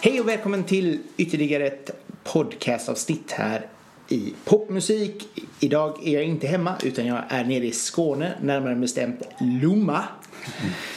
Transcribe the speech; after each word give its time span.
Hej 0.00 0.20
och 0.20 0.28
välkommen 0.28 0.64
till 0.64 0.98
ytterligare 1.16 1.66
ett 1.66 1.90
podcastavsnitt 2.24 3.32
här 3.32 3.66
i 4.08 4.34
popmusik. 4.44 5.28
Idag 5.60 6.06
är 6.06 6.14
jag 6.14 6.24
inte 6.24 6.46
hemma 6.46 6.74
utan 6.82 7.06
jag 7.06 7.22
är 7.28 7.44
nere 7.44 7.66
i 7.66 7.72
Skåne, 7.72 8.32
närmare 8.42 8.74
bestämt 8.74 9.22
Lomma. 9.40 10.04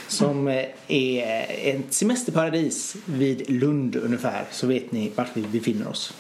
Som 0.08 0.48
är 0.88 1.46
ett 1.64 1.94
semesterparadis 1.94 2.96
vid 3.06 3.50
Lund 3.50 3.96
ungefär, 3.96 4.46
så 4.52 4.68
vet 4.68 4.92
ni 4.92 5.12
vart 5.16 5.30
vi 5.34 5.42
befinner 5.42 5.88
oss. 5.88 6.14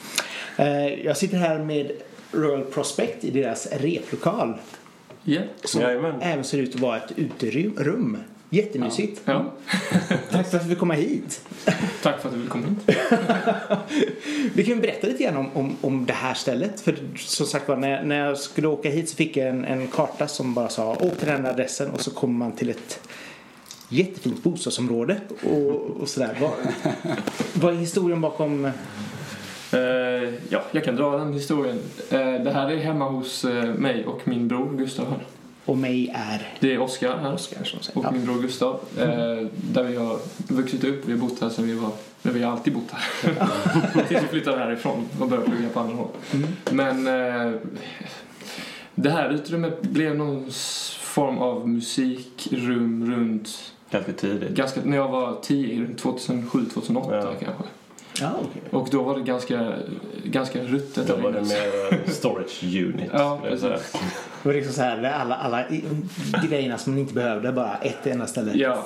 Eh, 0.57 1.05
jag 1.05 1.17
sitter 1.17 1.37
här 1.37 1.59
med 1.59 1.91
Royal 2.31 2.63
Prospect 2.63 3.23
i 3.23 3.29
deras 3.29 3.67
replokal. 3.71 4.53
Ja. 5.23 5.41
Som 5.63 5.81
Jajamän. 5.81 6.21
även 6.21 6.43
ser 6.43 6.57
ut 6.57 6.75
att 6.75 6.81
vara 6.81 6.97
ett 6.97 7.11
uterum. 7.15 8.17
Jättemysigt. 8.49 9.21
ja. 9.25 9.53
Tack 10.31 10.51
för 10.51 10.57
att 10.57 10.65
vi 10.65 10.69
fick 10.69 10.79
komma 10.79 10.93
hit. 10.93 11.41
Tack 12.01 12.21
för 12.21 12.29
att 12.29 12.35
du 12.35 12.39
vill 12.41 12.49
komma 12.49 12.65
hit. 12.67 12.97
Vi 14.53 14.63
kan 14.63 14.75
ju 14.75 14.81
berätta 14.81 15.07
lite 15.07 15.23
grann 15.23 15.37
om, 15.37 15.49
om, 15.53 15.77
om 15.81 16.05
det 16.05 16.13
här 16.13 16.33
stället. 16.33 16.81
För 16.81 16.97
som 17.17 17.45
sagt 17.45 17.67
var, 17.67 17.75
när, 17.75 18.03
när 18.03 18.25
jag 18.25 18.37
skulle 18.37 18.67
åka 18.67 18.89
hit 18.89 19.09
så 19.09 19.15
fick 19.15 19.37
jag 19.37 19.47
en, 19.47 19.65
en 19.65 19.87
karta 19.87 20.27
som 20.27 20.53
bara 20.53 20.69
sa 20.69 20.91
åk 20.91 21.17
till 21.17 21.27
den 21.27 21.45
här 21.45 21.51
adressen 21.51 21.91
och 21.91 22.01
så 22.01 22.11
kommer 22.11 22.33
man 22.33 22.51
till 22.51 22.69
ett 22.69 22.99
jättefint 23.89 24.43
bostadsområde 24.43 25.21
och, 25.43 26.01
och 26.01 26.09
sådär. 26.09 26.37
Vad, 26.41 26.51
vad 27.53 27.73
är 27.73 27.77
historien 27.77 28.21
bakom? 28.21 28.71
Eh, 29.73 29.79
ja, 30.49 30.61
jag 30.71 30.83
kan 30.83 30.95
dra 30.95 31.17
den 31.17 31.33
historien. 31.33 31.79
Eh, 32.11 32.19
det 32.43 32.51
här 32.53 32.71
är 32.71 32.77
hemma 32.77 33.09
hos 33.09 33.45
eh, 33.45 33.73
mig 33.73 34.05
och 34.05 34.21
min 34.27 34.47
bror 34.47 34.77
Gustav 34.77 35.09
här. 35.09 35.25
Och 35.65 35.77
mig 35.77 36.13
är 36.15 36.53
Det 36.59 36.73
är 36.73 36.79
Oskar 36.79 37.17
här. 37.17 37.33
Oskar 37.33 37.63
som 37.63 37.79
säger. 37.79 37.99
Och 37.99 38.05
Ja. 38.05 38.11
min 38.11 38.25
bror 38.25 38.41
Gustav. 38.41 38.79
Eh, 38.99 39.47
där 39.73 39.83
vi 39.83 39.95
har 39.95 40.19
vuxit 40.47 40.83
upp. 40.83 41.05
Vi 41.05 41.11
har 41.11 41.19
bott 41.19 41.41
här 41.41 41.49
sedan 41.49 41.67
vi 41.67 41.73
var... 41.73 41.91
Men 42.21 42.33
vi 42.33 42.43
har 42.43 42.51
alltid 42.51 42.73
bott 42.73 42.91
här. 42.91 43.33
Tills 44.07 44.23
vi 44.23 44.27
flyttade 44.27 44.57
härifrån 44.57 45.05
och 45.21 45.27
började 45.27 45.49
plugga 45.49 45.69
på 45.69 45.79
andra 45.79 45.95
håll. 45.95 46.07
Mm. 46.33 46.47
Men 46.71 47.03
det 48.95 49.09
här 49.09 49.29
utrymmet 49.29 49.81
blev 49.81 50.15
någon 50.15 50.51
form 51.01 51.37
av 51.37 51.69
musikrum 51.69 53.11
runt 53.11 53.73
Ganska 53.91 54.11
tidigt. 54.13 54.49
ganska, 54.51 54.79
när 54.83 54.97
jag 54.97 55.07
var 55.07 55.37
10, 55.41 55.81
runt 55.83 56.03
2007-2008 56.03 57.15
Ja. 57.15 57.21
kanske. 57.39 57.63
Ja, 58.21 58.31
okej. 58.39 58.61
Och 58.71 58.87
då 58.91 59.03
var 59.03 59.15
det 59.15 59.21
ganska, 59.21 59.73
ganska 60.23 60.59
ruttet 60.59 61.07
Då 61.07 61.15
var 61.15 61.31
det 61.31 61.41
mer 61.41 61.93
eh, 61.93 62.11
storage 62.11 62.63
unit. 62.63 63.09
Ja, 63.13 63.41
säga. 63.59 63.77
Det 64.43 64.49
var 64.49 64.53
liksom 64.53 64.73
så 64.73 64.81
här, 64.81 65.03
alla, 65.03 65.35
alla 65.35 65.63
grejerna 66.49 66.77
som 66.77 66.93
man 66.93 66.99
inte 66.99 67.13
behövde, 67.13 67.51
bara 67.51 67.75
ett 67.75 68.07
enda 68.07 68.27
ställe. 68.27 68.51
Ja, 68.55 68.85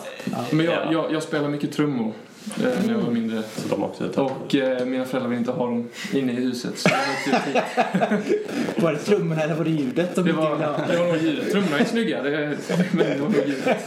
men 0.51 0.65
jag, 0.65 0.93
jag, 0.93 1.13
jag 1.13 1.23
spelade 1.23 1.49
mycket 1.49 1.71
trummor 1.71 2.13
eh, 2.57 2.85
när 2.85 2.93
jag 2.93 2.99
var 2.99 3.11
mindre. 3.11 3.43
Så 3.55 3.67
de 3.69 3.83
också. 3.83 4.21
Och 4.21 4.55
eh, 4.55 4.85
mina 4.85 5.05
föräldrar 5.05 5.29
ville 5.29 5.39
inte 5.39 5.51
ha 5.51 5.65
dem 5.65 5.89
inne 6.13 6.31
i 6.31 6.35
huset 6.35 6.79
så 6.79 6.89
hit. 7.25 7.63
Var 8.75 8.91
det 8.93 8.99
trummorna 8.99 9.41
eller 9.41 9.55
var 9.55 9.63
det 9.63 9.71
ljudet 9.71 10.15
de 10.15 10.25
Det 10.25 10.33
var, 10.33 10.57
det 10.91 10.97
var 10.97 11.07
nog 11.07 11.17
ljudet. 11.17 11.51
Trummorna 11.51 11.79
är 11.79 11.85
snygga, 11.85 12.23
det, 12.23 12.57
men 12.91 13.05
det 13.09 13.17
var 13.21 13.29
nog 13.29 13.47
ljudet. 13.47 13.77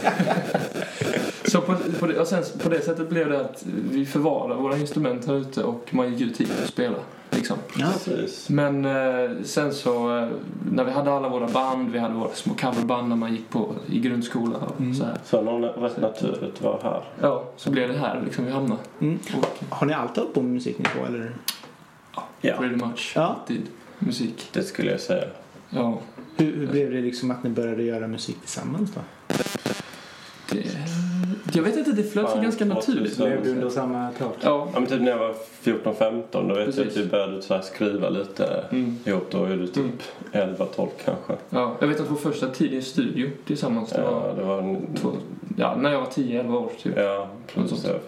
Så 1.55 1.61
på, 1.61 1.75
på, 1.99 2.07
det, 2.07 2.19
och 2.19 2.27
sen, 2.27 2.43
på 2.63 2.69
det 2.69 2.81
sättet 2.81 3.09
blev 3.09 3.29
det 3.29 3.41
att 3.41 3.65
vi 3.91 4.05
förvarade 4.05 4.61
våra 4.61 4.77
instrument 4.77 5.27
här 5.27 5.33
ute 5.33 5.63
och 5.63 5.93
man 5.93 6.13
gick 6.13 6.21
ut 6.21 6.41
hit 6.41 6.51
och 6.63 6.69
spelade. 6.69 7.03
Liksom. 7.29 7.57
Ja, 7.77 7.87
Precis. 8.05 8.49
Men 8.49 8.85
eh, 8.85 9.31
sen 9.43 9.73
så, 9.73 10.17
eh, 10.17 10.27
när 10.71 10.83
vi 10.83 10.91
hade 10.91 11.11
alla 11.13 11.29
våra 11.29 11.47
band, 11.47 11.91
vi 11.91 11.99
hade 11.99 12.13
våra 12.13 12.33
små 12.33 12.53
coverband 12.53 13.09
när 13.09 13.15
man 13.15 13.31
gick 13.31 13.49
på, 13.49 13.75
i 13.87 13.99
grundskolan 13.99 14.61
och 14.61 14.79
Mm. 14.79 14.95
så 14.95 15.03
här. 15.05 15.17
Så 15.25 15.41
någon 15.41 15.63
rätt 15.63 15.97
naturligt 16.01 16.61
var 16.61 16.79
här. 16.83 17.03
Ja, 17.21 17.45
så 17.57 17.71
blev 17.71 17.87
det 17.89 17.97
här 17.97 18.21
liksom 18.25 18.45
vi 18.45 18.51
hamnade. 18.51 18.81
Mm. 19.01 19.19
Och, 19.37 19.75
Har 19.75 19.87
ni 19.87 19.93
alltid 19.93 20.17
hållit 20.17 20.33
på 20.33 20.41
med 20.41 20.51
musiknivå 20.51 21.05
eller? 21.07 21.31
Ja, 22.41 22.53
pretty 22.57 22.75
much. 22.75 23.13
Ja. 23.15 23.21
Alltid. 23.21 23.61
Musik. 23.99 24.49
det 24.53 24.63
skulle 24.63 24.91
jag 24.91 24.99
säga. 24.99 25.25
Ja. 25.69 25.99
Hur, 26.37 26.55
hur 26.55 26.67
blev 26.67 26.91
det 26.91 27.01
liksom 27.01 27.31
att 27.31 27.43
ni 27.43 27.49
började 27.49 27.83
göra 27.83 28.07
musik 28.07 28.37
tillsammans 28.41 28.91
då? 28.91 29.01
Det, 30.51 30.63
jag 31.55 31.63
vet 31.63 31.77
inte, 31.77 31.91
det 31.91 32.03
flöt 32.03 32.29
Fan, 32.31 32.43
ganska 32.43 32.65
2000. 32.65 32.95
naturligt. 32.95 33.17
Blev 33.17 33.43
det 33.43 33.49
under 33.49 33.69
samma 33.69 34.09
tak? 34.19 34.33
Ja. 34.41 34.67
Ja, 34.73 34.79
men 34.79 34.89
typ 34.89 35.01
när 35.01 35.11
jag 35.11 35.17
var 35.17 35.33
14-15 35.63 36.23
då 36.31 36.39
vet 36.41 36.57
jag 36.57 36.69
att 36.69 36.75
Precis. 36.75 36.97
vi 36.97 37.05
började 37.05 37.41
så 37.41 37.53
här 37.53 37.61
skriva 37.61 38.09
lite 38.09 38.63
Mm. 38.71 38.97
ihop. 39.05 39.27
Då 39.31 39.43
är 39.43 39.55
du 39.57 39.67
typ 39.67 39.77
Mm. 40.31 40.49
11-12 40.55 40.87
kanske. 41.05 41.33
ja. 41.49 41.75
Jag 41.79 41.87
vet 41.87 41.99
att 41.99 42.11
vår 42.11 42.15
första 42.15 42.47
tid 42.49 42.73
i 42.73 42.75
en 42.75 42.81
studio 42.83 43.29
tillsammans, 43.47 43.89
det 43.89 44.01
Ja, 44.01 44.11
var 44.11 44.35
det 44.35 44.43
var 44.43 44.57
en, 44.59 44.95
två, 44.95 45.11
ja, 45.57 45.75
när 45.75 45.91
jag 45.91 45.99
var 45.99 46.07
10-11 46.07 46.57
år 46.57 46.71
typ. 46.83 46.93
Ja, 46.97 47.27
precis. 47.53 47.85
Jag 47.85 47.93
var 47.93 47.99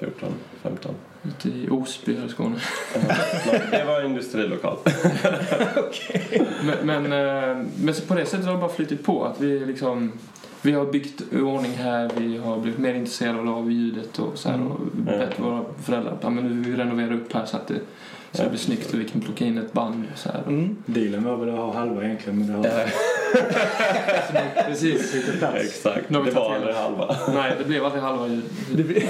14-15. 0.63 0.89
Ute 1.23 1.49
i 1.49 1.67
Osby 1.71 2.15
här 2.15 2.25
i 2.25 2.29
Skåne. 2.29 2.55
Det 3.71 3.83
var 3.87 3.99
en 3.99 4.05
industrilokal. 4.05 4.77
Men, 6.83 7.03
men, 7.03 7.05
eh, 7.05 7.65
men 7.83 7.93
så 7.93 8.01
på 8.05 8.13
det 8.15 8.25
sättet 8.25 8.45
har 8.45 8.53
det 8.53 8.59
bara 8.59 8.69
flyttit 8.69 9.05
på. 9.05 9.23
Att 9.25 9.41
vi 9.41 9.59
liksom 9.59 10.11
vi 10.61 10.71
har 10.71 10.85
byggt 10.85 11.21
ordning 11.33 11.71
här, 11.71 12.11
vi 12.17 12.37
har 12.37 12.57
blivit 12.57 12.79
mer 12.79 12.93
intresserade 12.93 13.49
av 13.49 13.71
ljudet 13.71 14.19
och 14.19 14.37
så 14.37 14.49
här 14.49 14.61
och 14.61 14.79
bett 14.93 15.39
våra 15.39 15.63
föräldrar 15.85 16.11
att 16.11 16.23
ja, 16.23 16.29
men 16.29 16.43
nu 16.43 16.49
vill 16.49 16.71
vi 16.71 16.83
renovera 16.83 17.13
upp 17.15 17.33
här 17.33 17.45
så 17.45 17.57
att 17.57 17.67
det, 17.67 17.79
så 18.31 18.43
det 18.43 18.49
blir 18.49 18.59
snyggt 18.59 18.93
och 18.93 18.99
vi 18.99 19.05
kan 19.05 19.21
plocka 19.21 19.45
in 19.45 19.57
ett 19.57 19.73
band 19.73 20.03
och 20.13 20.19
så 20.19 20.29
här. 20.29 20.43
Mm. 20.47 20.77
Dealen 20.85 21.23
var 21.23 21.37
väl 21.37 21.49
att 21.49 21.55
ha 21.55 21.73
halva 21.73 22.03
egentligen, 22.03 22.39
men 22.39 22.47
det 22.47 22.69
har 22.69 22.87
Precis. 24.67 25.15
Exakt. 25.55 26.09
Det 26.09 26.19
var 26.19 26.55
aldrig 26.55 26.75
halva. 26.75 27.15
Nej, 27.33 27.53
det 27.57 27.63
blev 27.63 27.85
aldrig 27.85 28.03
halva 28.03 28.27
ljud. 28.27 29.03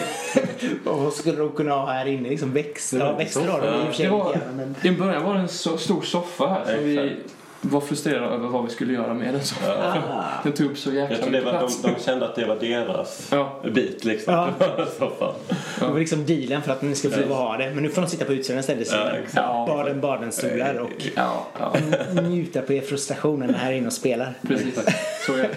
Och 0.86 0.98
vad 1.04 1.14
skulle 1.14 1.38
de 1.38 1.50
kunna 1.50 1.72
ha 1.72 1.92
här 1.92 2.06
inne? 2.06 2.30
Liksom 2.30 2.54
växter? 2.54 3.00
Ja, 3.00 3.16
växter 3.16 3.48
har 3.48 3.62
de 3.62 3.68
i 3.68 3.82
och 3.82 3.88
för 3.88 3.94
sig. 3.94 4.94
I 4.94 4.98
början 4.98 5.24
var 5.24 5.34
det 5.34 5.40
en 5.40 5.48
stor 5.48 6.02
soffa 6.02 6.48
här 6.48 6.76
som 6.76 6.84
vi. 6.84 7.16
Var 7.62 7.82
frustrerade 7.82 8.26
över 8.36 8.48
vad 8.48 8.64
vi 8.66 8.70
skulle 8.70 8.94
göra 8.94 9.14
med 9.14 9.34
den 9.34 9.44
soffan. 9.44 9.72
Ah. 9.78 10.24
Den 10.44 10.54
tog 10.54 10.72
upp 10.72 10.78
så 10.78 10.90
Jag 10.90 10.96
jäkla 10.96 11.18
tror 11.18 11.26
det 11.26 11.32
mycket 11.32 11.46
var, 11.46 11.54
de, 11.54 11.60
plats. 11.60 11.82
de 11.82 12.04
kände 12.04 12.26
att 12.26 12.36
det 12.36 12.46
var 12.46 12.56
deras 12.56 13.28
Ja, 13.32 13.62
bit 13.74 14.06
liksom. 14.06 14.34
Ja. 14.34 14.50
Det 15.80 15.86
var 15.88 16.00
liksom 16.00 16.26
dealen 16.26 16.62
för 16.62 16.72
att 16.72 16.82
ni 16.82 16.96
ska 16.96 17.10
få 17.10 17.34
ha 17.34 17.58
det. 17.58 17.72
Men 17.74 17.84
nu 17.84 17.90
får 17.90 18.02
de 18.02 18.08
sitta 18.08 18.26
på 18.26 18.34
utsidan 18.34 18.60
istället. 18.60 18.88
Ja, 18.92 19.10
Ja. 19.16 19.20
Ja. 19.36 19.66
baden, 19.68 20.02
badenstolar 20.02 20.76
och 20.80 21.08
ja, 21.16 21.48
ja. 21.60 21.74
njuta 22.22 22.62
på 22.62 22.74
er 22.74 22.82
frustration 22.82 23.40
när 23.40 23.48
ni 23.48 23.54
är 23.54 23.58
här 23.58 23.72
inne 23.72 23.88
och 23.88 23.94
spelar. 23.94 24.34
precis. 24.48 24.80
Så 25.26 25.34
är 25.34 25.50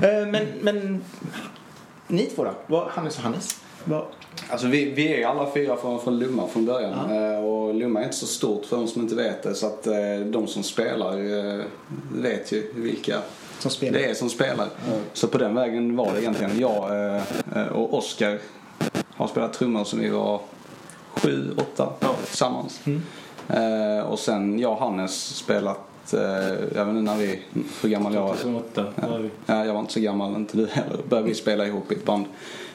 det. 0.00 0.20
Eh, 0.20 0.26
Men, 0.26 0.46
men 0.60 1.04
ni 2.08 2.22
två 2.26 2.44
då? 2.44 2.54
Vad, 2.66 2.88
Hannes 2.88 3.16
och 3.18 3.22
Hannes? 3.22 3.60
Alltså 4.50 4.66
vi, 4.66 4.84
vi 4.90 5.12
är 5.12 5.16
ju 5.18 5.24
alla 5.24 5.50
fyra 5.54 5.76
från, 5.76 6.00
från 6.00 6.18
Lumma 6.18 6.46
från 6.46 6.66
början. 6.66 7.10
Eh, 7.10 7.44
och 7.44 7.74
Lumma 7.74 8.00
är 8.00 8.04
inte 8.04 8.16
så 8.16 8.26
stort 8.26 8.64
för 8.66 8.76
de 8.76 8.88
som 8.88 9.02
inte 9.02 9.14
vet 9.14 9.42
det. 9.42 9.54
Så 9.54 9.66
att 9.66 9.86
eh, 9.86 9.94
de 10.26 10.46
som 10.46 10.62
spelar 10.62 11.12
eh, 11.58 11.64
vet 12.14 12.52
ju 12.52 12.72
vilka 12.74 13.16
som 13.58 13.70
spelar? 13.70 13.98
det 13.98 14.04
är 14.04 14.14
som 14.14 14.30
spelar. 14.30 14.68
Så 15.12 15.28
på 15.28 15.38
den 15.38 15.54
vägen 15.54 15.96
var 15.96 16.12
det 16.14 16.20
egentligen. 16.20 16.60
Jag 16.60 16.90
och 17.72 17.94
Oskar 17.94 18.38
har 19.14 19.26
spelat 19.28 19.52
trummor 19.52 19.84
som 19.84 19.98
vi 20.00 20.08
var 20.08 20.40
sju, 21.14 21.50
åtta 21.56 21.92
Ja. 22.00 22.14
tillsammans. 22.26 22.80
Mm. 22.84 23.02
Eh, 23.48 24.04
och 24.06 24.18
sen 24.18 24.58
jag 24.58 24.72
och 24.72 24.78
Hannes 24.78 25.36
spelat, 25.36 26.12
eh, 26.14 26.20
jag 26.74 26.84
vet 26.84 26.88
inte 26.88 26.92
när 27.12 27.16
vi, 27.16 27.40
hur 27.82 27.88
gammal 27.88 28.14
jag 28.14 28.22
var. 28.22 28.34
2008 28.34 28.84
var 29.08 29.18
vi. 29.18 29.30
Ja, 29.46 29.64
jag 29.64 29.72
var 29.72 29.80
inte 29.80 29.92
så 29.92 30.00
gammal, 30.00 30.34
inte 30.34 30.56
du 30.56 30.66
heller. 30.66 30.98
Började 31.08 31.28
vi 31.28 31.34
spela 31.34 31.66
ihop 31.66 31.92
i 31.92 31.94
ett 31.94 32.04
band. 32.04 32.24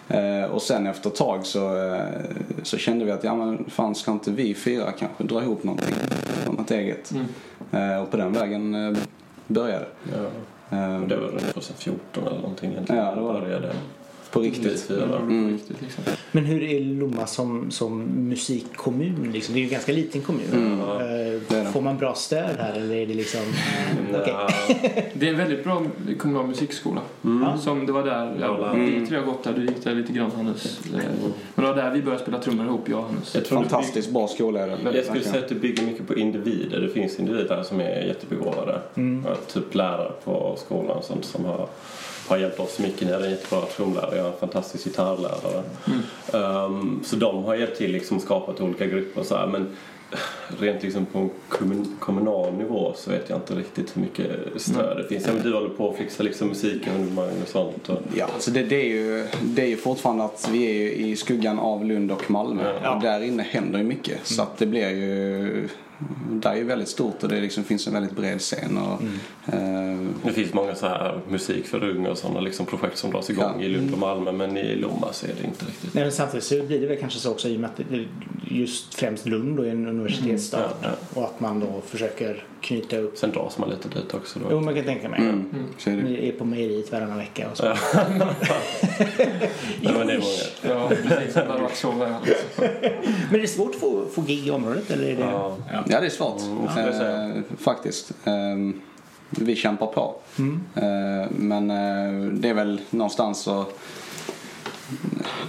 Eh, 0.08 0.52
och 0.52 0.62
sen 0.62 0.88
efter 0.88 1.10
ett 1.10 1.16
tag 1.16 1.46
så, 1.46 1.78
eh, 1.78 2.04
så 2.64 2.78
kände 2.78 3.06
vi 3.06 3.12
att 3.12 3.24
ja 3.24 3.36
men 3.36 3.66
fan 3.70 3.96
ska 3.96 4.12
inte 4.12 4.32
vi 4.32 4.54
fyra 4.54 4.92
kanske 4.92 5.24
dra 5.24 5.42
ihop 5.42 5.64
någonting, 5.64 5.96
något 6.46 6.72
eget. 6.72 7.12
Mm. 7.12 7.92
Eh, 7.92 8.02
och 8.04 8.12
på 8.12 8.18
den 8.18 8.34
vägen 8.34 8.98
började 9.48 9.86
Ja. 10.14 10.18
Det 11.08 11.16
var 11.16 11.28
runt 11.28 11.54
2014 11.54 12.28
eller 12.28 12.42
någonting 12.42 12.72
egentligen. 12.72 13.06
Ja, 13.06 13.16
det 13.16 13.22
var 13.22 13.42
det. 13.42 13.74
På 14.32 14.40
riktigt. 14.40 14.90
Mm. 14.90 15.60
Liksom. 15.80 16.04
Men 16.32 16.46
hur 16.46 16.64
är 16.64 16.80
Lomma 16.80 17.28
som, 17.28 17.72
som 17.72 18.02
musikkommun? 18.30 19.32
Liksom? 19.34 19.54
Det 19.54 19.60
är 19.60 19.62
ju 19.62 19.66
en 19.68 19.72
ganska 19.74 19.92
liten 19.92 20.22
kommun. 20.22 20.46
Mm. 20.54 21.42
Det. 21.50 21.72
Får 21.74 21.82
man 21.82 21.98
bra 21.98 22.14
stöd 22.16 22.56
här 22.60 22.74
eller 22.74 22.96
är 22.96 23.08
det 23.08 23.14
liksom... 23.14 23.40
Okej. 24.10 24.24
Ja, 24.28 24.50
Det 25.14 25.26
är 25.28 25.32
en 25.32 25.38
väldigt 25.38 25.64
bra 25.64 25.84
kommunal 26.20 26.48
musikskola. 26.48 27.02
Ja. 27.22 27.58
Som 27.58 27.86
det 27.86 27.92
var 27.92 28.04
där, 28.04 28.38
ja, 28.42 28.72
Mm. 28.74 29.00
vi 29.02 29.08
tre 29.08 29.18
har 29.18 29.26
gått 29.26 29.44
där, 29.44 29.54
du 29.54 29.62
gick 29.66 29.84
där 29.84 29.96
lite 29.96 30.14
grann 30.14 30.32
Hannes. 30.36 30.80
Eh, 30.86 31.00
Men 31.56 31.66
det 31.66 31.72
var 31.72 31.76
där 31.76 31.92
vi 31.92 32.02
började 32.02 32.24
spela 32.24 32.40
trummor 32.40 32.66
ihop, 32.66 32.90
jag 32.90 33.00
och 33.00 33.06
Hannes. 33.06 33.36
jag 33.36 33.46
tror 33.46 33.64
det 33.64 33.70
Fantastiskt 33.70 34.12
bra 34.12 34.28
skola 34.28 34.60
är 34.60 34.68
det. 34.68 34.96
Jag 34.96 35.06
skulle 35.06 35.24
säga 35.24 35.40
att 35.44 35.50
det 35.50 35.56
bygger 35.56 35.84
mycket 35.86 36.08
på 36.08 36.16
individer. 36.16 36.80
Det 36.80 36.90
finns 36.90 37.20
individer 37.20 37.64
som 37.64 37.80
är 37.80 38.04
jättebegåvade. 38.06 38.82
Mm. 38.96 39.26
Typ 39.54 39.76
lärare 39.76 40.12
på 40.24 40.56
skolan 40.66 40.98
och 40.98 41.04
sånt 41.04 41.26
som 41.26 41.46
har, 41.46 41.68
har 42.28 42.38
hjälpt 42.38 42.60
oss 42.60 42.80
mycket. 42.80 43.02
Ni 43.08 43.14
är 43.14 43.24
en 43.24 43.30
jättebra 43.32 43.62
trumlärare, 43.66 44.21
jag 44.22 44.30
är 44.30 44.34
en 44.34 44.40
fantastisk 44.40 44.84
gitarrlärare. 44.84 45.64
Mm. 45.88 46.44
Um, 46.44 47.02
så 47.04 47.16
de 47.16 47.44
har 47.44 47.56
hjälpt 47.56 47.78
till 47.78 47.92
liksom 47.92 48.20
skapat 48.20 48.62
olika 48.62 48.86
grupper 48.86 49.22
och 49.22 49.28
så 49.28 49.36
här. 49.36 49.48
Men 49.48 49.68
rent 50.60 50.84
liksom 50.84 51.06
på 51.06 51.30
kommun, 51.50 51.98
kommunal 52.00 52.54
nivå 52.54 52.94
så 52.96 53.12
vet 53.12 53.30
jag 53.30 53.38
inte 53.38 53.56
riktigt 53.56 53.98
hur 53.98 54.02
mycket 54.02 54.30
stöd 54.56 54.98
det 54.98 55.08
finns. 55.08 55.44
Du 55.44 55.54
håller 55.54 55.70
på 55.70 55.90
att 55.90 55.98
fixa 55.98 56.24
liksom 56.24 56.48
musiken 56.48 57.20
och 57.42 57.48
sånt. 57.48 57.90
Och, 57.90 57.98
Ja, 58.16 58.28
så 58.40 58.52
det, 58.52 58.64
det, 58.64 58.76
är 58.76 58.88
ju, 58.88 59.28
det 59.42 59.62
är 59.62 59.68
ju 59.68 59.78
fortfarande 59.78 60.24
att 60.24 60.50
vi 60.52 60.66
är 60.66 60.74
ju 60.74 60.92
i 60.92 61.16
skuggan 61.16 61.60
av 61.60 61.86
Lund 61.86 62.12
och 62.12 62.32
Malmö. 62.32 62.74
Ja. 62.84 62.96
Och 62.96 63.02
där 63.02 63.24
inne 63.24 63.44
händer 63.44 63.80
ju 63.80 63.86
mycket. 63.86 64.20
Så 64.24 64.42
att 64.42 64.58
det 64.58 64.66
blir 64.66 64.90
ju... 64.90 65.70
Det 66.32 66.50
är 66.50 66.56
ju 66.56 66.64
väldigt 66.64 66.88
stort 66.88 67.24
och 67.24 67.30
det 67.30 67.42
liksom 67.42 67.64
finns 67.64 67.88
en 67.88 67.94
väldigt 67.94 68.16
bred 68.16 68.40
scen. 68.42 68.78
Och, 68.78 69.02
eh, 69.54 70.00
det 70.24 70.34
finns 70.34 70.54
många 70.54 70.76
så 70.76 70.88
här 70.88 71.20
musik 71.30 71.68
för 71.68 71.84
unga 71.84 72.10
och 72.12 72.18
sådana 72.18 72.40
liksom 72.40 72.66
projekt 72.66 72.98
som 72.98 73.12
dras 73.12 73.30
igång 73.30 73.54
Ja. 73.60 73.62
i 73.66 73.68
Lund 73.70 73.94
och 73.94 74.00
Malmö 74.00 74.32
men 74.32 74.58
i 74.58 74.76
Lomma 74.76 75.14
så 75.14 75.26
är 75.26 75.32
det 75.42 75.48
inte 75.48 75.66
riktigt. 75.66 75.94
Nej, 75.94 76.04
men 76.04 76.12
samtidigt 76.12 76.44
så 76.46 76.64
blir 76.64 76.80
det 76.82 76.88
väl 76.88 76.98
kanske 76.98 77.20
så 77.20 77.32
också 77.32 77.48
i 77.48 77.56
och 77.56 77.60
med 77.60 77.70
att 77.70 77.80
just 78.52 78.94
främst 78.94 79.26
Lund 79.26 79.58
då 79.58 79.64
är 79.64 79.72
en 79.72 79.88
universitetsstad 79.88 80.58
Mm, 80.64 80.72
Ja, 81.16 81.22
och 81.22 81.26
att 81.28 81.40
man 81.40 81.60
då 81.60 81.82
försöker 81.88 82.44
knyta 82.62 82.98
upp. 82.98 83.18
Sen 83.18 83.32
dras 83.32 83.58
man 83.58 83.70
lite 83.70 83.90
dit 83.90 84.14
också 84.14 84.40
då. 84.40 84.46
Jo, 84.52 84.60
man 84.60 84.76
kan 84.76 84.84
tänka 84.84 85.10
mig. 85.10 85.20
mm, 85.20 85.46
är 85.86 85.92
det. 85.92 86.04
Ni 86.04 86.28
är 86.28 86.32
på 86.32 86.46
mejeriet 86.46 86.92
varannan 86.92 87.18
vecka 87.18 87.50
och 87.52 87.58
så. 87.58 87.66
Ja. 87.66 87.76
Nej, 89.82 89.94
men 89.98 90.08
det 90.08 90.14
är 90.14 90.20
många. 90.20 90.76
Ja, 90.76 90.90
precis. 90.90 91.34
Det 91.34 91.46
hade 91.46 91.62
varit 91.62 91.76
så 91.76 91.92
väl. 91.92 92.14
Men 93.30 93.36
är 93.36 93.42
det 93.42 93.48
svårt 93.48 93.76
att 93.76 93.82
få, 93.82 94.06
få 94.14 94.22
gig 94.22 94.48
i 94.48 94.52
området 94.52 94.92
eller 94.92 95.08
är 95.08 95.16
det? 95.16 95.22
Ja. 95.22 95.58
Ja, 95.88 96.00
det 96.00 96.06
är 96.06 96.10
svårt. 96.10 96.42
Mm, 96.42 96.94
säga. 96.94 97.28
Eh, 97.28 97.42
faktiskt. 97.58 98.12
Eh, 98.26 98.34
vi 99.30 99.56
kämpar 99.56 99.88
på. 99.88 100.16
Mm. 100.40 100.62
Eh, 100.76 101.30
men 101.32 101.70
eh, 101.72 102.32
det 102.32 102.50
är 102.50 102.54
väl 102.54 102.82
någonstans 102.90 103.42
så... 103.42 103.66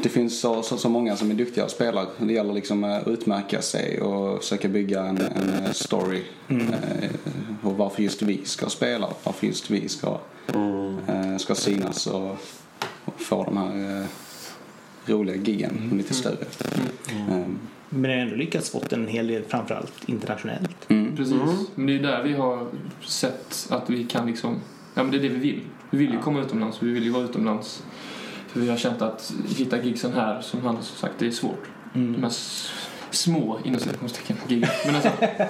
Det 0.03 0.09
finns 0.09 0.41
så, 0.41 0.63
så, 0.63 0.77
så 0.79 0.89
många 0.89 1.17
som 1.17 1.31
är 1.31 1.35
duktiga 1.35 1.65
och 1.65 1.71
spelar. 1.71 2.07
Det 2.19 2.33
gäller 2.33 2.53
liksom 2.55 2.85
att 2.85 3.07
utmärka 3.09 3.63
sig 3.63 4.01
och 4.01 4.39
försöka 4.43 4.69
bygga 4.69 5.05
en, 5.05 5.19
en 5.19 5.65
eh, 5.65 5.73
story. 5.73 6.23
Mm. 6.49 6.67
Eh, 6.73 7.11
och 7.63 7.77
varför 7.77 8.03
just 8.03 8.23
vi 8.23 8.41
ska 8.45 8.67
spela. 8.69 9.09
Varför 9.25 9.47
just 9.47 9.71
vi 9.71 9.89
ska, 9.89 10.19
Mm. 10.55 11.39
ska 11.39 11.55
synas 11.55 12.07
och, 12.07 12.31
och 13.05 13.21
få 13.21 13.45
de 13.45 13.57
här 13.57 14.07
roliga 15.07 15.37
giggen 15.37 15.79
Mm. 15.85 15.97
lite 15.99 16.15
större. 16.15 16.45
Eh, 17.11 17.47
Men 17.89 18.03
det 18.03 18.09
har 18.09 18.17
ändå 18.17 18.37
lyckats 18.37 18.71
fått 18.71 18.93
en 18.93 19.07
hel 19.07 19.27
del 19.27 19.43
framförallt 19.49 19.93
internationellt. 20.07 20.91
mm. 20.91 21.17
Precis. 21.17 21.37
Men 21.75 21.87
det 21.87 21.95
är 21.99 22.03
där 22.03 22.23
vi 22.23 22.33
har 22.33 22.67
sett 23.07 23.67
att 23.71 23.91
vi 23.91 24.05
kan 24.05 24.27
liksom... 24.27 24.55
Ja, 24.95 25.03
men 25.03 25.11
det 25.13 25.19
är 25.19 25.23
det 25.23 25.29
vi 25.29 25.39
vill. 25.39 25.61
Vi 25.91 25.99
vill 25.99 26.13
ju 26.13 26.19
komma 26.19 26.41
utomlands. 26.41 26.83
Vi 26.83 26.91
vill 26.93 27.05
ju 27.05 27.11
vara 27.11 27.25
utomlands. 27.25 27.83
För 28.53 28.61
vi 28.61 28.69
har 28.69 28.77
känt 28.77 29.03
att 29.03 29.33
hitta 29.57 29.83
gigsen 29.83 30.13
här, 30.13 30.41
som 30.41 30.61
han 30.63 30.83
sagt, 30.83 31.15
det 31.19 31.27
är 31.27 31.31
svårt. 31.31 31.65
Mm. 31.95 32.13
De 32.13 32.23
här 32.23 32.33
små, 33.11 33.59
inom 33.65 33.81
citationstecken, 33.81 34.37
giggen. 34.49 34.69
Men 34.87 34.95
alltså... 34.95 35.11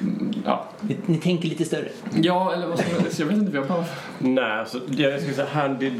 mm, 0.00 0.32
Ja. 0.44 0.64
Ni, 0.80 0.96
ni 1.06 1.18
tänker 1.18 1.48
lite 1.48 1.64
större. 1.64 1.88
ja, 2.22 2.52
eller 2.52 2.66
vad 2.66 2.78
ska 2.78 2.88
man 2.94 3.04
Jag 3.18 3.26
vet 3.26 3.36
inte, 3.36 3.52
vi 3.52 3.58
har 3.58 3.64
bara... 3.66 3.84
Nej, 4.18 4.44
alltså, 4.58 4.78
det- 4.88 5.02
jag 5.02 5.20
skulle 5.20 5.34
säga 5.34 5.48
här, 5.52 5.68
det, 5.80 5.92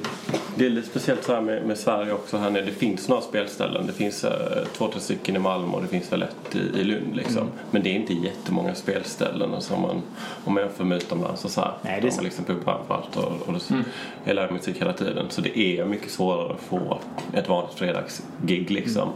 det 0.56 0.66
är 0.66 0.70
lite 0.70 0.88
speciellt 0.88 1.24
så 1.24 1.34
här 1.34 1.40
med, 1.40 1.66
med 1.66 1.78
Sverige 1.78 2.12
också. 2.12 2.36
Här 2.36 2.50
nere. 2.50 2.62
Det 2.64 2.70
finns 2.72 3.08
några 3.08 3.22
spelställen. 3.22 3.86
Det 3.86 3.92
finns 3.92 4.24
eh, 4.24 4.30
två, 4.76 4.88
tre 4.88 5.00
stycken 5.00 5.36
i 5.36 5.38
Malmö 5.38 5.72
och 5.76 5.82
det 5.82 5.88
finns 5.88 6.12
väl 6.12 6.22
ett 6.22 6.56
i, 6.56 6.80
i 6.80 6.84
Lund 6.84 7.16
liksom. 7.16 7.48
Men 7.70 7.82
det 7.82 7.90
är 7.90 7.94
inte 7.94 8.12
jättemånga 8.12 8.74
spelställen 8.74 9.50
man, 9.82 10.02
om 10.44 10.54
man 10.54 10.62
jämför 10.62 10.84
med 10.84 10.96
utomlands 10.98 11.44
och 11.44 11.50
så 11.50 11.60
här. 11.60 11.72
Nej, 11.82 12.00
det 12.00 12.08
är 12.08 12.16
De 12.16 12.24
liksom 12.24 12.44
pubbar 12.44 12.80
överallt 12.84 13.16
och, 13.16 13.48
och 13.48 13.52
det, 13.52 13.84
jag 14.24 14.34
lär 14.36 14.50
musik 14.50 14.80
hela 14.80 14.92
tiden. 14.92 15.26
Så 15.28 15.40
det 15.40 15.58
är 15.58 15.84
mycket 15.84 16.10
svårare 16.10 16.52
att 16.52 16.60
få 16.60 16.98
ett 17.34 17.48
vanligt 17.48 17.74
fredagsgig 17.78 18.70
liksom. 18.70 19.08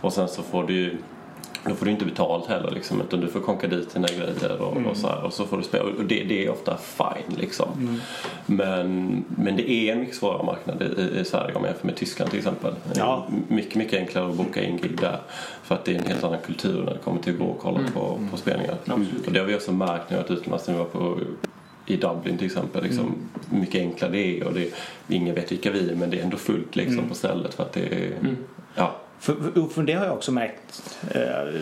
Och 0.00 0.12
sen 0.12 0.28
så 0.28 0.42
får 0.42 0.64
du 0.64 0.72
ju 0.74 0.96
då 1.64 1.74
får 1.74 1.86
du 1.86 1.92
inte 1.92 2.04
betalt 2.04 2.46
heller 2.46 2.70
liksom, 2.70 3.00
utan 3.00 3.20
du 3.20 3.28
får 3.28 3.40
konka 3.40 3.66
dit 3.66 3.94
dina 3.94 4.08
grejer 4.08 4.60
och, 4.60 4.76
och 4.76 4.96
så 4.96 5.08
här, 5.08 5.24
och 5.24 5.32
så 5.32 5.46
får 5.46 5.56
du 5.56 5.62
spela. 5.62 5.84
Och 5.84 6.04
det, 6.04 6.24
det 6.24 6.46
är 6.46 6.50
ofta 6.50 6.76
fine 6.76 7.36
liksom. 7.36 8.00
Men, 8.46 9.24
men 9.28 9.56
det 9.56 9.70
är 9.70 9.92
en 9.92 10.00
mycket 10.00 10.16
svårare 10.16 10.44
marknad 10.44 10.82
i, 10.82 11.20
i 11.20 11.24
Sverige 11.24 11.54
om 11.54 11.62
man 11.62 11.70
jämför 11.70 11.86
med 11.86 11.96
Tyskland 11.96 12.30
till 12.30 12.38
exempel. 12.38 12.74
Ja. 12.94 13.28
Mycket, 13.48 13.74
mycket 13.74 14.00
enklare 14.00 14.30
att 14.30 14.36
boka 14.36 14.62
in 14.62 14.76
gig 14.76 15.00
där. 15.00 15.20
För 15.62 15.74
att 15.74 15.84
det 15.84 15.94
är 15.94 15.98
en 15.98 16.06
helt 16.06 16.24
annan 16.24 16.40
kultur 16.46 16.82
när 16.84 16.92
det 16.92 16.98
kommer 16.98 17.22
till 17.22 17.32
att 17.32 17.38
gå 17.38 17.44
och 17.44 17.58
kolla 17.58 17.80
på, 17.94 18.20
på 18.30 18.36
spelningar. 18.36 18.76
Och 19.26 19.32
det 19.32 19.38
har 19.38 19.46
vi 19.46 19.54
också 19.54 19.72
märkt 19.72 20.10
när 20.10 20.16
vi 20.16 20.22
har 20.22 20.22
varit 20.22 20.30
utomlands 20.30 20.68
när 20.68 20.74
vi 20.74 20.78
var 20.78 20.86
på 20.86 21.18
i 21.86 21.96
Dublin 21.96 22.38
till 22.38 22.46
exempel. 22.46 22.82
Liksom, 22.82 23.14
Mycket 23.50 23.80
enklare 23.80 24.12
det 24.12 24.40
är 24.40 24.46
och 24.46 24.54
det, 24.54 24.74
ingen 25.08 25.34
vet 25.34 25.52
vilka 25.52 25.70
vi 25.70 25.90
är 25.90 25.94
men 25.94 26.10
det 26.10 26.18
är 26.18 26.24
ändå 26.24 26.36
fullt 26.36 26.76
liksom, 26.76 27.08
på 27.08 27.14
stället 27.14 27.54
för 27.54 27.62
att 27.62 27.72
det 27.72 27.80
är... 27.80 28.12
Ja, 28.74 28.96
För, 29.20 29.68
för, 29.68 29.82
det 29.82 29.92
har 29.92 30.04
jag 30.06 30.14
också 30.14 30.32
märkt. 30.32 30.98
Eh, 31.14 31.60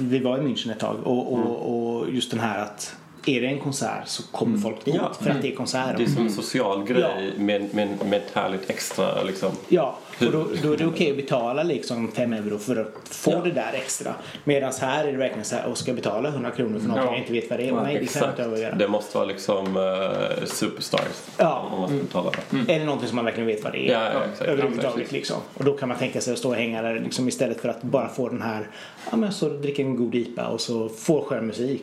vi 0.00 0.18
var 0.18 0.38
i 0.38 0.40
München 0.40 0.72
ett 0.72 0.78
tag 0.78 0.96
och, 1.04 1.32
och, 1.32 2.00
och 2.00 2.10
just 2.10 2.30
den 2.30 2.40
här 2.40 2.62
att 2.62 2.96
är 3.26 3.40
det 3.40 3.46
en 3.46 3.60
konsert 3.60 4.08
så 4.08 4.22
kommer 4.22 4.58
folk 4.58 4.84
dit 4.84 4.94
Ja. 4.94 5.12
för 5.20 5.30
att 5.30 5.42
det 5.42 5.52
är 5.52 5.56
konsert. 5.56 5.96
det 5.96 6.02
är 6.02 6.08
som 6.08 6.26
en 6.26 6.32
social 6.32 6.84
grej 6.84 7.32
med, 7.38 7.74
med, 7.74 7.88
med 8.04 8.14
ett 8.22 8.30
härligt 8.34 8.70
extra 8.70 9.22
liksom. 9.22 9.50
Ja, 9.68 9.98
och 10.26 10.32
då, 10.32 10.46
då 10.62 10.72
är 10.72 10.76
det 10.76 10.86
okej 10.86 11.10
att 11.10 11.16
betala 11.16 11.62
liksom 11.62 12.12
5 12.12 12.32
euro 12.32 12.58
för 12.58 12.76
att 12.76 13.08
få 13.08 13.30
Ja. 13.30 13.40
det 13.44 13.50
där 13.50 13.72
extra. 13.74 14.14
Medan 14.44 14.72
här 14.80 15.04
är 15.04 15.12
det 15.12 15.18
verkligen 15.18 15.44
så 15.44 15.56
här, 15.56 15.66
och 15.66 15.78
ska 15.78 15.88
jag 15.90 15.96
betala 15.96 16.28
100 16.28 16.50
kronor 16.50 16.78
för 16.78 16.88
någonting 16.88 17.06
Ja. 17.06 17.12
jag 17.12 17.20
inte 17.22 17.32
vet 17.32 17.50
vad 17.50 17.58
det 17.58 17.68
är? 17.68 17.72
Nej, 17.72 17.98
det 18.00 18.12
kan 18.20 18.32
jag 18.36 18.46
inte 18.48 18.60
göra. 18.60 18.74
Det 18.74 18.88
måste 18.88 19.16
vara 19.16 19.26
liksom 19.26 19.76
uh, 19.76 20.44
superstars 20.46 21.02
Ja. 21.38 21.68
om 21.72 21.80
man 21.80 21.88
ska 21.88 21.98
betala 21.98 22.30
det. 22.50 22.72
Eller 22.74 22.84
någonting 22.84 23.08
som 23.08 23.16
man 23.16 23.24
verkligen 23.24 23.46
vet 23.46 23.64
vad 23.64 23.72
det 23.72 23.88
är. 23.88 23.92
Ja, 23.92 24.10
ja, 24.14 24.20
exakt. 24.32 24.50
Överhuvudtaget 24.50 25.12
liksom. 25.12 25.36
Och 25.54 25.64
då 25.64 25.72
kan 25.72 25.88
man 25.88 25.98
tänka 25.98 26.20
sig 26.20 26.32
att 26.32 26.38
stå 26.38 26.48
och 26.48 26.54
hänga 26.54 26.82
där 26.82 27.00
liksom, 27.04 27.28
istället 27.28 27.60
för 27.60 27.68
att 27.68 27.82
bara 27.82 28.08
få 28.08 28.28
den 28.28 28.42
här, 28.42 28.66
ja 29.10 29.16
men 29.16 29.32
så 29.32 29.48
dricka 29.48 29.82
en 29.82 29.96
god 29.96 30.14
IPA 30.14 30.46
och 30.48 30.60
så 30.60 30.88
få 30.88 31.22
skön 31.24 31.46
musik. 31.46 31.82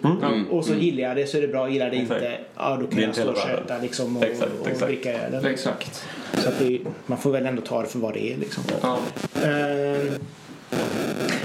Och 0.50 0.66
så 0.66 0.74
gillar 0.74 1.04
jag 1.04 1.16
det 1.18 1.28
så 1.28 1.38
är 1.38 1.42
det 1.42 1.48
bra, 1.48 1.70
gillar 1.70 1.90
det 1.90 1.98
Mm. 1.98 2.06
Exakt. 2.12 2.22
inte, 2.24 2.38
ja 2.58 2.78
då 2.82 2.88
kan 2.88 2.96
Det 3.00 3.02
jag 3.06 3.16
stå 3.16 3.30
och 3.30 3.38
köta 3.38 3.78
liksom 3.82 4.18
och, 4.18 4.24
Exakt, 4.24 4.52
och 4.62 4.68
exakt. 4.68 4.88
dricka 4.92 5.14
ölen. 5.28 5.46
Exakt. 5.46 6.06
Så 6.38 6.50
att 6.50 6.60
det, 6.60 6.80
man 7.06 7.18
får 7.18 7.32
väl 7.32 7.46
ändå 7.46 7.62
ta 7.62 7.82
det 7.82 7.88
för 7.88 8.00
vad 8.00 8.14
det 8.14 8.27
är 8.27 8.27
liksom. 8.36 8.64
Ja. 8.82 8.98
Eh, 9.44 10.12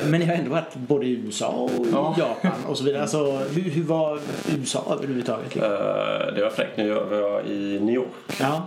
Men 0.07 0.21
ni 0.21 0.27
har 0.27 0.35
ändå 0.35 0.51
varit 0.51 0.75
både 0.75 1.07
i 1.07 1.11
USA 1.11 1.47
och 1.49 1.87
Ja. 1.93 2.15
Japan 2.19 2.65
och 2.67 2.79
så 2.79 2.85
vidare. 2.85 3.03
Alltså, 3.03 3.39
hur, 3.39 3.63
hur 3.71 3.83
var 3.83 4.19
USA 4.57 4.97
överhuvudtaget? 4.99 5.45
Liksom? 5.55 5.71
Det 6.35 6.43
var 6.43 6.51
fräckt. 6.51 6.77
Nu 6.77 6.95
var 6.95 7.17
jag 7.17 7.47
i 7.47 7.81
New 7.81 7.95
York. 7.95 8.07
Ja. 8.41 8.63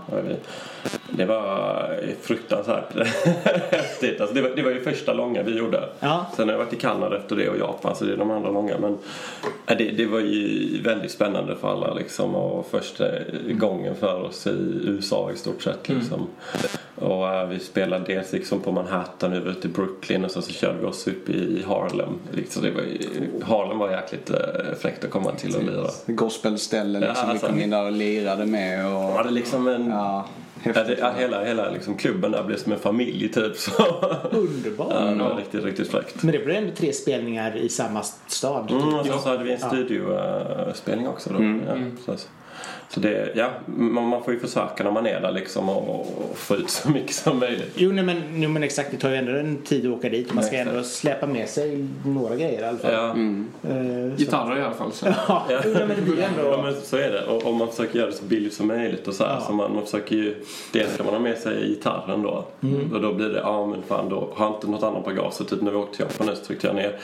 Det 1.10 1.26
var 1.26 1.90
fruktansvärt 2.22 2.96
häftigt. 3.72 4.22
Alltså 4.22 4.36
det, 4.36 4.42
var, 4.42 4.50
det 4.56 4.62
var 4.62 4.72
ju 4.72 4.82
första 4.82 5.14
långa 5.14 5.44
vi 5.44 5.58
gjorde. 5.58 5.90
Ja. 6.00 6.26
Sen 6.36 6.48
har 6.48 6.54
jag 6.54 6.60
varit 6.66 6.74
i 6.74 6.76
Kanada 6.76 7.18
efter 7.18 7.36
det 7.36 7.50
och 7.50 7.58
Japan 7.58 7.96
så 7.96 8.06
det 8.06 8.14
är 8.14 8.18
de 8.18 8.32
andra 8.32 8.52
långa. 8.52 8.78
Men 8.78 8.98
eh, 9.68 9.78
det, 9.78 9.92
det 9.92 10.06
var 10.06 10.20
ju 10.20 10.82
väldigt 10.82 11.12
spännande 11.12 11.56
för 11.56 11.72
alla 11.72 11.94
liksom. 11.94 12.36
Och 12.36 12.68
första 12.72 13.06
gången 13.60 13.96
för 13.96 14.22
oss 14.24 14.48
i 14.48 14.82
USA 14.84 15.32
i 15.32 15.38
stort 15.38 15.62
sett 15.62 15.90
liksom. 15.90 16.28
Och 16.96 17.34
eh, 17.34 17.48
vi 17.48 17.60
spelade 17.60 18.06
dels 18.06 18.34
liksom 18.34 18.60
på 18.60 18.72
Manhattan 18.72 19.34
över 19.34 19.54
till 19.54 19.70
Brooklyn 19.70 20.26
och 20.26 20.32
så, 20.32 20.42
så 20.42 20.52
körde 20.54 20.80
vi 20.80 20.86
oss 20.86 21.08
upp 21.08 21.30
i 21.30 21.64
Harlem. 21.68 22.20
Liksom 22.32 22.64
det 22.64 22.72
var 22.72 22.82
ju, 22.82 22.98
Harlem 23.44 23.78
var 23.78 23.92
jäkligt 23.92 24.30
eh, 24.30 24.38
fräckt 24.80 25.04
att 25.06 25.10
komma 25.12 25.32
till 25.32 25.56
och 25.56 25.64
lira. 25.64 25.88
Gospelställen 26.06 27.02
Ja, 27.02 27.08
liksom. 27.10 27.30
alltså- 27.30 27.46
vi 27.48 27.52
kom 27.54 27.62
in 27.62 27.70
där 27.70 27.86
och 27.86 27.92
lirade 27.92 28.46
med 28.46 28.86
Ja, 28.86 29.18
och... 29.18 29.24
det 29.24 29.30
är 29.30 29.34
liksom 29.34 29.68
en... 29.68 29.90
Ja, 29.90 30.26
Ja, 30.64 30.84
det, 30.84 30.98
ja, 31.00 31.12
hela 31.18 31.44
hela 31.44 31.70
liksom, 31.70 31.98
klubben 31.98 32.32
där 32.32 32.44
blev 32.44 32.58
som 32.58 32.72
en 32.72 32.80
familj 32.80 33.30
typ. 33.34 33.56
Så. 33.58 33.72
Underbart. 34.32 34.94
Ja, 34.94 35.00
det 35.02 35.24
var 35.24 35.36
riktigt, 35.36 35.64
riktigt 35.64 35.88
fräckt. 35.92 36.24
Men 36.24 36.32
det 36.32 36.46
blev 36.46 36.56
ändå 36.58 36.72
tre 36.76 36.94
spelningar 36.94 37.58
i 37.58 37.70
samma 37.70 38.04
stad. 38.28 38.72
Mm, 38.72 38.94
och 38.94 39.06
sen 39.06 39.20
så 39.20 39.30
hade 39.30 39.44
vi 39.44 39.52
en 39.54 39.60
Ja. 39.62 39.68
studiospelning 39.68 41.08
också 41.08 41.30
då. 41.30 41.38
Mm. 41.40 41.62
Ja, 41.68 41.76
så, 42.06 42.18
så 42.18 42.28
det, 42.96 43.32
ja, 43.36 43.50
man, 43.66 44.08
man 44.08 44.24
får 44.24 44.34
ju 44.34 44.40
försöka 44.40 44.84
när 44.84 44.92
man 44.92 45.08
är 45.08 45.22
där 45.22 45.32
liksom 45.32 45.70
och, 45.70 45.90
och 46.00 46.38
få 46.38 46.56
ut 46.56 46.70
så 46.70 46.90
mycket 46.90 47.16
som 47.16 47.40
möjligt. 47.40 47.72
Jo, 47.76 47.92
nej, 47.92 48.04
men, 48.04 48.22
jo, 48.42 48.50
men 48.50 48.64
exakt. 48.64 48.92
Det 48.92 48.98
tar 48.98 49.10
ju 49.10 49.16
ändå 49.16 49.32
en 49.32 49.58
tid 49.58 49.86
att 49.88 49.98
åka 49.98 50.10
dit. 50.10 50.30
och 50.30 50.36
Man 50.36 50.44
ska 50.44 50.56
Exakt. 50.56 50.70
ändå 50.72 50.84
släpa 50.84 51.28
med 51.28 51.50
sig 51.50 51.88
några 52.06 52.36
grejer 52.36 52.62
i 52.62 52.66
alla 52.66 52.78
fall. 52.78 52.94
Ja, 52.94 53.12
Mm. 53.12 53.48
Eh, 53.64 53.70
så- 54.16 54.24
Gitarrer 54.24 54.58
i 54.60 54.62
alla 54.64 54.74
fall. 54.74 54.92
Så. 54.92 55.06
Ja, 55.28 55.46
jo, 55.50 55.56
nej, 55.74 55.86
men 55.88 55.96
det 55.96 56.02
blir 56.02 56.20
ja 56.20 56.28
ändå... 56.46 56.62
men 56.62 56.76
så 56.82 56.98
är 56.98 57.12
det. 57.12 57.26
Och, 57.26 57.44
och 57.46 57.54
man 57.54 57.68
försöker 57.68 58.00
göra 58.00 58.10
det 58.10 58.16
så 58.16 58.24
billigt 58.26 58.54
som 58.54 58.68
möjligt 58.68 59.08
och 59.08 59.14
så 59.14 59.24
här. 59.26 59.34
Ja. 59.34 59.42
Så 59.42 59.54
man, 59.54 59.74
man 59.76 59.84
försöker 59.86 60.16
ju, 60.16 60.36
dels 60.72 60.94
ska 60.94 61.04
man 61.04 61.14
ha 61.14 61.20
med 61.20 61.38
sig 61.38 61.68
gitarren 61.68 62.22
då. 62.22 62.46
Mm. 62.64 62.94
Och 62.94 63.02
då 63.02 63.14
blir 63.14 63.30
det, 63.30 63.40
ja 63.40 63.66
men 63.66 63.82
fan 63.88 64.10
då 64.10 64.30
har 64.36 64.46
jag 64.46 64.56
inte 64.56 64.68
något 64.68 64.84
annat 64.84 65.06
bagage. 65.06 65.34
Så 65.34 65.44
typ 65.44 65.62
när 65.62 65.72
vi 65.72 65.78
åkte 65.78 65.96
till 65.98 66.06
Japan 66.10 66.28
nu 66.28 66.36
så 66.36 66.46
tryckte 66.46 66.68
jag 66.68 66.76
ner. 66.76 66.96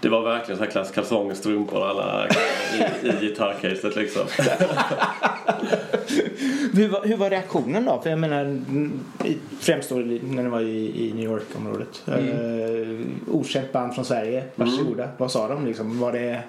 Det 0.00 0.08
var 0.08 0.22
verkligen 0.22 0.58
så 0.58 0.64
här 0.64 0.70
klass 0.70 0.90
kalsonger, 0.90 1.34
strumpor 1.34 1.78
och 1.78 1.86
alla 1.88 2.26
i, 3.02 3.06
i 3.08 3.12
gitarrcaset 3.20 3.96
liksom. 3.96 4.22
Hur 6.74 6.88
var, 6.88 7.04
hur 7.04 7.16
var 7.16 7.30
reaktionen 7.30 7.84
då? 7.84 8.00
För 8.02 8.10
jag 8.10 8.18
menar, 8.18 8.40
mm, 8.44 9.00
främst 9.60 9.88
då 9.88 9.94
när 9.94 10.42
ni 10.42 10.48
var 10.48 10.60
i, 10.60 11.08
i 11.08 11.12
New 11.12 11.24
York-området. 11.24 12.02
Mm. 12.06 12.28
Eh, 12.28 13.34
okänt 13.34 13.72
band 13.72 13.94
från 13.94 14.04
Sverige, 14.04 14.44
varsågoda. 14.54 15.08
Vad 15.16 15.30
sa 15.30 15.48
de 15.48 15.66
liksom? 15.66 15.98
Var 16.00 16.12
det... 16.12 16.42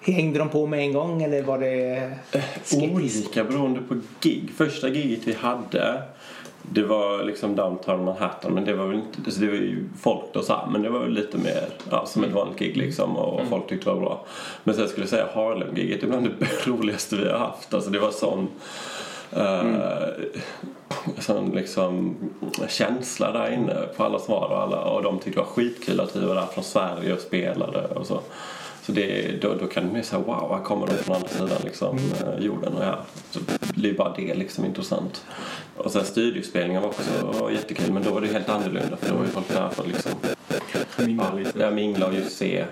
Hängde 0.00 0.38
de 0.38 0.48
på 0.48 0.66
med 0.66 0.80
en 0.80 0.92
gång 0.92 1.22
eller 1.22 1.42
var 1.42 1.58
det 1.58 2.10
skeptiskt? 2.64 3.26
Olika 3.26 3.44
beroende 3.44 3.80
på 3.80 4.00
gig. 4.20 4.50
Första 4.56 4.88
giget 4.88 5.20
vi 5.28 5.32
hade 5.32 6.02
det 6.72 6.82
var 6.82 7.24
liksom 7.24 7.56
downtown 7.56 8.04
Manhattan 8.04 8.54
men 8.54 8.64
det 8.64 8.74
var 8.74 8.86
väl 8.86 8.96
inte, 8.96 9.18
alltså 9.24 9.40
det 9.40 9.46
var 9.46 9.54
ju 9.54 9.84
folk 10.00 10.24
då 10.32 10.42
så 10.42 10.68
men 10.72 10.82
det 10.82 10.88
var 10.88 10.98
väl 10.98 11.12
lite 11.12 11.38
mer 11.38 11.68
ja, 11.90 12.06
som 12.06 12.24
ett 12.24 12.32
vanligt 12.32 12.58
gig 12.58 12.76
liksom 12.76 13.16
och 13.16 13.40
folk 13.48 13.68
tyckte 13.68 13.90
det 13.90 13.94
var 13.94 14.00
bra. 14.00 14.26
Men 14.64 14.74
sen 14.74 14.88
skulle 14.88 15.02
jag 15.02 15.10
säga 15.10 15.26
Harlem-giget 15.34 16.02
är 16.02 16.06
bland 16.06 16.30
det 16.38 16.66
roligaste 16.66 17.16
vi 17.16 17.28
har 17.28 17.38
haft. 17.38 17.74
Alltså 17.74 17.90
det 17.90 17.98
var 17.98 18.10
sån 18.10 18.48
uh, 19.36 19.78
sån 21.18 21.50
liksom 21.50 22.16
känsla 22.68 23.32
där 23.32 23.52
inne 23.52 23.74
på 23.96 24.04
alla 24.04 24.18
som 24.18 24.34
var 24.34 24.48
och, 24.48 24.62
alla, 24.62 24.84
och 24.84 25.02
de 25.02 25.18
tyckte 25.18 25.40
det 25.40 25.44
var 25.44 25.52
skitkul 25.52 26.00
att 26.00 26.16
vi 26.16 26.26
var 26.26 26.34
där 26.34 26.46
från 26.46 26.64
Sverige 26.64 27.12
och 27.12 27.20
spelade 27.20 27.86
och 27.86 28.06
så. 28.06 28.20
Så 28.86 28.92
det, 28.92 29.40
då, 29.42 29.54
då 29.54 29.66
kan 29.66 29.86
du 29.86 29.92
mer 29.92 30.02
säga 30.02 30.22
wow, 30.22 30.56
här 30.56 30.64
kommer 30.64 30.86
de 30.86 30.92
från 30.92 31.16
andra 31.16 31.28
sidan 31.28 31.58
liksom, 31.64 31.98
mm. 31.98 32.42
jorden. 32.42 32.72
Och 32.72 32.84
ja, 32.84 32.98
så 33.30 33.40
blir 33.74 33.94
bara 33.94 34.14
det 34.16 34.34
liksom 34.34 34.64
intressant. 34.64 35.24
Och 35.76 35.90
sen 35.90 36.04
studiospelningen 36.04 36.82
var 36.82 36.88
också 36.88 37.02
jättekul 37.52 37.92
men 37.92 38.02
då 38.02 38.10
var 38.10 38.20
det 38.20 38.26
helt 38.26 38.48
annorlunda 38.48 38.96
för 38.96 39.10
då 39.10 39.16
var 39.16 39.24
ju 39.24 39.30
folk 39.30 39.48
där 39.48 39.68
för 39.68 39.82
att 39.82 39.88
liksom 39.88 40.12
Mingla. 40.96 41.32
Ja, 41.58 41.70
mingla 41.70 42.06
och 42.06 42.14
just 42.14 42.36
se 42.36 42.58
eh, 42.58 42.66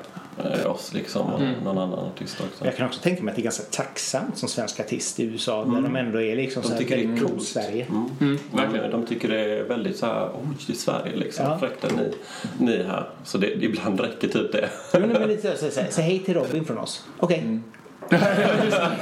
oss 0.67 0.95
liksom 0.95 1.27
och 1.33 1.41
Mm. 1.41 1.55
någon 1.65 1.79
annan 1.79 1.99
artist 1.99 2.41
också. 2.41 2.65
Jag 2.65 2.77
kan 2.77 2.87
också 2.87 3.01
tänka 3.01 3.23
mig 3.23 3.33
att 3.33 3.37
det 3.37 3.43
är 3.43 3.45
ganska 3.45 3.65
tacksamt 3.71 4.39
som 4.39 4.49
svensk 4.49 4.81
artist 4.81 5.21
i 5.21 5.25
USA 5.25 5.65
där 5.65 5.81
de 5.83 5.97
ändå 5.97 6.21
är 6.23 6.37
liksom 6.37 6.63
De 6.63 6.69
så 6.69 6.75
här 6.75 6.81
tycker 6.81 6.97
det 6.97 7.03
är 7.03 7.17
coolt. 7.27 7.43
Sverige. 7.43 7.87
Mm. 7.91 8.05
Mm, 8.21 8.39
De, 8.51 8.57
verkligen. 8.57 8.91
de 8.91 9.07
tycker 9.07 9.29
det 9.29 9.41
är 9.41 9.63
väldigt 9.65 9.97
så 9.97 10.07
här, 10.07 10.29
oj 10.35 10.57
det 10.67 10.73
är 10.73 10.77
Sverige 10.77 11.17
liksom, 11.17 11.45
Ja. 11.47 11.59
fräckt 11.59 11.85
att 11.85 11.97
ni, 11.97 12.13
ni 12.59 12.73
är 12.75 12.85
här. 12.85 13.09
Så 13.25 13.39
det, 13.39 13.53
ibland 13.65 14.01
räcker 14.01 14.29
typ 14.29 14.53
det. 14.53 14.69
Men, 14.93 15.09
men 15.09 15.29
lite 15.29 15.57
så, 15.57 15.65
så, 15.65 15.71
så, 15.71 15.81
säg 15.91 16.05
hej 16.05 16.19
till 16.19 16.35
Robin 16.35 16.65
från 16.65 16.79
oss. 16.79 17.05
Okej, 17.19 17.61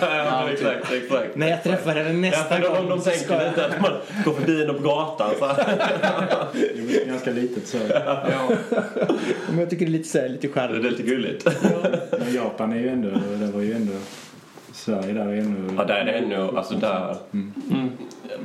ja, 0.00 0.48
exakt, 0.52 0.92
exakt. 0.92 1.36
när 1.36 1.48
jag 1.50 1.62
träffar 1.62 1.94
henne 1.94 2.08
Ja, 2.10 2.30
nästa 2.30 2.44
för 2.56 2.62
de, 2.62 2.68
gång 2.68 2.88
de 2.88 3.00
så 3.00 3.10
tänker 3.10 3.34
jag... 3.34 3.48
lite 3.48 3.66
att 3.66 3.80
man 3.80 3.92
går 4.24 4.32
förbi 4.32 4.60
henne 4.60 4.72
på 4.72 4.82
gatan 4.82 5.30
så. 5.38 5.46
Det 6.52 7.02
är 7.02 7.06
ganska 7.06 7.30
litet 7.30 7.66
så. 7.66 7.78
Ja. 7.94 8.22
Men 9.48 9.58
jag 9.58 9.70
tycker 9.70 9.86
det 9.86 9.90
är 9.90 9.92
lite, 9.92 10.08
så 10.08 10.18
här, 10.18 10.28
lite 10.28 10.46
Det 10.46 10.50
är 10.50 10.68
charmigt. 10.68 10.90
lite 10.90 11.02
gulligt. 11.02 11.46
Men 12.10 12.34
Japan 12.34 12.72
är 12.72 12.76
ju 12.80 12.88
ändå, 12.88 13.08
det 13.40 13.46
var 13.52 13.60
ju 13.62 13.72
ändå, 13.72 13.92
Sverige 14.72 15.12
där 15.12 15.26
är 15.26 15.36
ännu... 15.36 15.74
Ja, 15.76 15.84
där 15.84 15.94
är 15.94 16.04
det 16.04 16.12
ännu, 16.12 16.48
alltså 16.56 16.74
där, 16.74 17.16
Mm. 17.32 17.52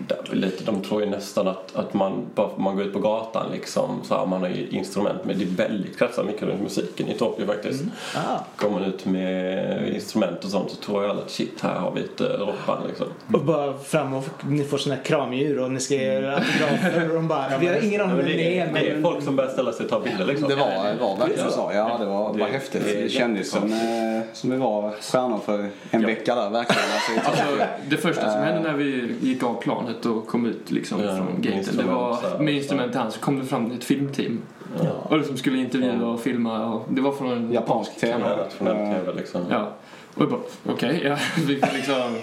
där 0.08 0.17
är 0.32 0.36
lite, 0.36 0.63
de 0.63 0.82
tror 0.82 1.01
ju 1.03 1.10
nästan 1.10 1.48
att, 1.48 1.75
att 1.75 1.94
man, 1.94 2.25
bara 2.36 2.50
man 2.58 2.75
går 2.75 2.86
ut 2.86 2.94
på 2.94 3.00
gatan 3.00 3.46
liksom, 3.51 4.00
så 4.03 4.15
har 4.15 4.25
man 4.25 4.41
har 4.41 4.50
ju 4.50 4.67
instrument, 4.67 5.20
men 5.25 5.38
det 5.38 5.44
är 5.44 5.67
väldigt 5.67 6.00
kretsar 6.00 6.24
mycket 6.24 6.44
runt 6.44 6.62
musiken 6.62 7.08
i 7.08 7.13
Tokyo 7.13 7.46
faktiskt. 7.46 7.84
Ah. 8.15 8.39
Kommer 8.55 8.79
man 8.79 8.84
ut 8.89 9.05
med 9.05 9.94
instrument 9.96 10.44
och 10.44 10.50
sånt 10.50 10.72
så 10.72 10.75
tror 10.75 11.01
jag 11.03 11.12
alla 11.12 11.22
att 11.22 11.29
shit, 11.32 11.62
här 11.62 11.74
har 11.79 11.91
vi 11.91 12.01
ett 12.01 12.22
uh, 12.22 12.27
rockband 12.27 12.88
liksom. 12.88 13.08
Och 13.34 13.46
bara 13.46 13.77
fram 13.77 14.13
och 14.13 14.25
ni 14.48 14.63
får 14.63 14.77
såna 14.77 14.96
här 14.96 15.03
kramdjur 15.03 15.60
och 15.60 15.72
ni 15.72 15.79
ska 15.79 15.96
göra 15.96 16.36
autografer 16.36 17.10
och 17.10 17.15
de 17.15 17.27
bara, 17.27 17.58
vi 17.60 17.67
har 17.67 17.84
ingen 17.86 18.01
aning 18.01 18.12
om 18.12 18.17
vem 18.17 18.25
ni 18.25 18.58
är 18.58 18.74
det 18.74 18.89
är 18.89 19.01
folk 19.01 19.24
som 19.24 19.36
börjar 19.36 19.50
ställa 19.51 19.72
sig 19.72 19.84
och 19.84 19.89
ta 19.89 20.00
bilder 20.00 20.25
liksom. 20.25 20.50
Det 20.50 20.55
var, 20.55 20.67
var 21.00 21.17
verkligen 21.17 21.51
så. 21.51 21.72
Ja, 21.74 21.98
det 22.00 22.05
var, 22.05 22.34
det 22.34 22.39
var 22.39 22.48
Det- 22.48 22.53
häftigt. 22.53 22.82
det 22.86 23.01
Det 23.01 23.10
kändes 23.10 23.51
som, 23.51 23.74
eh, 23.74 24.22
som 24.34 24.51
vi 24.51 24.58
var 24.58 24.91
stjärnor 25.01 25.39
för 25.46 25.60
en 25.91 26.01
Ja. 26.01 26.08
Vecka 26.25 26.36
där, 26.41 26.50
verkligen. 26.50 26.84
Alltså, 26.94 27.29
Alltså, 27.44 27.65
det 27.89 27.98
första 27.98 28.32
som 28.32 28.41
hände 28.41 28.60
när 28.72 28.77
vi 28.77 29.15
gick 29.22 29.44
av 29.44 29.62
planet 29.62 30.05
och 30.05 30.27
kom 30.27 30.46
ut 30.46 30.72
liksom 30.72 31.03
Ja, 31.03 31.15
från 31.17 31.41
gaten, 31.41 31.77
det 31.77 31.84
var 31.84 32.15
så 32.15 32.44
med 32.44 32.53
instrument 32.53 32.96
i 32.96 32.98
hand 32.98 33.13
så 33.13 33.20
kom 33.20 33.39
det 33.39 33.46
fram 33.46 33.72
ett 33.72 33.84
filmteam. 33.84 34.41
Ja. 34.84 34.89
Och 35.03 35.17
liksom 35.17 35.38
skulle 35.38 35.58
intervjua 35.58 36.08
och 36.08 36.20
filma 36.20 36.65
och 36.65 36.86
det 36.89 37.01
var 37.01 37.12
från 37.12 37.32
en 37.32 37.51
Japansk 37.51 38.00
TV. 38.00 38.13
kanal. 38.13 38.38
Nationell 38.38 38.96
TV 38.96 39.13
liksom. 39.13 39.41
Ja. 39.50 39.72
Och 40.17 40.29
bara, 40.29 40.39
okej, 40.65 41.01
ja. 41.05 41.17
Vi 41.48 41.55
fick 41.55 41.74
liksom 41.74 42.15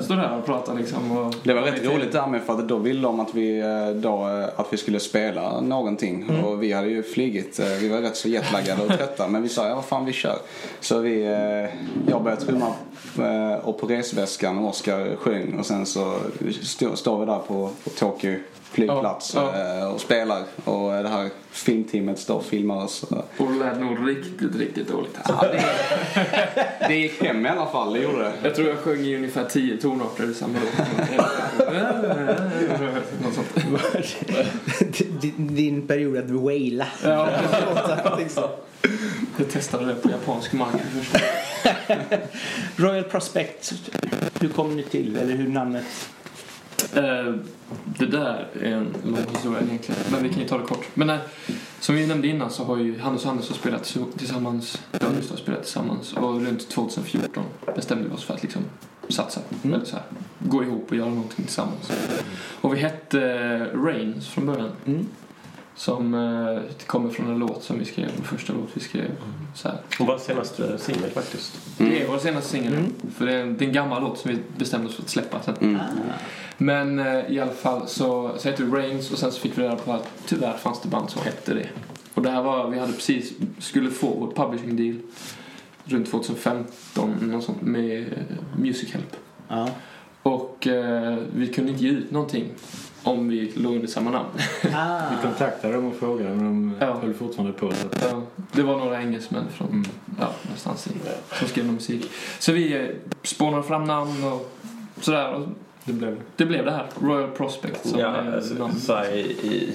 stå 0.00 0.14
där 0.14 0.38
och 0.38 0.46
prata 0.46 0.74
liksom. 0.74 1.16
Och, 1.16 1.34
Det 1.42 1.54
var 1.54 1.62
rätt 1.62 1.84
roligt 1.84 2.12
där 2.12 2.26
med 2.26 2.42
för 2.42 2.52
att 2.52 2.68
då 2.68 2.76
ville 2.76 3.02
de 3.02 3.20
att 3.20 3.34
vi, 3.34 3.58
eh, 3.60 3.88
då, 3.88 4.28
eh, 4.28 4.60
att 4.60 4.66
vi 4.70 4.76
skulle 4.76 5.00
spela 5.00 5.60
någonting. 5.60 6.40
Och 6.44 6.62
vi 6.62 6.72
hade 6.72 6.88
ju 6.88 7.02
flygit, 7.02 7.58
eh, 7.58 7.66
vi 7.66 7.88
var 7.88 7.98
rätt 7.98 8.16
så 8.16 8.28
jetlaggade 8.28 8.82
och 8.82 8.88
trötta. 8.88 9.28
Men 9.28 9.42
vi 9.42 9.48
sa, 9.48 9.68
ja 9.68 9.74
vad 9.74 9.84
fan 9.84 10.04
vi 10.04 10.12
kör. 10.12 10.38
Så 10.80 10.98
vi, 10.98 11.24
jag 12.08 12.22
började 12.22 12.42
trumma 12.42 12.72
och 13.62 13.80
på 13.80 13.86
resväskan 13.86 14.58
och 14.58 14.68
Oskar 14.68 15.16
sjöng. 15.16 15.58
Och 15.58 15.66
sen 15.66 15.86
så 15.86 16.14
stå, 16.62 16.96
står 16.96 17.20
vi 17.20 17.26
där 17.26 17.38
på, 17.38 17.70
på 17.84 17.90
Tokyo 17.90 18.38
flygplats 18.70 19.32
Ja, 19.34 19.58
ja. 19.58 19.78
eh, 19.78 19.86
och 19.94 20.00
spelar. 20.00 20.42
Och 20.64 20.90
det 20.90 21.08
här 21.08 21.30
filmteamet 21.50 22.18
står 22.18 22.34
och 22.36 22.44
filmar 22.44 22.84
oss. 22.84 23.02
och 23.38 23.52
det 23.52 23.58
lät 23.58 23.80
nog 23.80 24.08
riktigt, 24.08 24.56
riktigt 24.56 24.88
dåligt. 24.88 25.18
Alltså. 25.22 25.46
Ja, 25.46 25.52
det, 25.52 25.64
det 26.88 26.94
gick 26.94 27.22
hem 27.22 27.46
i 27.46 27.48
alla 27.48 27.66
fall, 27.66 27.92
det 27.92 28.00
gjorde 28.00 28.18
det. 28.22 28.32
Jag 28.42 28.54
tror 28.54 28.68
jag 28.68 28.78
sjöng 28.78 29.00
i 29.00 29.16
ungefär 29.16 29.44
tio 29.44 29.76
tonarter 29.76 30.30
i 30.30 30.34
samma 30.34 30.58
låt. 30.58 30.88
Något 33.22 33.34
sånt. 33.34 33.48
Din- 35.36 35.86
period 35.86 36.18
att 36.18 36.30
waila. 36.30 36.86
Ja, 37.04 37.28
liksom. 38.18 38.44
jag 39.38 39.50
testade 39.50 39.86
det 39.86 39.94
på 39.94 40.10
japansk 40.10 40.52
mark 40.52 40.74
först. 40.94 41.24
Royal 42.76 43.04
Prospect, 43.04 43.72
hur 44.40 44.48
kom 44.48 44.76
ni 44.76 44.82
till? 44.82 45.16
Eller 45.16 45.34
hur 45.34 45.48
namnet? 45.48 45.84
Eh, 46.94 47.34
det 47.98 48.06
där 48.06 48.48
är 48.62 48.72
en 48.72 48.94
lång 49.04 49.26
historia 49.32 49.60
egentligen, 49.60 50.00
men 50.12 50.22
vi 50.22 50.28
kan 50.28 50.38
ju 50.42 50.48
ta 50.48 50.58
det 50.58 50.64
kort. 50.64 50.86
Men 50.94 51.10
eh, 51.10 51.18
som 51.80 51.94
vi 51.94 52.06
nämnde 52.06 52.28
innan 52.28 52.50
så 52.50 52.64
har 52.64 52.76
ju 52.76 52.98
Hannes 52.98 53.24
och 53.24 53.32
har 53.32 53.54
spelat 53.54 53.84
tillsammans, 54.18 54.82
jag 54.92 55.02
och 55.10 55.16
Gustav 55.16 55.36
spelat 55.36 55.62
tillsammans 55.62 56.12
och 56.12 56.40
runt 56.40 56.68
2014 56.70 57.44
bestämde 57.76 58.08
vi 58.08 58.14
oss 58.14 58.24
för 58.24 58.34
att 58.34 58.42
liksom 58.42 58.62
satsa, 59.08 59.40
Mm. 59.62 59.74
eller 59.74 59.84
så 59.84 59.96
här, 59.96 60.04
gå 60.38 60.62
ihop 60.64 60.86
och 60.90 60.96
göra 60.96 61.08
någonting 61.08 61.44
tillsammans. 61.44 61.90
Och 62.60 62.74
vi 62.74 62.78
hette 62.78 63.20
eh, 63.22 63.78
Rains 63.80 64.28
från 64.28 64.46
början, 64.46 64.70
Mm. 64.86 65.06
Som 65.80 66.14
eh, 66.14 66.86
kommer 66.86 67.10
från 67.10 67.30
en 67.30 67.38
låt 67.38 67.62
som 67.62 67.78
vi 67.78 67.84
skrev, 67.84 68.10
den 68.16 68.24
första 68.24 68.52
låt 68.52 68.68
vi 68.74 68.80
skrev. 68.80 69.10
Så 69.54 69.68
här. 69.68 69.78
Och 70.00 70.06
vår 70.06 70.18
senaste 70.18 70.78
singel 70.78 71.10
faktiskt. 71.10 71.58
Det 71.78 72.02
är 72.02 72.08
vår 72.08 72.18
senaste 72.18 72.50
singel, 72.50 72.72
Mm. 72.72 72.92
för 73.16 73.26
det 73.26 73.34
är, 73.34 73.42
en, 73.42 73.56
det 73.56 73.64
är 73.64 73.66
en 73.66 73.72
gammal 73.72 74.02
låt 74.02 74.18
som 74.18 74.30
vi 74.30 74.38
bestämde 74.56 74.88
oss 74.88 74.94
för 74.94 75.02
att 75.02 75.08
släppa 75.08 75.42
sen. 75.42 75.54
Mm. 75.60 75.80
Men 76.58 76.98
eh, 76.98 77.30
i 77.30 77.40
alla 77.40 77.52
fall 77.52 77.88
så, 77.88 78.34
så 78.38 78.48
hette 78.48 78.62
det 78.62 78.76
Rains 78.76 79.10
och 79.10 79.18
sen 79.18 79.32
så 79.32 79.40
fick 79.40 79.58
vi 79.58 79.62
reda 79.62 79.76
på 79.76 79.92
att 79.92 80.08
tyvärr 80.26 80.56
fanns 80.56 80.80
det 80.80 80.88
band 80.88 81.10
som 81.10 81.22
hette 81.22 81.54
det. 81.54 81.68
Och 82.14 82.22
det 82.22 82.30
här 82.30 82.42
var, 82.42 82.70
vi 82.70 82.78
hade 82.78 82.92
precis, 82.92 83.32
skulle 83.58 83.90
få 83.90 84.06
vår 84.18 84.32
publishing 84.44 84.76
deal 84.76 84.96
runt 85.84 86.10
2015 86.10 87.14
något 87.20 87.44
sånt, 87.44 87.62
med 87.62 88.00
eh, 88.00 88.58
Music 88.58 88.92
Help. 88.92 89.16
Ja. 89.48 89.68
Och 90.22 90.66
eh, 90.66 91.18
vi 91.34 91.46
kunde 91.52 91.70
inte 91.72 91.84
ge 91.84 91.90
ut 91.90 92.10
någonting 92.10 92.48
om 93.02 93.28
vi 93.28 93.52
låg 93.56 93.74
under 93.74 93.88
samma 93.88 94.10
namn. 94.10 94.28
Ah. 94.74 95.00
Vi 95.10 95.16
kontaktade 95.28 95.74
dem 95.74 95.86
och 95.86 95.94
frågade 95.96 96.30
men 96.34 96.44
de 96.44 96.74
Ja. 96.86 96.96
höll 97.02 97.14
fortfarande 97.14 97.52
på. 97.52 97.72
Så 97.72 97.76
Ja, 98.10 98.22
det 98.52 98.62
var 98.62 98.76
några 98.76 99.02
engelsmän 99.02 99.44
från 99.54 99.68
mm. 99.68 99.84
ja, 100.20 100.28
någonstans 100.42 100.86
i, 100.86 100.90
som 101.38 101.48
skrev 101.48 101.64
någon 101.64 101.74
musik. 101.74 102.10
Så 102.38 102.52
vi 102.52 102.74
eh, 102.76 102.86
spånade 103.22 103.62
fram 103.62 103.84
namn 103.84 104.24
och 104.24 104.52
sådär. 105.00 105.34
Och 105.34 105.46
det 105.84 105.92
blev 105.92 106.16
det 106.36 106.46
blev 106.46 106.64
det 106.64 106.70
här, 106.70 106.86
Royal 107.02 107.30
Prospect. 107.30 107.86
Som 107.88 107.98
Ja, 108.00 108.06
är 108.06 108.32
alltså, 108.34 108.54
namn. 108.54 108.80
så 108.80 109.04
i, 109.04 109.20
i, 109.20 109.74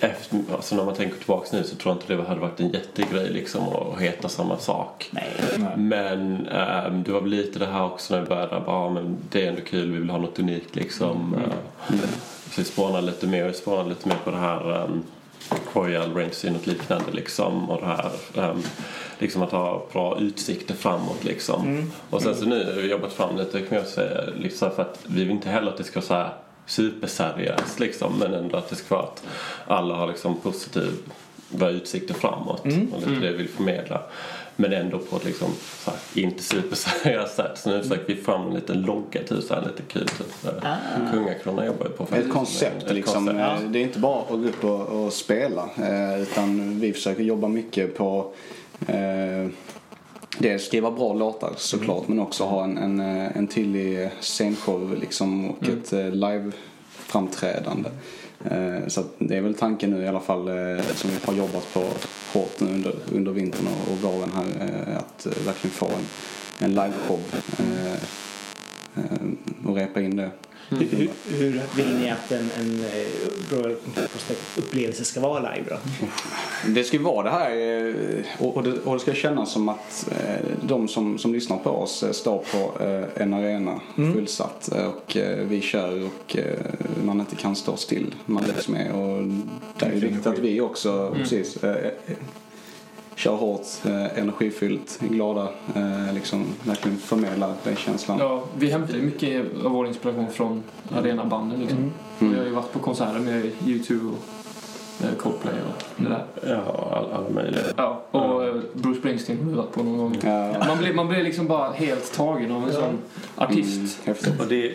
efter, 0.00 0.40
alltså 0.52 0.76
när 0.76 0.84
man 0.84 0.94
tänker 0.94 1.16
tillbaka 1.18 1.56
nu 1.56 1.64
så 1.64 1.76
tror 1.76 1.94
jag 1.94 2.02
inte 2.02 2.16
det 2.16 2.28
hade 2.28 2.40
varit 2.40 2.60
en 2.60 2.68
jättegrej 2.70 3.30
liksom 3.30 3.62
att 3.68 4.00
heta 4.00 4.28
samma 4.28 4.58
sak. 4.58 5.08
Nej. 5.12 5.32
Nej. 5.58 5.76
Men 5.76 6.46
ehm, 6.46 7.02
det 7.02 7.12
var 7.12 7.20
väl 7.20 7.30
lite 7.30 7.58
det 7.58 7.66
här 7.66 7.84
också 7.84 8.14
när 8.14 8.20
vi 8.22 8.28
började. 8.28 8.60
Bara, 8.66 8.90
men 8.90 9.16
det 9.30 9.44
är 9.44 9.48
ändå 9.48 9.60
kul, 9.60 9.90
vi 9.92 9.98
vill 9.98 10.10
ha 10.10 10.18
något 10.18 10.38
unikt 10.38 10.76
liksom. 10.76 11.34
Mm. 11.34 11.50
Så 11.88 11.94
vi 12.56 12.64
spånade 12.64 13.06
lite 13.06 13.26
mer, 13.26 13.44
vi 13.44 13.54
spånade 13.54 13.88
lite 13.88 14.08
mer 14.08 14.16
på 14.24 14.30
det 14.30 14.36
här 14.36 14.84
um, 14.84 15.04
Royal 15.72 16.30
i 16.44 16.50
något 16.50 16.66
liknande 16.66 17.12
liksom. 17.12 17.70
Och 17.70 17.80
det 17.80 17.86
här 17.86 18.10
ehm, 18.36 18.62
liksom 19.18 19.42
att 19.42 19.52
ha 19.52 19.86
bra 19.92 20.18
utsikter 20.18 20.74
framåt 20.74 21.24
liksom. 21.24 21.62
Mm. 21.62 21.92
Och 22.10 22.22
sen 22.22 22.34
så 22.34 22.44
nu 22.44 22.64
har 22.64 22.72
vi 22.72 22.90
jobbat 22.90 23.12
fram 23.12 23.36
lite 23.36 23.60
kan 23.60 23.78
jag 23.78 23.86
säga 23.86 24.20
liksom 24.38 24.70
för 24.70 24.82
att 24.82 24.98
vi 25.06 25.24
vill 25.24 25.30
inte 25.30 25.48
heller 25.48 25.70
att 25.70 25.76
det 25.76 25.84
ska 25.84 26.00
vara 26.00 26.06
så 26.06 26.14
här 26.14 26.32
superseriöst 26.66 27.80
liksom. 27.80 28.18
Men 28.18 28.34
ändå 28.34 28.56
att 28.56 28.68
det 28.68 28.76
ska 28.76 28.94
vara 28.94 29.06
att 29.06 29.22
alla 29.66 29.94
har 29.94 30.06
liksom 30.06 30.40
positiva 30.40 31.70
utsikter 31.70 32.14
framåt. 32.14 32.64
Mm. 32.64 32.92
Och 32.92 33.00
lite 33.00 33.20
det 33.20 33.30
vi 33.30 33.36
vill 33.36 33.48
förmedla. 33.48 34.02
Men 34.60 34.72
ändå 34.72 34.98
på 34.98 35.16
ett 35.16 35.24
liksom, 35.24 35.48
så 35.84 35.90
här, 35.90 36.00
inte 36.14 36.42
superseriöst 36.42 37.34
sätt. 37.36 37.50
Så 37.58 37.70
nu 37.70 37.82
försöker 37.82 38.14
vi 38.14 38.22
fram 38.22 38.46
en 38.48 38.54
liten 38.54 38.82
logga 38.82 39.22
till 39.28 39.42
så 39.42 39.54
här, 39.54 39.62
lite 39.62 39.82
kul. 39.82 40.08
Typ. 40.08 40.26
Ah. 40.62 40.76
Kungakronan 41.12 41.66
jobbar 41.66 41.86
ju 41.86 41.92
på 41.92 42.02
Ett 42.02 42.08
faktiskt. 42.10 42.32
koncept 42.32 42.82
Ett 42.82 42.94
liksom. 42.94 43.26
koncept. 43.26 43.72
Det 43.72 43.78
är 43.78 43.82
inte 43.82 43.98
bara 43.98 44.20
att 44.22 44.28
gå 44.28 44.36
upp 44.48 44.64
och, 44.64 45.04
och 45.04 45.12
spela. 45.12 45.68
eh, 45.76 46.22
Utan 46.22 46.80
vi 46.80 46.92
försöker 46.92 47.22
jobba 47.22 47.48
mycket 47.48 47.96
på 47.96 48.32
eh, 48.86 49.46
Dels 50.38 50.66
skriva 50.66 50.90
bra 50.90 51.14
låtar 51.14 51.52
såklart 51.56 52.08
men 52.08 52.20
också 52.20 52.44
ha 52.44 52.64
en, 52.64 52.78
en, 52.78 53.00
en 53.00 53.46
tydlig 53.46 54.10
scenshow 54.20 54.96
liksom 55.00 55.50
och 55.50 55.62
Mm. 55.62 55.78
ett 55.78 55.92
eh, 55.92 56.10
live-framträdande. 56.10 57.90
Eh, 58.44 58.86
så 58.86 59.00
att 59.00 59.14
det 59.18 59.36
är 59.36 59.40
väl 59.40 59.54
tanken 59.54 59.90
nu 59.90 60.02
i 60.02 60.08
alla 60.08 60.20
fall 60.20 60.48
eh, 60.48 60.84
som 60.94 61.10
vi 61.10 61.16
har 61.24 61.34
jobbat 61.34 61.74
på 61.74 61.84
hårt 62.32 62.60
nu 62.60 62.70
under, 62.72 62.94
under 63.12 63.32
vintern 63.32 63.66
och, 63.66 63.98
våren 63.98 64.30
här 64.34 64.46
eh, 64.60 64.98
att 64.98 65.26
verkligen 65.26 65.74
få 65.74 65.86
en, 65.86 66.06
en 66.58 66.74
live-show 66.74 67.18
och 69.66 69.76
repa 69.76 70.00
in 70.00 70.16
det. 70.16 70.30
Hur, 70.70 70.78
hur, 70.78 71.10
hur 71.38 71.62
vill 71.76 71.96
ni 72.00 72.10
att 72.10 72.32
en, 72.32 72.50
en 72.58 72.80
eh, 72.84 73.56
Royal 73.56 73.76
Prospect-upplevelse 73.94 75.04
ska 75.04 75.20
vara 75.20 75.38
live 75.38 75.64
då? 75.68 75.76
Det 76.66 76.84
ska 76.84 76.96
ju 76.96 77.02
vara 77.02 77.22
det 77.22 77.30
här 77.30 77.50
eh, 77.50 78.46
och 78.46 78.62
det, 78.62 78.72
och 78.72 78.94
det 78.94 79.00
ska 79.00 79.14
kännas 79.14 79.52
som 79.52 79.68
att 79.68 80.08
eh, 80.10 80.46
de 80.62 80.88
som, 80.88 81.18
som 81.18 81.32
lyssnar 81.32 81.56
på 81.56 81.70
oss 81.70 82.02
eh, 82.02 82.10
står 82.10 82.38
på 82.38 82.84
eh, 82.84 83.22
en 83.22 83.34
arena 83.34 83.80
fullsatt 83.94 84.72
eh, 84.76 84.86
och 84.86 85.16
eh, 85.16 85.46
vi 85.46 85.60
kör 85.60 86.04
och 86.06 86.36
eh, 86.36 86.44
man 87.04 87.20
inte 87.20 87.36
kan 87.36 87.56
stå 87.56 87.76
still. 87.76 88.14
Man 88.26 88.44
leds 88.44 88.68
med 88.68 88.92
och 88.92 89.22
det 89.78 89.86
är 89.86 89.90
viktigt 89.90 90.26
att 90.26 90.38
vi 90.38 90.60
också 90.60 91.14
precis 91.16 91.64
eh, 91.64 91.76
eh, 91.76 92.16
kör 93.18 93.36
hårt, 93.36 93.66
eh, 93.84 94.18
energifyllt, 94.18 94.98
glada, 95.00 95.48
eh, 95.74 96.14
liksom 96.14 96.46
verkligen 96.62 96.98
förmedlar 96.98 97.54
den 97.64 97.76
känslan. 97.76 98.18
Ja, 98.18 98.42
vi 98.58 98.70
hämtar 98.70 98.94
ju 98.94 99.02
mycket 99.02 99.44
av 99.64 99.70
vår 99.70 99.86
inspiration 99.86 100.26
från 100.30 100.62
arenabanden 100.94 101.60
liksom. 101.60 101.92
Vi 102.18 102.36
har 102.36 102.44
ju 102.44 102.50
varit 102.50 102.72
på 102.72 102.78
konserter 102.78 103.20
med 103.20 103.50
YouTube 103.66 104.08
och 104.08 105.04
eh, 105.04 105.14
Coldplay 105.16 105.54
och 105.54 105.84
det 105.96 106.08
där. 106.08 106.24
Ja, 106.48 106.90
alla, 106.96 107.16
alla 107.16 107.28
möjliga. 107.30 107.62
Ja, 107.76 108.02
och 108.10 108.44
eh, 108.44 108.54
Bruce 108.72 108.98
Springsteen 108.98 109.38
har 109.38 109.50
vi 109.50 109.56
varit 109.56 109.72
på 109.72 109.82
någon 109.82 109.98
gång. 109.98 110.16
Ja. 110.22 110.66
Man 110.66 110.78
blir, 110.78 110.94
man 110.94 111.08
blir 111.08 111.22
liksom 111.22 111.46
bara 111.46 111.70
helt 111.70 112.16
tagen 112.16 112.52
av 112.52 112.68
en 112.68 112.72
sån 112.72 112.98
artist. 113.36 113.98
Häftigt. 114.04 114.40
Och 114.40 114.46
det, 114.46 114.74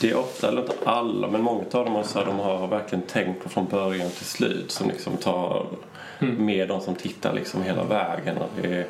det 0.00 0.10
är 0.10 0.18
ofta, 0.18 0.48
eller 0.48 0.62
inte 0.62 0.74
alla, 0.84 1.28
men 1.28 1.42
många 1.42 1.64
av 1.72 1.84
dem 1.84 1.96
också, 1.96 2.24
de 2.26 2.38
har 2.38 2.66
verkligen 2.66 3.02
tänkt 3.02 3.42
på 3.42 3.48
från 3.48 3.66
början 3.66 4.10
till 4.10 4.26
slut. 4.26 4.70
Som 4.70 4.88
liksom 4.88 5.16
tar 5.16 5.66
med 6.20 6.68
de 6.68 6.80
som 6.80 6.94
tittar 6.94 7.32
liksom 7.32 7.62
hela 7.62 7.84
vägen. 7.84 8.36
Och 8.38 8.50
det 8.62 8.68
är 8.68 8.86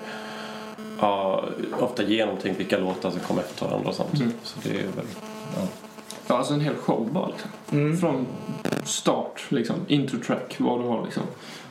ja, 1.00 1.44
ofta 1.78 2.02
genomtänkt 2.02 2.60
vilka 2.60 2.78
låtar 2.78 3.10
som 3.10 3.20
kommer 3.20 3.42
efter 3.42 3.66
varandra 3.66 3.88
och 3.88 3.94
sånt. 3.94 4.34
Så 4.42 4.58
det 4.62 4.70
är 4.70 4.82
väl, 4.82 5.06
ja. 5.56 5.62
Ja, 6.26 6.36
alltså 6.38 6.54
en 6.54 6.60
hel 6.60 6.74
show 6.74 7.12
bara 7.12 7.28
liksom. 7.28 7.96
Från 8.00 8.26
start, 8.84 9.46
liksom, 9.48 9.76
intro 9.86 10.18
track, 10.18 10.56
vad 10.58 10.80
du 10.80 10.84
har 10.84 11.04
liksom. 11.04 11.22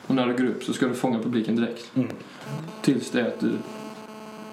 Och 0.06 0.14
när 0.14 0.26
du 0.26 0.36
går 0.36 0.46
upp 0.46 0.64
så 0.64 0.72
ska 0.72 0.86
du 0.86 0.94
fånga 0.94 1.18
publiken 1.18 1.56
direkt. 1.56 1.92
Tills 2.82 3.10
det 3.10 3.20
är 3.20 3.26
att 3.26 3.40
du, 3.40 3.52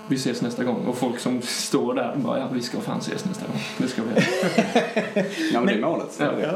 vi 0.07 0.15
ses 0.15 0.41
nästa 0.41 0.63
gång. 0.63 0.85
Och 0.85 0.97
folk 0.97 1.19
som 1.19 1.41
står 1.41 1.93
där 1.93 2.13
bara, 2.15 2.39
ja 2.39 2.47
vi 2.53 2.61
ska 2.61 2.79
fan 2.81 2.99
ses 2.99 3.25
nästa 3.25 3.45
gång. 3.47 3.61
Det 3.77 3.87
ska 3.87 4.01
vi 4.03 4.09
göra. 4.09 4.23
Ja 5.53 5.59
men 5.61 5.65
det 5.67 5.73
är 5.73 5.81
målet. 5.81 6.17
Ja, 6.19 6.31
Ja. 6.41 6.51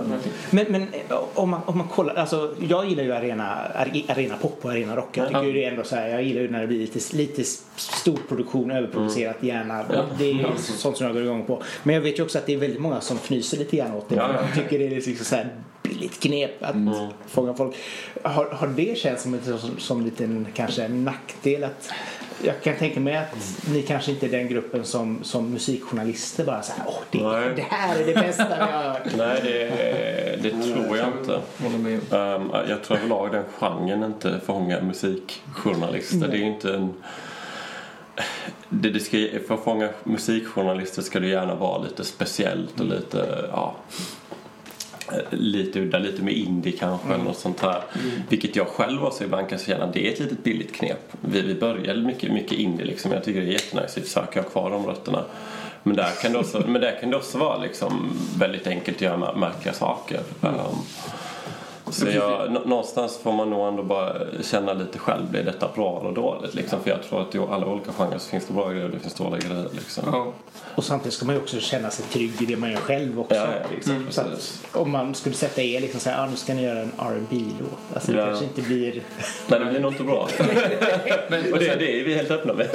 Men, 0.49 0.65
men 0.69 0.81
eh, 0.81 1.17
om, 1.33 1.49
man, 1.49 1.61
om 1.65 1.77
man 1.77 1.87
kollar, 1.87 2.15
alltså 2.15 2.55
jag 2.69 2.85
gillar 2.89 3.03
ju 3.03 3.11
arena, 3.13 3.57
are- 3.75 4.11
arena 4.11 4.35
pop 4.37 4.59
och 4.61 4.71
arena 4.71 4.95
rock. 4.95 5.17
Jag 5.17 5.27
tycker 5.27 5.39
Ja. 5.41 5.45
ju 5.47 5.53
det 5.53 5.65
är 5.65 5.69
ändå 5.71 5.83
så 5.83 5.95
här, 5.95 6.07
jag 6.07 6.23
gillar 6.23 6.41
ju 6.41 6.51
när 6.51 6.61
det 6.61 6.67
blir 6.67 6.79
lite, 6.79 7.17
lite 7.17 7.43
storproduktion, 7.75 8.71
överproducerat 8.71 9.43
gärna. 9.43 9.85
Ja. 9.93 10.03
Det 10.17 10.25
är 10.29 10.33
ju 10.33 10.45
sånt 10.57 10.97
som 10.97 11.05
jag 11.05 11.13
går 11.15 11.23
igång 11.23 11.45
på. 11.45 11.63
Men 11.83 11.95
jag 11.95 12.01
vet 12.01 12.19
ju 12.19 12.23
också 12.23 12.37
att 12.37 12.45
det 12.45 12.53
är 12.53 12.57
väldigt 12.57 12.81
många 12.81 13.01
som 13.01 13.17
fnyser 13.17 13.57
lite 13.57 13.77
grann 13.77 13.91
åt 13.93 14.09
det. 14.09 14.15
Ja, 14.15 14.29
ja. 14.33 14.41
Jag 14.41 14.63
tycker 14.63 14.79
det 14.79 14.85
är 14.85 14.89
liksom 14.89 15.15
så 15.25 15.35
här 15.35 15.49
billigt 15.83 16.19
knep 16.19 16.63
att 16.63 16.75
Mm. 16.75 16.93
fånga 17.27 17.53
folk. 17.53 17.75
Har, 18.23 18.45
har 18.45 18.67
det 18.67 18.97
känts 18.97 19.23
som, 19.23 19.39
som, 19.59 19.77
som 19.79 19.97
en 19.97 20.03
liten 20.03 20.47
kanske 20.53 20.83
en 20.83 21.03
nackdel 21.05 21.63
att 21.63 21.89
jag 22.43 22.61
kan 22.63 22.75
tänka 22.75 22.99
mig 22.99 23.17
att 23.17 23.35
ni 23.67 23.81
kanske 23.81 24.11
inte 24.11 24.25
är 24.25 24.29
den 24.29 24.47
gruppen 24.47 24.85
som, 24.85 25.23
som 25.23 25.51
musikjournalister 25.51 26.45
bara 26.45 26.61
så 26.61 26.73
här, 26.73 26.85
åh 26.87 26.99
det, 27.11 27.23
Nej. 27.23 27.53
det 27.55 27.61
här 27.69 27.99
är 27.99 28.05
det 28.05 28.13
bästa 28.13 28.47
vi 28.47 28.53
har 28.53 28.83
hört. 28.83 29.17
Nej, 29.17 29.41
det, 29.43 30.39
det 30.41 30.49
tror 30.49 30.97
jag 30.97 31.07
inte. 31.07 31.41
Um, 32.15 32.51
jag 32.69 32.83
tror 32.83 32.97
överlag 32.97 33.31
den 33.31 33.43
genren 33.59 34.03
inte 34.03 34.39
fångar 34.45 34.81
musikjournalister. 34.81 36.27
Det 36.27 36.37
är 36.37 36.43
inte 36.43 36.73
en... 36.75 36.93
Det, 38.69 38.89
det 38.89 38.99
ska, 38.99 39.17
för 39.47 39.53
att 39.53 39.63
fånga 39.63 39.89
musikjournalister 40.03 41.01
ska 41.01 41.19
det 41.19 41.27
gärna 41.27 41.55
vara 41.55 41.83
lite 41.83 42.03
speciellt 42.03 42.79
och 42.79 42.85
lite, 42.85 43.49
ja, 43.51 43.75
lite 45.29 45.79
udda, 45.79 45.99
lite 45.99 46.21
med 46.21 46.33
indie 46.33 46.73
kanske 46.79 47.13
eller 47.13 47.23
något 47.23 47.37
sånt 47.37 47.61
här. 47.61 47.81
Vilket 48.29 48.55
jag 48.55 48.67
själv 48.67 49.03
också 49.03 49.23
ibland 49.23 49.49
kan 49.49 49.59
känna, 49.59 49.85
det 49.87 50.07
är 50.07 50.13
ett 50.13 50.19
litet 50.19 50.43
billigt 50.43 50.73
knep. 50.75 50.99
Vi, 51.21 51.41
vi 51.41 51.55
började 51.55 52.01
mycket, 52.01 52.31
mycket 52.31 52.57
indie 52.59 52.85
liksom. 52.85 53.11
Jag 53.11 53.23
tycker 53.23 53.41
det 53.41 53.47
är 53.47 53.51
jättenice, 53.51 53.93
vi 53.95 54.01
försöker 54.01 54.43
ha 54.43 54.49
kvar 54.49 54.71
de 54.71 54.85
rötterna. 54.85 55.23
Men 55.83 55.95
där 55.95 56.11
kan 56.21 56.31
det 56.31 56.39
också, 56.39 56.63
men 56.67 56.81
där 56.81 56.97
kan 57.01 57.09
det 57.09 57.15
också 57.15 57.37
vara 57.37 57.57
liksom 57.57 58.17
väldigt 58.37 58.67
enkelt 58.67 58.97
att 58.97 59.01
göra 59.01 59.17
mär- 59.17 59.35
märkliga 59.35 59.73
saker. 59.73 60.19
Um, 60.41 60.51
så 61.91 62.07
jag, 62.07 62.51
nå- 62.51 62.61
någonstans 62.65 63.17
får 63.17 63.31
man 63.33 63.49
nog 63.49 63.67
ändå 63.67 63.83
bara 63.83 64.13
känna 64.41 64.73
lite 64.73 64.99
själv, 64.99 65.29
blir 65.31 65.43
detta 65.43 65.69
bra 65.75 65.99
eller 66.01 66.11
dåligt? 66.15 66.53
Liksom? 66.55 66.79
För 66.83 66.89
jag 66.89 67.03
tror 67.03 67.21
att 67.21 67.35
i 67.35 67.37
alla 67.37 67.65
olika 67.67 67.91
genrer 67.91 68.17
så 68.17 68.29
finns 68.29 68.45
det 68.47 68.53
bra 68.53 68.69
grejer 68.69 68.85
och 68.85 68.91
det 68.91 68.99
finns 68.99 69.13
dåliga 69.13 69.39
grejer. 69.49 69.67
Liksom. 69.71 70.03
Ja. 70.11 70.33
Och 70.75 70.83
samtidigt 70.83 71.13
ska 71.13 71.25
man 71.25 71.35
ju 71.35 71.41
också 71.41 71.59
känna 71.59 71.89
sig 71.89 72.05
trygg 72.05 72.41
i 72.41 72.45
det 72.45 72.57
man 72.57 72.71
gör 72.71 72.77
själv 72.77 73.19
också. 73.19 73.35
Ja, 73.35 73.41
ja. 73.61 73.67
Liksom. 73.75 73.95
Mm, 73.95 74.11
så 74.11 74.21
att 74.21 74.59
om 74.71 74.91
man 74.91 75.15
skulle 75.15 75.35
sätta 75.35 75.61
er 75.61 75.81
liksom 75.81 75.99
så 75.99 76.09
här, 76.09 76.23
ah, 76.23 76.27
nu 76.29 76.35
ska 76.35 76.53
ni 76.53 76.63
göra 76.63 76.79
en 76.79 76.91
rb 76.99 77.31
låt 77.59 77.69
Alltså 77.93 78.11
det 78.11 78.17
Ja. 78.17 78.25
kanske 78.25 78.45
inte 78.45 78.61
blir... 78.61 79.01
Nej, 79.47 79.59
det 79.59 79.65
blir 79.65 79.79
nog 79.79 79.91
inte 79.91 80.03
bra. 80.03 80.27
Men, 81.29 81.53
och 81.53 81.59
det, 81.59 81.75
det 81.75 81.99
är 81.99 82.03
vi 82.05 82.13
helt 82.13 82.31
öppna 82.31 82.53
med. 82.53 82.67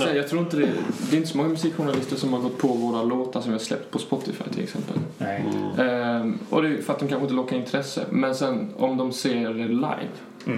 Sen, 0.00 0.16
jag 0.16 0.28
tror 0.28 0.40
inte 0.42 0.56
det, 0.56 0.68
det 1.10 1.16
är 1.16 1.18
inte 1.18 1.28
så 1.30 1.36
många 1.36 1.48
musikjournalister 1.48 2.16
som 2.16 2.32
har 2.32 2.40
gått 2.40 2.58
på 2.58 2.68
våra 2.68 3.02
låtar 3.02 3.40
som 3.40 3.50
vi 3.50 3.58
har 3.58 3.64
släppt 3.64 3.90
på 3.90 3.98
Spotify 3.98 4.44
till 4.54 4.62
exempel. 4.62 4.96
Nej. 5.18 5.44
Ehm, 5.78 6.38
och 6.50 6.62
det 6.62 6.68
är 6.68 6.82
för 6.82 6.92
att 6.92 6.98
de 6.98 7.08
kanske 7.08 7.22
inte 7.24 7.34
lockar 7.34 7.56
intresse. 7.56 7.91
Men 8.10 8.34
sen 8.34 8.68
om 8.76 8.96
de 8.96 9.12
ser 9.12 9.54
det 9.54 9.68
live, 9.68 10.08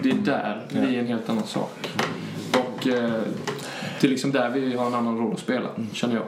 det 0.02 0.10
är 0.10 0.14
där 0.14 0.62
det 0.70 0.78
är 0.78 0.98
en 0.98 1.06
helt 1.06 1.28
annan 1.28 1.46
sak. 1.46 1.88
Och 2.50 2.86
eh, 2.86 3.10
det 4.00 4.06
är 4.06 4.10
liksom 4.10 4.32
där 4.32 4.50
vi 4.50 4.76
har 4.76 4.86
en 4.86 4.94
annan 4.94 5.18
roll 5.18 5.32
att 5.32 5.38
spela, 5.38 5.68
känner 5.92 6.14
jag. 6.14 6.24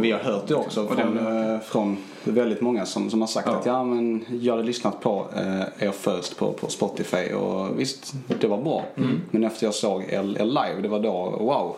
Vi 0.00 0.12
har 0.12 0.18
hört 0.18 0.48
det 0.48 0.54
också 0.54 0.82
det 0.82 0.94
från, 1.02 1.18
är 1.18 1.54
eh, 1.54 1.60
från 1.60 1.96
väldigt 2.24 2.60
många 2.60 2.86
som, 2.86 3.10
som 3.10 3.20
har 3.20 3.28
sagt 3.28 3.48
Ja. 3.48 3.56
att 3.56 3.66
ja 3.66 3.84
men 3.84 4.24
jag 4.40 4.52
hade 4.52 4.66
lyssnat 4.66 5.00
på 5.00 5.26
eh, 5.36 5.86
er 5.86 5.90
först 5.90 6.36
på, 6.38 6.52
på 6.52 6.68
Spotify 6.68 7.32
och 7.32 7.80
visst 7.80 8.14
det 8.40 8.46
var 8.46 8.62
bra. 8.62 8.84
Mm. 8.96 9.20
Men 9.30 9.44
efter 9.44 9.66
jag 9.66 9.74
såg 9.74 10.02
er, 10.02 10.40
er 10.40 10.44
live 10.44 10.82
det 10.82 10.88
var 10.88 11.00
då 11.00 11.12
wow, 11.40 11.76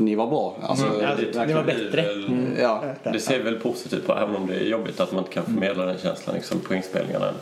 ni 0.00 0.14
var 0.14 0.26
bra. 0.26 0.56
Alltså, 0.62 0.86
Mm. 0.86 1.00
Ja, 1.00 1.08
det, 1.16 1.46
det 1.46 1.54
var 1.54 1.62
bättre. 1.62 2.02
väl- 2.02 2.56
ja. 2.60 2.82
Det 3.12 3.20
ser 3.20 3.42
väl 3.42 3.58
positivt 3.60 4.06
på, 4.06 4.12
även 4.12 4.36
om 4.36 4.46
det 4.46 4.54
är 4.56 4.64
jobbigt 4.64 5.00
att 5.00 5.12
man 5.12 5.18
inte 5.24 5.32
kan 5.34 5.44
förmedla 5.44 5.84
den 5.84 5.98
känslan 5.98 6.34
liksom, 6.36 6.60
på 6.60 6.74
inspelningarna. 6.74 7.32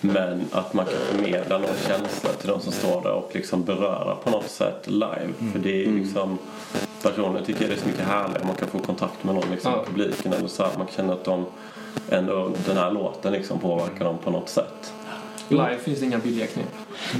Men 0.00 0.44
att 0.52 0.74
man 0.74 0.84
kan 0.84 0.94
förmedla 0.94 1.58
någon 1.58 1.76
känsla 1.88 2.30
till 2.30 2.48
de 2.48 2.60
som 2.60 2.72
står 2.72 3.02
där 3.02 3.12
och 3.12 3.30
liksom 3.32 3.64
beröra 3.64 4.14
på 4.14 4.30
något 4.30 4.48
sätt 4.50 4.86
live. 4.86 5.28
För 5.52 5.58
det 5.58 5.84
är 5.86 5.90
liksom, 5.90 6.38
personligen 7.02 7.44
tycker 7.46 7.60
jag 7.62 7.70
det 7.70 7.74
är 7.74 7.80
så 7.80 7.86
mycket 7.88 8.04
härligare. 8.06 8.44
Man 8.46 8.54
kan 8.56 8.68
få 8.68 8.78
kontakt 8.78 9.24
med 9.24 9.34
någon 9.34 9.50
liksom, 9.50 9.72
Ja. 9.72 9.82
i 9.82 9.86
publiken 9.86 10.32
eller 10.32 10.48
så 10.48 10.62
här. 10.62 10.70
Man 10.78 10.86
känna 10.96 11.12
att 11.12 11.24
de 11.24 11.46
ändå, 12.10 12.50
den 12.66 12.76
här 12.76 12.90
låten 12.90 13.32
liksom 13.32 13.58
påverkar 13.58 14.04
dem 14.04 14.18
på 14.24 14.30
något 14.30 14.48
sätt. 14.48 14.92
Live 15.48 15.78
finns 15.78 16.00
det 16.00 16.06
inga 16.06 16.18
billiga 16.18 16.46
knep. 16.46 16.66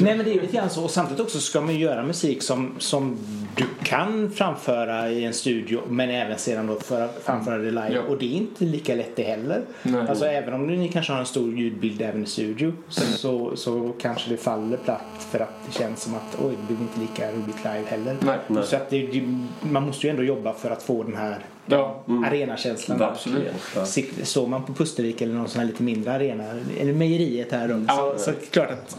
Nej 0.01 0.17
men 0.17 0.25
det 0.25 0.31
är 0.31 0.35
ju 0.35 0.41
lite 0.41 0.57
grann 0.57 0.71
så. 0.71 0.85
Och 0.85 0.91
samtidigt 0.91 1.21
också 1.21 1.41
ska 1.41 1.61
man 1.61 1.79
göra 1.79 2.03
musik 2.03 2.43
som, 2.43 2.75
som 2.79 3.19
du 3.57 3.65
kan 3.83 4.31
framföra 4.31 5.11
i 5.11 5.25
en 5.25 5.35
studio 5.35 5.81
men 5.89 6.11
även 6.11 6.39
sedan 6.39 6.67
då 6.67 6.75
föra, 6.75 7.09
framföra 7.25 7.59
det 7.59 7.71
live. 7.71 7.93
Ja. 7.95 8.03
Och 8.03 8.19
det 8.19 8.25
är 8.25 8.37
inte 8.37 8.65
lika 8.65 8.95
lätt 8.95 9.17
det 9.17 9.23
heller. 9.23 9.63
Nej. 9.83 10.09
Alltså 10.09 10.25
även 10.25 10.55
om 10.55 10.67
ni 10.67 10.89
kanske 10.89 11.13
har 11.13 11.21
en 11.21 11.27
stor 11.27 11.59
ljudbild 11.59 12.03
även 12.03 12.23
i 12.23 12.27
studio 12.27 12.73
så, 12.89 13.57
så 13.57 13.93
kanske 14.01 14.31
det 14.31 14.37
faller 14.37 14.77
platt 14.77 15.27
för 15.31 15.41
att 15.41 15.55
det 15.67 15.79
känns 15.79 16.03
som 16.03 16.15
att 16.15 16.39
oj, 16.45 16.55
det 16.69 16.75
blir 16.75 16.83
inte 16.83 17.01
lika 17.01 17.33
roligt 17.33 17.59
live 17.59 17.85
heller. 17.87 18.17
Nej. 18.21 18.39
Nej. 18.47 18.65
Så 18.67 18.77
att 18.77 18.91
det, 18.91 19.23
man 19.61 19.83
måste 19.83 20.07
ju 20.07 20.11
ändå 20.11 20.23
jobba 20.23 20.53
för 20.53 20.71
att 20.71 20.83
få 20.83 21.03
den 21.03 21.17
här 21.17 21.39
Ja, 21.67 22.03
arenakänslan. 22.27 23.03
absolut. 23.03 23.49
Ja. 23.77 23.85
Sikt- 23.85 24.27
Står 24.27 24.47
man 24.47 24.63
på 24.65 24.73
Pustervik 24.75 25.21
eller 25.21 25.35
någon 25.35 25.49
sån 25.49 25.61
här 25.61 25.67
lite 25.67 25.83
mindre 25.83 26.13
arena, 26.13 26.45
eller 26.81 26.93
mejeriet 26.93 27.53
här 27.53 27.69
då, 27.69 27.85
Ja. 27.89 28.15
så, 28.17 28.25
så 28.25 28.31
är 28.31 28.35
det 28.41 28.47
klart 28.51 28.71
att, 28.71 28.97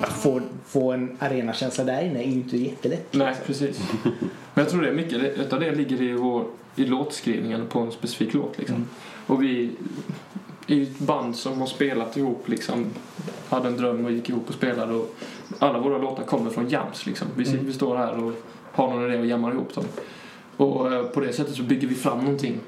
att 0.00 0.12
få, 0.12 0.40
få 0.66 0.92
en 0.92 1.16
arenakänsla 1.20 1.84
där 1.84 2.02
inne 2.04 2.18
är 2.22 2.26
ju 2.26 2.32
inte 2.32 2.56
jättelätt. 2.56 3.06
Nej, 3.10 3.34
precis. 3.46 3.80
Men 4.54 4.64
jag 4.64 4.68
tror 4.68 4.82
det 4.82 4.88
är 4.88 4.92
mycket, 4.92 5.22
utav 5.38 5.60
det 5.60 5.74
ligger 5.74 6.02
i, 6.02 6.12
vår, 6.12 6.44
i 6.76 6.84
låtskrivningen 6.84 7.66
på 7.66 7.78
en 7.80 7.92
specifik 7.92 8.34
låt 8.34 8.58
liksom. 8.58 8.88
Och 9.26 9.42
vi 9.42 9.70
ju 10.66 10.82
ett 10.82 10.98
band 10.98 11.36
som 11.36 11.60
har 11.60 11.66
spelat 11.66 12.16
ihop 12.16 12.48
liksom, 12.48 12.86
hade 13.48 13.68
en 13.68 13.76
dröm 13.76 14.04
och 14.04 14.12
gick 14.12 14.28
ihop 14.28 14.48
och 14.48 14.54
spelade 14.54 14.94
och 14.94 15.14
alla 15.58 15.78
våra 15.78 15.98
låtar 15.98 16.22
kommer 16.24 16.50
från 16.50 16.68
jams 16.68 17.06
liksom. 17.06 17.28
Vi, 17.36 17.44
sitter- 17.44 17.64
vi 17.64 17.72
står 17.72 17.96
här 17.96 18.24
och 18.24 18.32
har 18.72 18.88
någon 18.90 19.04
idé 19.10 19.18
och 19.20 19.26
jammar 19.26 19.52
ihop 19.52 19.74
dem. 19.74 19.84
Och 20.60 20.92
eh, 20.92 21.02
på 21.02 21.20
det 21.20 21.32
sättet 21.32 21.54
så 21.54 21.62
bygger 21.62 21.88
vi 21.88 21.94
fram 21.94 22.18
någonting. 22.18 22.60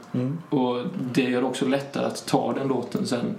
Och 0.50 0.78
det 1.12 1.22
gör 1.22 1.44
också 1.44 1.66
lättare 1.66 2.04
att 2.04 2.26
ta 2.26 2.52
den 2.52 2.68
låten 2.68 3.06
sen 3.06 3.34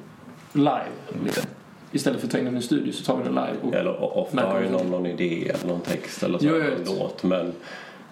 live. 0.54 0.86
Liksom. 1.24 1.44
Istället 1.92 2.20
för 2.20 2.28
att 2.28 2.32
ta 2.32 2.38
in 2.38 2.46
den 2.46 2.54
i 2.54 2.58
en 2.58 2.64
studio 2.64 2.94
så 2.94 3.04
tar 3.04 3.18
vi 3.18 3.24
den 3.24 3.36
live. 3.36 3.58
Och, 3.62 3.74
Eller 3.74 4.18
ofta 4.18 4.46
har 4.46 4.62
ju 4.62 4.70
någon 4.70 4.92
någon 4.92 5.06
idé 5.06 5.50
eller 5.50 5.68
någon 5.68 5.82
text 5.82 6.24
eller 6.24 6.40
så, 6.40 6.46
en 6.46 6.98
låt. 7.00 7.24
Men 7.24 7.54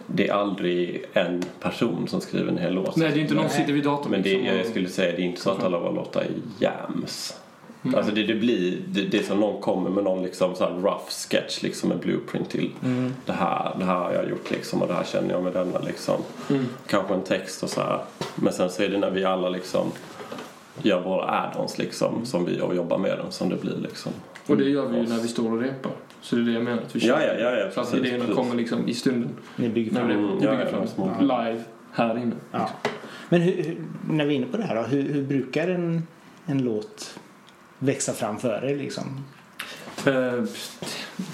det 0.08 0.28
är 0.28 0.34
aldrig 0.34 1.06
en 1.14 1.44
person 1.60 2.08
som 2.08 2.22
skriver 2.22 2.52
en 2.52 2.58
hel 2.58 2.74
låt. 2.74 2.96
Nej, 2.96 3.12
det 3.14 3.20
är 3.20 3.22
inte 3.22 3.34
någon 3.34 3.50
som 3.50 3.58
sitter 3.58 3.74
vid 3.74 3.84
datorn. 3.84 4.12
Men 4.12 4.22
det, 4.22 4.34
liksom, 4.34 4.58
jag 4.58 4.66
skulle 4.66 4.90
säga 4.90 5.16
det 5.16 5.22
är 5.22 5.26
inte 5.26 5.42
så 5.42 5.50
att 5.50 5.64
alla 5.64 5.80
våra 5.80 5.92
låtar 5.92 6.22
är 6.22 6.32
jams. 6.60 7.36
Mm. 7.84 7.96
Alltså 7.96 8.16
det, 8.16 8.24
det 8.24 8.36
blir, 8.36 8.78
det, 8.88 9.02
det 9.02 9.18
är 9.18 9.24
som 9.24 9.40
någon 9.40 9.62
kommer 9.62 9.90
med 9.90 10.04
någon 10.04 10.24
liksom 10.24 10.56
så 10.56 10.64
här 10.64 10.72
rough 10.72 11.10
sketch 11.30 11.64
liksom 11.64 11.92
en 11.92 12.00
blueprint 12.00 12.50
till 12.50 12.72
Mm. 12.84 13.14
det 13.26 13.32
här, 13.34 13.76
det 13.80 13.86
här 13.86 13.96
har 13.96 14.14
jag 14.14 14.30
gjort 14.30 14.52
liksom 14.52 14.82
och 14.82 14.88
det 14.88 14.94
här 14.94 15.04
känner 15.04 15.30
jag 15.30 15.44
med 15.44 15.54
denna 15.54 15.80
liksom. 15.80 16.22
Mm. 16.50 16.66
Kanske 16.88 17.14
en 17.14 17.22
text 17.24 17.64
och 17.64 17.70
så 17.70 17.82
här. 17.82 18.00
Men 18.36 18.54
sen 18.54 18.70
så 18.70 18.84
är 18.84 18.90
det 18.90 18.98
när 18.98 19.12
vi 19.12 19.26
alla 19.26 19.50
liksom 19.50 19.92
gör 20.84 21.02
våra 21.02 21.26
add-ons 21.26 21.78
liksom 21.80 22.26
som 22.26 22.46
vi 22.46 22.62
och 22.62 22.76
jobbar 22.76 22.98
med 22.98 23.18
dem 23.18 23.32
som 23.32 23.50
det 23.50 23.56
blir 23.62 23.78
liksom. 23.78 24.12
Och 24.48 24.58
det 24.58 24.64
gör 24.70 24.86
vi 24.88 24.98
ju 24.98 25.08
när 25.08 25.20
vi 25.22 25.28
står 25.28 25.52
och 25.52 25.62
repar. 25.62 25.92
Så 26.22 26.36
det 26.36 26.42
är 26.42 26.46
det 26.46 26.52
jag 26.52 26.64
menar. 26.64 26.82
Att 26.82 26.96
vi 26.96 27.08
Ja, 27.08 27.16
kör. 27.20 27.28
ja, 27.28 27.34
ja, 27.52 27.58
ja, 27.58 27.72
Så 27.72 27.80
att 27.82 27.92
precis, 27.92 28.06
idéerna 28.06 28.20
precis. 28.26 28.36
kommer 28.36 28.56
liksom 28.56 28.88
i 28.88 28.94
stunden. 28.94 29.30
Ni 29.56 29.70
bygger 29.70 29.92
När 29.92 30.00
fram. 30.00 30.08
vi 30.10 30.14
Mm, 30.14 30.30
ja, 30.30 30.52
bygger 30.52 30.66
ja, 30.66 30.70
fram 30.72 30.88
små. 30.88 31.12
live 31.22 31.64
här 31.92 32.18
inne. 32.18 32.36
Ja. 32.52 32.70
Men 33.30 33.42
hur, 33.42 33.52
hur, 33.64 33.78
när 34.10 34.26
vi 34.26 34.34
är 34.34 34.38
inne 34.38 34.46
på 34.48 34.58
det 34.58 34.64
här 34.64 34.76
då, 34.76 34.82
hur, 34.82 35.14
hur 35.14 35.24
brukar 35.24 35.68
en, 35.68 36.08
en 36.46 36.64
låt 36.64 37.20
växa 37.82 38.14
fram 38.14 38.38
för 38.40 38.66
er 38.66 38.76
liksom? 38.76 39.04
Eh, 40.06 40.44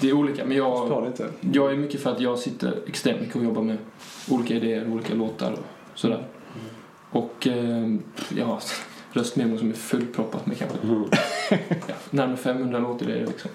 Det 0.00 0.08
är 0.08 0.12
olika, 0.12 0.44
men 0.44 0.56
jag, 0.56 1.12
jag 1.52 1.72
är 1.72 1.76
mycket 1.76 2.02
för 2.02 2.10
att 2.12 2.20
jag 2.20 2.38
sitter 2.38 2.78
extremt 2.86 3.20
mycket 3.20 3.36
och 3.36 3.44
jobbar 3.44 3.62
med 3.62 3.76
olika 4.30 4.54
idéer, 4.54 4.88
olika 4.92 5.14
låtar 5.14 5.52
och 5.52 5.58
sådär. 5.94 6.26
Och 7.10 7.46
eh, 7.46 7.94
ja, 8.36 8.60
röstmemo 9.12 9.58
som 9.58 9.70
är 9.70 9.74
fullproppat 9.74 10.46
med 10.46 10.58
kanske 10.58 10.78
Mm. 10.82 11.04
ja, 11.86 11.94
närmare 12.10 12.36
500 12.36 12.78
låtidéer 12.78 13.26
liksom. 13.26 13.50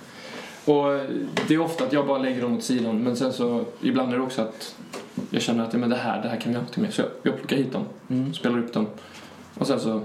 Och 0.65 0.93
eh, 0.93 1.01
det 1.47 1.53
är 1.53 1.61
ofta 1.61 1.83
att 1.83 1.93
jag 1.93 2.07
bara 2.07 2.17
lägger 2.17 2.41
dem 2.41 2.57
åt 2.57 2.63
sidan 2.63 3.03
men 3.03 3.15
sen 3.15 3.33
så 3.33 3.65
ibland 3.81 4.13
är 4.13 4.17
det 4.17 4.23
också 4.23 4.41
att 4.41 4.75
jag 5.29 5.41
känner 5.41 5.63
att 5.63 5.73
ja, 5.73 5.79
men 5.79 5.89
det 5.89 5.95
här, 5.95 6.21
det 6.21 6.29
här 6.29 6.35
kan 6.39 6.43
vi 6.49 6.53
göra 6.53 6.61
någonting 6.61 6.83
med. 6.83 6.93
Så 6.93 7.01
jag, 7.01 7.09
jag 7.23 7.37
plockar 7.37 7.55
hit 7.57 7.71
dem, 7.73 7.85
Mm. 8.09 8.33
spelar 8.33 8.59
upp 8.59 8.73
dem 8.73 8.87
och 9.57 9.67
sen 9.67 9.79
så 9.79 10.01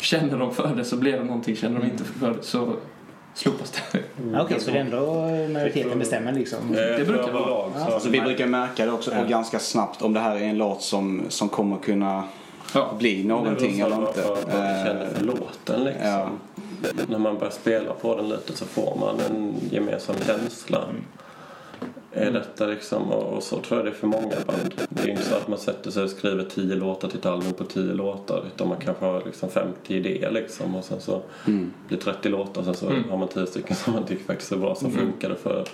känner 0.00 0.38
de 0.38 0.54
för 0.54 0.74
det 0.76 0.84
så 0.84 0.96
blir 0.96 1.12
det 1.12 1.24
någonting, 1.24 1.56
känner 1.56 1.80
de 1.80 1.86
inte 1.86 2.04
för 2.04 2.28
det 2.30 2.42
så 2.42 2.72
slopas 3.34 3.70
det. 3.92 3.98
Ja, 4.32 4.42
Okej, 4.42 4.60
så 4.60 4.70
det 4.70 4.76
är 4.76 4.80
ändå 4.80 5.14
majoriteten 5.52 5.98
bestämmer 5.98 6.32
liksom? 6.32 6.58
Det 6.72 7.06
brukar 7.06 7.22
brukar 7.22 7.32
vara. 7.32 7.70
Ja. 7.74 7.86
Så, 7.86 7.94
Alltså, 7.94 8.08
vi 8.10 8.20
brukar 8.20 8.46
märka 8.46 8.86
det 8.86 8.92
också 8.92 9.10
Ja. 9.14 9.20
och 9.22 9.28
ganska 9.28 9.58
snabbt 9.58 10.02
om 10.02 10.12
det 10.14 10.20
här 10.20 10.36
är 10.36 10.40
en 10.40 10.58
låt 10.58 10.82
som, 10.82 11.22
som 11.28 11.48
kommer 11.48 11.76
kunna 11.76 12.24
Ja. 12.74 12.94
bli 12.98 13.24
någonting 13.24 13.80
eller 13.80 13.96
inte. 14.08 14.22
Vad, 14.28 14.28
vad 14.28 14.46
vi 14.46 14.84
känner 14.84 15.08
för 15.14 15.20
Eh, 15.20 15.26
låten 15.26 15.84
liksom. 15.84 16.06
ja. 16.08 16.28
När 17.08 17.18
man 17.18 17.38
börjar 17.38 17.50
spela 17.52 17.92
på 17.92 18.16
den 18.16 18.28
lite 18.28 18.56
så 18.56 18.64
får 18.64 18.96
man 19.00 19.20
en 19.30 19.54
gemensam 19.70 20.16
känsla. 20.26 20.84
Är 22.12 22.30
detta 22.30 22.66
liksom, 22.66 23.10
och 23.12 23.36
och 23.36 23.42
så 23.42 23.58
tror 23.58 23.78
jag 23.80 23.86
det 23.86 23.90
är 23.90 23.94
för 23.94 24.06
många 24.06 24.34
band. 24.46 24.74
Det 24.88 25.02
är 25.02 25.08
inte 25.08 25.22
så 25.22 25.34
att 25.34 25.48
man 25.48 25.58
sätter 25.58 25.90
sig 25.90 26.02
och 26.04 26.10
skriver 26.10 26.44
tio 26.44 26.74
låtar 26.74 27.08
till 27.08 27.18
ett 27.18 27.26
album 27.26 27.52
på 27.52 27.64
tio 27.64 27.92
låtar. 27.94 28.44
Utan 28.54 28.68
man 28.68 28.76
kanske 28.80 29.04
har 29.04 29.22
liksom 29.26 29.48
50 29.50 29.94
idéer 29.94 30.30
liksom 30.30 30.74
och 30.76 30.84
sen 30.84 31.00
så 31.00 31.22
Mm. 31.46 31.72
blir 31.88 31.98
30 31.98 32.28
låtar. 32.28 32.62
Sen 32.62 32.74
så 32.74 32.86
Mm. 32.86 33.10
har 33.10 33.16
man 33.16 33.28
10 33.28 33.46
stycken 33.46 33.76
som 33.76 33.92
man 33.92 34.04
tycker 34.04 34.24
faktiskt 34.24 34.52
är 34.52 34.56
bra 34.56 34.74
som 34.74 34.90
funkar 34.92 35.34
för, 35.34 35.64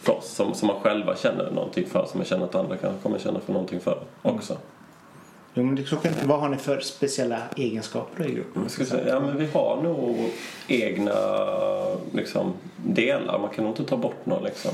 för 0.00 0.12
oss. 0.18 0.28
Som, 0.34 0.54
som 0.54 0.66
man 0.68 0.80
själva 0.80 1.16
känner 1.16 1.50
någonting 1.50 1.86
för. 1.86 2.06
Som 2.10 2.18
man 2.18 2.24
känner 2.26 2.44
att 2.44 2.54
andra 2.54 2.76
kanske 2.76 3.02
kommer 3.02 3.18
känna 3.18 3.40
för 3.40 3.52
någonting 3.52 3.80
för 3.80 3.98
också. 4.22 4.56
Jo, 5.54 5.62
men 5.64 5.74
det 5.74 5.82
är 5.82 5.86
klockan. 5.86 6.12
Vad 6.24 6.40
har 6.40 6.48
ni 6.48 6.56
för 6.56 6.80
speciella 6.80 7.38
egenskaper 7.56 8.26
i 8.26 8.32
gruppen? 8.34 8.68
Säga, 8.68 9.08
ja, 9.08 9.20
men 9.20 9.38
vi 9.38 9.46
har 9.46 9.82
nog 9.82 10.16
egna 10.68 11.12
liksom, 12.12 12.52
delar. 12.76 13.38
Man 13.38 13.50
kan 13.50 13.64
nog 13.64 13.72
inte 13.72 13.84
ta 13.84 13.96
bort 13.96 14.26
någon. 14.26 14.44
Liksom. 14.44 14.70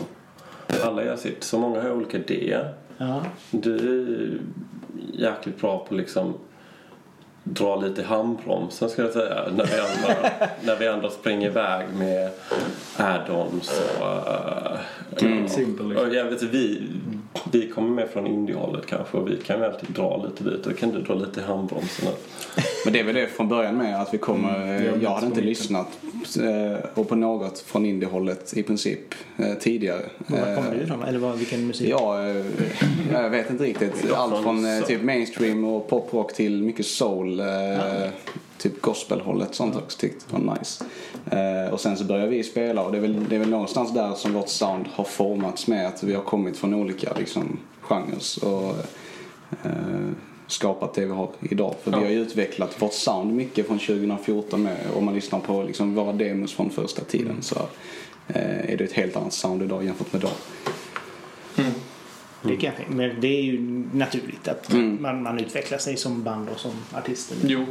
Alla 0.85 1.05
gör 1.05 1.17
sitt. 1.17 1.45
Så 1.45 1.59
många 1.59 1.83
har 1.83 1.91
olika 1.91 2.19
idéer. 2.19 2.75
Ja. 2.99 3.23
Du 3.51 3.77
är 3.77 4.39
jäkligt 5.13 5.61
bra 5.61 5.87
på 5.89 5.95
liksom 5.95 6.35
dra 7.45 7.77
lite 7.77 8.01
i 8.01 8.05
handbromsen 8.05 8.91
ska 8.91 9.03
jag 9.03 9.13
säga. 9.13 9.45
När 9.57 9.67
vi 9.67 9.81
andra, 9.81 10.31
när 10.63 10.77
vi 10.77 10.89
andra 10.89 11.11
springer 11.11 11.47
iväg 11.47 11.87
med 11.99 12.31
add-ons 12.97 13.81
och... 14.01 14.27
Uh, 14.27 14.79
Mm. 15.23 15.43
Liksom. 15.43 15.97
och 15.97 16.15
jag 16.15 16.25
vet, 16.25 16.43
vi, 16.43 16.83
vi 17.53 17.69
kommer 17.69 17.89
med 17.91 18.09
från 18.09 18.27
indiehållet 18.27 18.87
kanske 18.87 19.17
och 19.17 19.29
vi 19.31 19.37
kan 19.37 19.59
ju 19.59 19.65
alltid 19.65 19.91
dra 19.91 20.27
lite 20.27 20.45
dit. 20.51 20.65
Då 20.65 20.73
kan 20.73 20.91
du 20.91 21.01
dra 21.03 21.15
lite 21.15 21.41
i 21.41 21.43
handbromsen. 21.43 22.09
Men 22.85 22.93
det 22.93 23.01
är 23.01 23.05
väl 23.05 23.15
det 23.15 23.27
från 23.27 23.49
början 23.49 23.77
med 23.77 24.03
att 24.03 24.15
vi 24.15 24.19
kommer, 24.19 24.55
Mm, 24.57 24.69
det 24.69 24.89
är 24.89 24.99
jag 25.03 25.11
hade 25.11 25.27
inte 25.27 25.41
lyssnat 25.41 25.87
eh, 26.41 26.85
och 26.95 27.09
på 27.09 27.15
något 27.17 27.59
från 27.59 27.87
indiehållet 27.87 28.57
i 28.57 28.63
princip 28.63 29.15
eh, 29.37 29.55
tidigare. 29.61 30.03
Var 30.27 30.39
kommer 30.57 30.73
Eh, 30.73 30.79
du 30.79 30.83
ifrån? 30.85 31.03
Eller 31.03 31.19
vad, 31.19 31.39
vilken 31.39 31.67
musik? 31.67 31.89
Ja, 31.91 32.25
jag 33.13 33.31
vet 33.31 33.51
inte 33.51 33.65
riktigt. 33.65 34.05
Ja, 34.09 34.17
Allt 34.17 34.43
från 34.43 34.67
typ 34.87 35.03
mainstream 35.03 35.65
och 35.65 35.89
poprock 35.89 36.33
till 36.35 36.63
mycket 36.63 36.87
soul. 36.87 37.41
Eh, 37.41 37.47
Typ 38.59 38.81
gospelhållet 38.83 39.55
sånt 39.55 39.77
också 39.77 39.99
tyckte 39.99 40.25
var 40.33 40.55
nice. 40.59 40.85
Eh, 41.31 41.73
och 41.73 41.81
sen 41.81 41.97
så 41.97 42.05
började 42.05 42.31
vi 42.31 42.43
spela 42.43 42.83
och 42.83 42.93
det 42.93 42.99
är, 42.99 43.03
väl, 43.03 43.27
det 43.29 43.35
är 43.35 43.39
väl 43.39 43.51
någonstans 43.51 43.95
där 43.95 44.15
som 44.15 44.33
vårt 44.33 44.49
sound 44.49 44.87
har 44.93 45.05
formats 45.05 45.67
med 45.67 45.87
att 45.87 46.03
vi 46.03 46.15
har 46.15 46.23
kommit 46.23 46.57
från 46.57 46.75
olika 46.75 47.13
liksom, 47.19 47.59
genrer 47.81 48.45
och 48.45 48.75
eh, 49.65 50.11
skapat 50.47 50.95
det 50.95 51.07
vi 51.07 51.13
har 51.13 51.31
idag. 51.41 51.75
För 51.83 51.91
Ja. 51.91 51.99
vi 51.99 52.05
har 52.05 52.13
ju 52.13 52.21
utvecklat 52.21 52.83
vårt 52.83 52.93
sound 52.93 53.33
mycket 53.33 53.67
från 53.67 53.79
2014 53.79 54.63
med. 54.63 54.77
Om 54.97 55.05
man 55.05 55.15
lyssnar 55.15 55.41
på 55.41 55.63
liksom, 55.63 55.95
våra 55.95 56.13
demos 56.13 56.55
från 56.55 56.71
första 56.71 57.05
tiden 57.05 57.37
så 57.41 57.57
eh, 58.29 58.73
är 58.73 58.77
det 58.77 58.85
ett 58.85 58.93
helt 58.93 59.17
annat 59.17 59.33
sound 59.33 59.63
idag 59.63 59.85
jämfört 59.85 60.13
med 60.13 60.23
då. 60.23 60.29
Mm. 61.63 61.73
Det, 62.43 62.57
kan, 62.57 62.73
jag- 62.87 62.95
men 62.97 63.21
det 63.21 63.29
är 63.29 63.43
ju 63.43 63.61
naturligt 63.93 64.49
att 64.49 64.73
Mm. 64.73 65.03
man, 65.03 65.23
man 65.23 65.39
utvecklar 65.39 65.79
sig 65.79 65.97
som 65.97 66.23
band 66.23 66.49
och 66.49 66.59
som 66.59 66.71
artist. 66.95 67.33
Jo, 67.45 67.65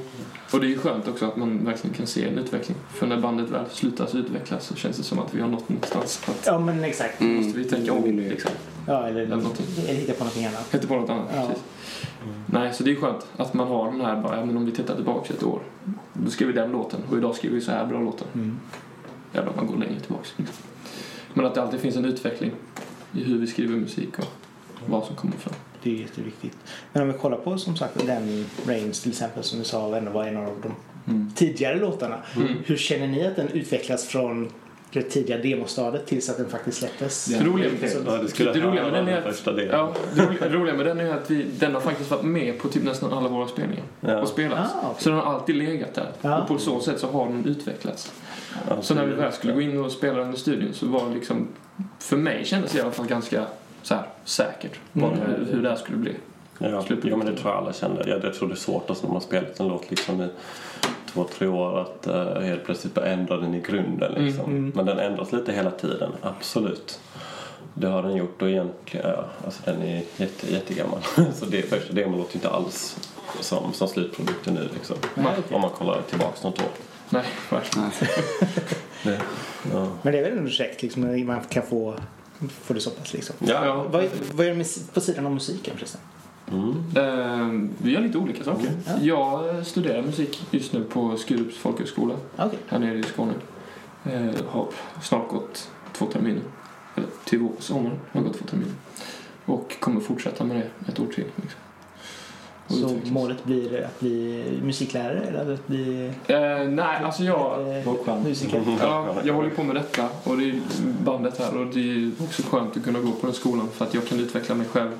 och 0.53 0.59
det 0.59 0.65
är 0.67 0.69
ju 0.69 0.77
skönt 0.77 1.07
också 1.07 1.25
att 1.25 1.35
man 1.37 1.65
verkligen 1.65 1.95
kan 1.95 2.07
se 2.07 2.27
en 2.27 2.37
utveckling. 2.37 2.77
För 2.93 3.07
när 3.07 3.17
bandet 3.21 3.49
väl 3.49 3.65
slutar 3.69 4.17
utvecklas 4.17 4.65
så 4.65 4.75
känns 4.75 4.97
det 4.97 5.03
som 5.03 5.19
att 5.19 5.33
vi 5.33 5.41
har 5.41 5.47
nått 5.49 5.69
någonstans. 5.69 6.21
Att 6.27 6.43
Ja, 6.45 6.59
men 6.59 6.83
exakt. 6.83 7.21
Mm. 7.21 7.35
måste 7.35 7.59
vi 7.59 7.65
tänka 7.65 7.93
om 7.93 8.03
vi. 8.03 8.11
liksom. 8.11 8.51
Ja, 8.87 9.07
eller, 9.07 9.21
Eller 9.21 9.35
någonting. 9.35 9.65
eller 9.87 9.93
hitta 9.99 10.13
på 10.13 10.19
någonting 10.19 10.45
annat. 10.45 10.73
Inte 10.73 10.87
på 10.87 10.95
något 10.95 11.09
annat, 11.09 11.31
Ja. 11.35 11.47
precis. 11.47 11.63
Nej, 12.45 12.73
så 12.73 12.83
det 12.83 12.91
är 12.91 12.95
skönt 12.95 13.27
att 13.37 13.53
man 13.53 13.67
har 13.67 13.91
den 13.91 14.01
här 14.01 14.21
bara, 14.21 14.37
ja, 14.39 14.45
men 14.45 14.57
om 14.57 14.65
vi 14.65 14.71
tittar 14.71 14.95
tillbaka 14.95 15.33
ett 15.33 15.43
år. 15.43 15.61
Då 16.13 16.31
skriver 16.31 16.53
vi 16.53 16.59
den 16.59 16.71
låten 16.71 16.99
och 17.11 17.17
idag 17.17 17.35
skriver 17.35 17.55
vi 17.55 17.61
så 17.61 17.71
här 17.71 17.85
bra 17.85 17.99
låtar. 18.01 18.27
Mm. 18.35 18.57
Jävlar, 19.33 19.53
man 19.55 19.67
går 19.67 19.77
längre 19.77 19.99
tillbaka. 19.99 20.27
Men 21.33 21.45
att 21.45 21.55
det 21.55 21.61
alltid 21.61 21.79
finns 21.79 21.95
en 21.95 22.05
utveckling 22.05 22.51
i 23.13 23.23
hur 23.23 23.37
vi 23.37 23.47
skriver 23.47 23.75
musik 23.75 24.19
och 24.19 24.25
vad 24.85 25.05
som 25.05 25.15
kommer 25.15 25.37
fram. 25.37 25.53
Det 25.83 25.89
är 25.89 26.01
jätteviktigt. 26.01 26.57
Men 26.93 27.03
om 27.03 27.07
vi 27.11 27.17
kollar 27.17 27.37
på 27.37 27.57
som 27.57 27.75
sagt 27.75 28.05
den 28.07 28.45
Rains 28.67 29.01
till 29.01 29.11
exempel 29.11 29.43
som 29.43 29.59
du 29.59 29.65
sa 29.65 29.97
ändå 29.97 30.11
var 30.11 30.23
en 30.25 30.37
av 30.37 30.55
de 30.63 30.73
tidigare 31.35 31.75
låtarna. 31.79 32.17
Mm. 32.35 32.47
Hur 32.65 32.77
känner 32.77 33.07
ni 33.07 33.27
att 33.27 33.35
den 33.35 33.47
utvecklas 33.47 34.05
från 34.05 34.49
det 34.93 35.01
tidiga 35.01 35.37
demostadiet 35.37 36.05
tills 36.05 36.29
att 36.29 36.37
den 36.37 36.49
faktiskt 36.49 36.77
släpptes? 36.77 37.25
Det 37.25 37.43
roliga, 37.45 37.69
Ja, 38.05 38.17
det 38.17 38.27
skulle 38.27 38.53
det 38.53 38.59
roliga 38.59 38.83
med 38.83 38.93
den 38.93 39.07
är 39.07 39.27
att, 39.27 39.47
ja, 39.71 39.93
det 40.39 40.49
roliga, 40.49 40.73
med 40.75 40.85
den 40.85 40.99
är 40.99 41.13
att 41.13 41.31
vi, 41.31 41.43
den 41.59 41.73
har 41.73 41.81
faktiskt 41.81 42.11
varit 42.11 42.23
med 42.23 42.59
på 42.59 42.67
typ 42.67 42.83
nästan 42.83 43.13
alla 43.13 43.29
våra 43.29 43.47
spelningar 43.47 43.83
Ja. 44.01 44.21
och 44.21 44.27
spelats. 44.27 44.73
Ah, 44.73 44.77
okej. 44.89 45.03
Så 45.03 45.09
den 45.09 45.19
har 45.19 45.33
alltid 45.33 45.55
legat 45.55 45.93
där. 45.93 46.11
Ja. 46.21 46.41
Och 46.41 46.47
på 46.47 46.57
så 46.57 46.79
sätt 46.79 46.99
så 46.99 47.07
har 47.07 47.25
den 47.25 47.45
utvecklats. 47.45 48.11
Ja, 48.69 48.81
Så 48.81 48.93
när 48.93 49.05
vi 49.05 49.13
väl 49.15 49.31
skulle 49.33 49.53
gå 49.53 49.61
in 49.61 49.77
och 49.83 49.91
spela 49.91 50.19
den 50.19 50.33
i 50.33 50.37
studion 50.37 50.73
så 50.73 50.85
var 50.87 51.09
det 51.09 51.15
liksom, 51.15 51.47
för 51.99 52.17
mig 52.17 52.45
kändes 52.45 52.71
det 52.71 52.77
i 52.77 52.81
alla 52.81 52.91
fall 52.91 53.07
ganska 53.07 53.45
så 53.87 53.93
här, 53.93 54.03
säkert 54.23 54.79
vad 54.93 55.13
Mm. 55.13 55.19
det, 55.27 55.51
hur 55.51 55.63
det 55.63 55.69
här 55.69 55.75
skulle 55.75 55.97
bli. 55.97 56.15
Ja, 56.57 56.67
Slutprodukten. 56.69 57.09
ja, 57.09 57.17
men 57.17 57.25
det 57.25 57.41
tror 57.41 57.53
jag 57.53 57.63
alla 57.63 57.73
känner. 57.73 58.07
Jag, 58.07 58.23
jag 58.23 58.33
tror 58.33 58.47
det 58.47 58.53
är 58.53 58.57
svårt 58.57 58.89
alltså, 58.89 59.05
när 59.05 59.13
man 59.13 59.21
spelat 59.21 59.59
en 59.59 59.67
låt 59.67 59.89
liksom 59.89 60.21
i 60.21 60.27
två, 61.13 61.23
tre 61.23 61.47
år 61.47 61.79
att 61.79 62.07
uh, 62.07 62.41
helt 62.41 62.65
plötsligt 62.65 62.93
bara 62.93 63.05
ändra 63.05 63.37
den 63.37 63.53
i 63.53 63.61
grunden. 63.61 64.25
Liksom. 64.25 64.45
Mm, 64.45 64.57
mm. 64.57 64.71
Men 64.75 64.85
den 64.85 64.99
ändras 64.99 65.31
lite 65.31 65.51
hela 65.51 65.71
tiden, 65.71 66.11
absolut. 66.21 66.99
Det 67.73 67.87
har 67.87 68.03
den 68.03 68.15
gjort 68.15 68.41
och 68.41 68.49
egentligen, 68.49 69.09
ja, 69.09 69.25
alltså 69.45 69.61
den 69.65 69.81
är 69.81 70.03
jätte, 70.17 70.53
jättegammal. 70.53 70.99
Så 71.33 71.45
det 71.45 71.61
första 71.61 71.93
demon 71.93 72.17
låter 72.17 72.35
inte 72.35 72.49
alls 72.49 72.97
som, 73.39 73.73
som 73.73 73.87
slutprodukten 73.87 74.53
nu 74.53 74.69
liksom. 74.73 74.95
Nej. 75.15 75.33
Om 75.51 75.61
man 75.61 75.69
kollar 75.69 76.01
tillbaks 76.01 76.43
något 76.43 76.59
år. 76.59 76.69
Nej, 77.09 77.25
verkligen. 77.51 77.89
Det, 79.03 79.21
ja. 79.73 79.87
Men 80.01 80.13
det 80.13 80.19
är 80.19 80.23
väl 80.23 80.37
ändå 80.37 80.49
käckt 80.49 80.81
liksom, 80.81 81.01
när 81.01 81.23
man 81.25 81.41
kan 81.49 81.63
få, 81.63 81.95
få 82.49 82.73
det 82.73 82.79
så 82.79 82.89
pass 82.89 83.13
liksom. 83.13 83.35
Ja. 83.39 83.65
Ja. 83.65 83.83
Vad, 83.91 84.03
är- 84.03 84.09
vad 84.33 84.45
är 84.45 84.49
det 84.49 84.55
med, 84.57 84.67
på 84.93 85.01
sidan 85.01 85.25
av 85.25 85.31
musiken 85.31 85.77
förresten? 85.77 86.01
Mm. 86.51 86.69
Eh, 86.95 87.69
vi 87.77 87.91
gör 87.91 88.01
lite 88.01 88.17
olika 88.17 88.43
saker. 88.43 88.71
Ja. 88.85 88.93
Jag 89.01 89.65
studerar 89.65 90.01
musik 90.01 90.47
just 90.51 90.73
nu 90.73 90.83
på 90.83 91.17
Skurups 91.17 91.57
folkhögskola 91.57 92.15
Okej. 92.37 92.59
här 92.67 92.79
nere 92.79 92.97
i 92.99 93.03
Skåne. 93.03 93.33
Eh, 94.03 94.29
har 94.49 94.67
snart 95.03 95.29
gått 95.29 95.69
två 95.93 96.05
terminer. 96.05 96.41
Eller 96.95 97.07
till 97.25 97.47
sommaren 97.59 97.99
har 98.11 98.21
gått 98.21 98.37
två 98.39 98.45
terminer. 98.45 98.73
Och 99.45 99.75
kommer 99.79 100.01
fortsätta 100.01 100.43
med 100.43 100.57
det 100.57 100.91
ett 100.91 100.99
år 100.99 101.05
till. 101.05 101.23
Liksom. 101.35 101.59
Så 102.67 102.75
utvecklas. 102.75 103.11
målet 103.11 103.43
blir 103.43 103.83
att 103.85 103.99
bli 103.99 104.43
musiklärare 104.63 105.21
eller 105.23 105.53
att 105.53 105.67
bli 105.67 106.11
Eh, 106.27 106.69
nej, 106.69 107.03
alltså 107.03 107.23
jag... 107.23 107.77
eh, 107.77 108.23
musiker? 108.23 108.61
Ja, 108.81 109.15
jag 109.23 109.33
håller 109.33 109.49
på 109.49 109.63
med 109.63 109.75
detta 109.75 110.09
och 110.23 110.37
det 110.37 110.49
är 110.49 110.61
bandet 111.03 111.39
här 111.39 111.57
och 111.57 111.65
det 111.73 111.79
är 111.79 112.11
också 112.23 112.43
skönt 112.43 112.77
att 112.77 112.83
kunna 112.83 112.99
gå 112.99 113.11
på 113.11 113.25
den 113.25 113.35
skolan 113.35 113.67
för 113.73 113.85
att 113.85 113.93
jag 113.93 114.07
kan 114.07 114.19
utveckla 114.19 114.55
mig 114.55 114.67
själv. 114.67 114.91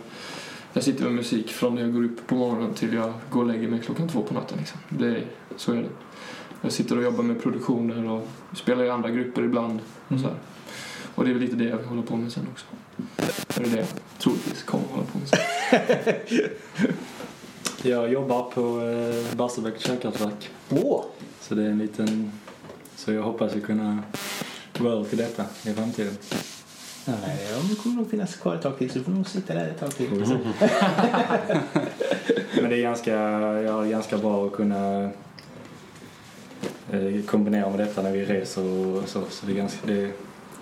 Jag 0.74 0.84
sitter 0.84 1.04
med 1.04 1.14
musik 1.14 1.50
från 1.52 1.76
när 1.76 1.82
jag 1.82 1.94
går 1.94 2.04
upp 2.04 2.28
på 2.28 2.36
morgonen 2.36 2.74
till 2.74 2.94
jag 2.94 3.14
går 3.30 3.42
och 3.42 3.48
lägger 3.48 3.68
mig 3.68 3.80
klockan 3.80 4.10
två 4.10 4.22
på 4.22 4.34
natten. 4.34 4.58
Liksom. 4.58 4.80
Det 4.90 5.08
är, 5.08 5.24
så 5.58 5.72
är 5.72 5.76
det. 5.78 5.90
Jag 6.62 6.72
sitter 6.72 6.98
och 6.98 7.04
jobbar 7.04 7.24
med 7.24 7.42
produktioner 7.44 8.10
och 8.12 8.28
spelar 8.56 8.84
i 8.84 8.90
andra 8.90 9.10
grupper 9.10 9.44
ibland. 9.44 9.80
Och, 10.08 10.20
så 10.20 10.26
här. 10.28 10.36
och 11.16 11.24
det 11.26 11.30
är 11.30 11.34
väl 11.34 11.42
lite 11.44 11.56
det 11.56 11.64
jag 11.66 11.78
håller 11.78 12.02
på 12.02 12.16
med 12.16 12.32
sen 12.32 12.48
också. 12.52 12.66
Det 13.48 13.64
är 13.68 13.70
det 13.72 13.78
jag 13.78 13.88
troligtvis 14.20 14.64
kommer 14.64 14.84
att 14.84 14.92
hålla 14.92 15.04
på 15.06 15.18
med 15.18 15.28
sen. 15.28 16.94
Jag 17.82 18.12
jobbar 18.12 18.44
på 18.44 18.82
eh, 18.82 19.36
Barsebäck 19.36 19.82
kärnkraftverk. 19.82 20.50
Åh! 20.70 21.04
Så 21.42 21.56
det 21.56 21.64
är 21.64 21.70
en 21.70 21.78
liten... 21.78 22.32
Så 22.96 23.14
jag 23.14 23.24
hoppas 23.24 23.56
att 23.56 23.64
kunna 23.64 24.04
gå 24.78 24.90
över 24.90 25.04
till 25.04 25.18
detta 25.18 25.46
i 25.66 25.74
framtiden. 25.74 26.18
Nej, 27.06 27.48
de 27.70 27.76
kommer 27.76 27.96
nog 27.96 28.10
finnas 28.10 28.36
kvar 28.36 28.56
ett 28.56 28.62
tag 28.62 28.78
till 28.78 28.90
så 28.90 28.98
du 28.98 29.04
får 29.04 29.12
nog 29.12 29.28
sitta 29.28 29.54
där 29.54 29.68
ett 29.68 29.80
tag 29.80 29.96
till. 29.96 30.10
Men 32.62 32.70
det 32.70 32.76
är 32.78 32.82
ganska, 32.82 33.12
ja, 33.62 33.82
det 33.82 33.90
ganska 33.90 34.18
bra 34.18 34.46
att 34.46 34.54
kunna 34.54 35.04
eh, 36.92 37.22
kombinera 37.26 37.70
med 37.70 37.80
detta 37.80 38.02
när 38.02 38.12
vi 38.12 38.26
reser 38.26 38.64
och 38.64 39.10
så. 39.10 39.24
Så 39.30 39.46
det 39.46 39.52
är, 39.52 39.56
ganska, 39.56 39.88
det 39.88 40.02
är 40.02 40.12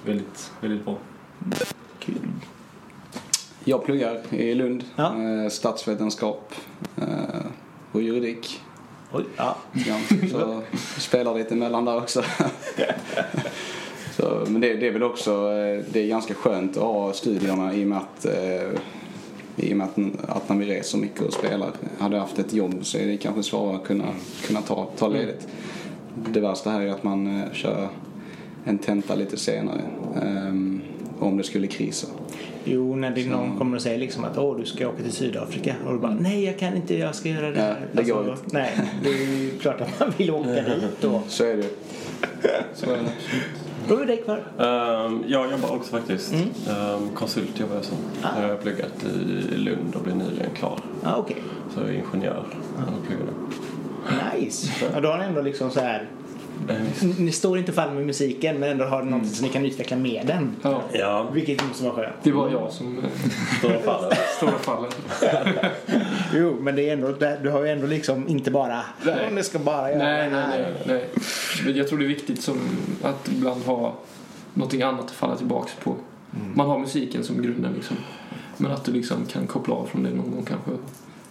väldigt, 0.06 0.52
väldigt 0.62 0.86
bra. 0.86 0.98
Kul. 2.00 2.16
Jag 3.68 3.86
pluggar 3.86 4.22
i 4.34 4.54
Lund, 4.56 4.84
Ja. 4.96 5.14
eh, 5.24 5.50
statsvetenskap 5.50 6.54
eh, 6.98 7.46
och 7.92 8.02
juridik. 8.02 8.62
Oj, 9.14 9.24
ja. 9.38 9.56
Ja, 9.74 9.96
så 10.32 10.62
spelar 11.00 11.36
lite 11.36 11.54
emellan 11.54 11.86
där 11.86 11.98
också. 11.98 12.24
så, 14.16 14.46
men 14.48 14.62
det, 14.62 14.74
det 14.74 14.88
är 14.88 14.92
väl 14.92 15.04
också 15.04 15.32
eh, 15.32 15.84
det 15.92 16.00
är 16.04 16.08
ganska 16.08 16.34
skönt 16.34 16.78
att 16.78 16.84
ha 16.84 17.14
studierna 17.14 17.74
i 17.74 17.84
och 17.84 17.88
med 17.88 17.98
att 17.98 18.26
i 19.56 19.74
och 19.74 19.78
med 19.78 19.88
att, 19.88 20.30
att 20.30 20.50
när 20.50 20.56
vi 20.58 20.66
reser 20.66 20.98
mycket 20.98 21.22
och 21.22 21.34
spelar. 21.34 21.72
Hade 22.00 22.16
jag 22.16 22.22
haft 22.22 22.40
ett 22.40 22.54
jobb 22.54 22.86
så 22.86 22.98
är 22.98 23.08
det 23.08 23.18
kanske 23.18 23.44
svårare 23.44 23.76
att 23.76 23.84
kunna, 23.84 24.06
kunna 24.48 24.62
ta, 24.62 24.88
ta 24.98 25.08
ledigt. 25.08 25.48
Det 26.30 26.40
värsta 26.40 26.70
här 26.70 26.82
är 26.82 26.88
att 26.88 27.04
man 27.04 27.44
kör 27.54 27.88
en 28.66 28.78
tenta 28.78 29.16
lite 29.16 29.38
senare. 29.38 29.82
ehm, 30.22 30.82
om 31.20 31.38
det 31.38 31.44
skulle 31.44 31.68
krisa. 31.68 32.08
Jo, 32.66 32.96
när 32.96 33.12
det 33.12 33.30
någon 33.30 33.58
kommer 33.58 33.76
och 33.76 33.82
säger 33.82 34.00
liksom 34.00 34.24
att 34.24 34.38
Åh, 34.38 34.58
du 34.58 34.66
ska 34.66 34.88
åka 34.88 35.04
till 35.04 35.12
Sydafrika 35.12 35.76
och 35.86 35.94
du 35.94 36.00
bara 36.00 36.18
nej 36.20 36.46
jag 36.46 36.60
kan 36.60 36.76
inte, 36.76 36.98
jag 36.98 37.16
ska 37.16 37.30
göra 37.30 37.52
det 37.52 37.60
här. 37.60 37.72
Alltså, 37.72 37.88
det 37.92 38.04
går 38.04 38.32
inte. 38.32 38.44
Nej, 38.52 38.72
det 39.04 39.10
är 39.10 39.42
ju 39.42 39.60
klart 39.60 39.82
att 39.82 40.00
man 40.00 40.14
vill 40.18 40.32
åka 40.32 40.50
dit 40.52 41.02
då. 41.02 41.22
Så 41.28 41.44
är 41.44 41.58
det. 41.58 41.70
Så 42.74 42.92
är 42.92 42.98
det. 42.98 43.12
Då 43.88 44.00
är 44.00 44.06
det 44.06 44.18
kvar. 44.18 44.38
Um, 44.58 45.24
jag 45.28 45.52
jobbar 45.52 45.76
också 45.76 45.92
faktiskt. 45.92 46.34
Mm. 46.34 46.48
Ehm, 46.70 47.10
konsult 47.16 47.60
jobbar 47.60 47.76
jag 47.76 47.86
som. 47.86 47.98
Ah. 48.22 48.42
Jag 48.42 48.50
har 48.50 48.56
pluggat 48.56 49.06
i 49.54 49.58
Lund 49.58 49.96
och 49.96 50.02
blev 50.02 50.18
nyligen 50.18 50.52
klar. 50.56 50.80
Ja, 51.04 51.16
okej. 51.18 51.38
Så 51.74 51.80
jag 51.82 51.90
är 51.90 51.94
ingenjör 51.94 52.46
pluggar 53.08 53.26
nu. 53.26 54.40
Nice. 54.40 54.72
Ja, 54.94 55.02
då 55.02 55.10
har 55.10 55.18
ni 55.18 55.26
ändå 55.26 55.42
liksom 55.42 55.72
så 55.72 55.80
här. 55.80 56.10
Eh. 56.70 57.08
Ni 57.20 57.32
står 57.32 57.58
inte 57.58 57.72
fall 57.74 57.94
med 57.94 58.06
musiken 58.06 58.60
men 58.60 58.70
ändå 58.70 58.86
har 58.86 59.04
ni 59.04 59.12
något 59.12 59.28
som 59.28 59.46
ni 59.48 59.52
kan 59.54 59.66
utveckla 59.66 59.98
med 59.98 60.28
den. 60.28 60.56
Ja, 60.62 60.82
Ja, 60.94 61.30
Vilket 61.34 61.68
måste 61.68 61.84
vara 61.84 61.96
skönt. 61.96 62.16
det 62.24 62.32
var 62.32 62.50
jag 62.50 62.72
som 62.72 62.98
eh, 62.98 63.04
står 63.60 63.76
och 63.76 63.82
faller. 63.82 64.18
står 64.38 64.48
och 64.48 64.62
faller. 64.62 64.90
Jo, 66.34 66.58
men 66.62 66.76
det 66.76 66.90
är 66.90 66.94
ändå, 66.94 67.12
du 67.44 67.50
har 67.50 67.64
ju 67.64 67.70
ändå 67.70 67.88
liksom 67.88 68.28
inte 68.28 68.52
bara 68.52 68.82
Nej. 69.06 69.28
Om 69.30 69.36
det 69.36 69.44
ska 69.44 69.60
bara 69.60 69.90
göra 69.92 70.04
Nej, 70.04 70.30
nej, 70.30 70.42
här." 70.42 70.60
nej, 70.60 70.74
nej. 70.86 71.10
Men 71.66 71.76
Jag 71.78 71.88
tror 71.88 72.00
det 72.00 72.06
är 72.06 72.08
viktigt 72.08 72.42
som 72.42 72.60
att 73.04 73.28
ibland 73.30 73.64
ha 73.64 73.94
någonting 74.54 74.82
annat 74.82 75.06
att 75.06 75.12
falla 75.12 75.36
tillbaks 75.36 75.74
på. 75.84 75.96
Man 76.54 76.68
har 76.70 76.80
musiken 76.80 77.24
som 77.24 77.42
grunden 77.42 77.74
liksom. 77.74 77.98
Men 78.58 78.72
att 78.72 78.84
du 78.86 78.92
liksom 78.92 79.26
kan 79.26 79.48
koppla 79.48 79.76
av 79.76 79.86
från 79.86 80.04
det 80.04 80.10
någon 80.10 80.32
gång 80.32 80.46
kanske. 80.46 80.72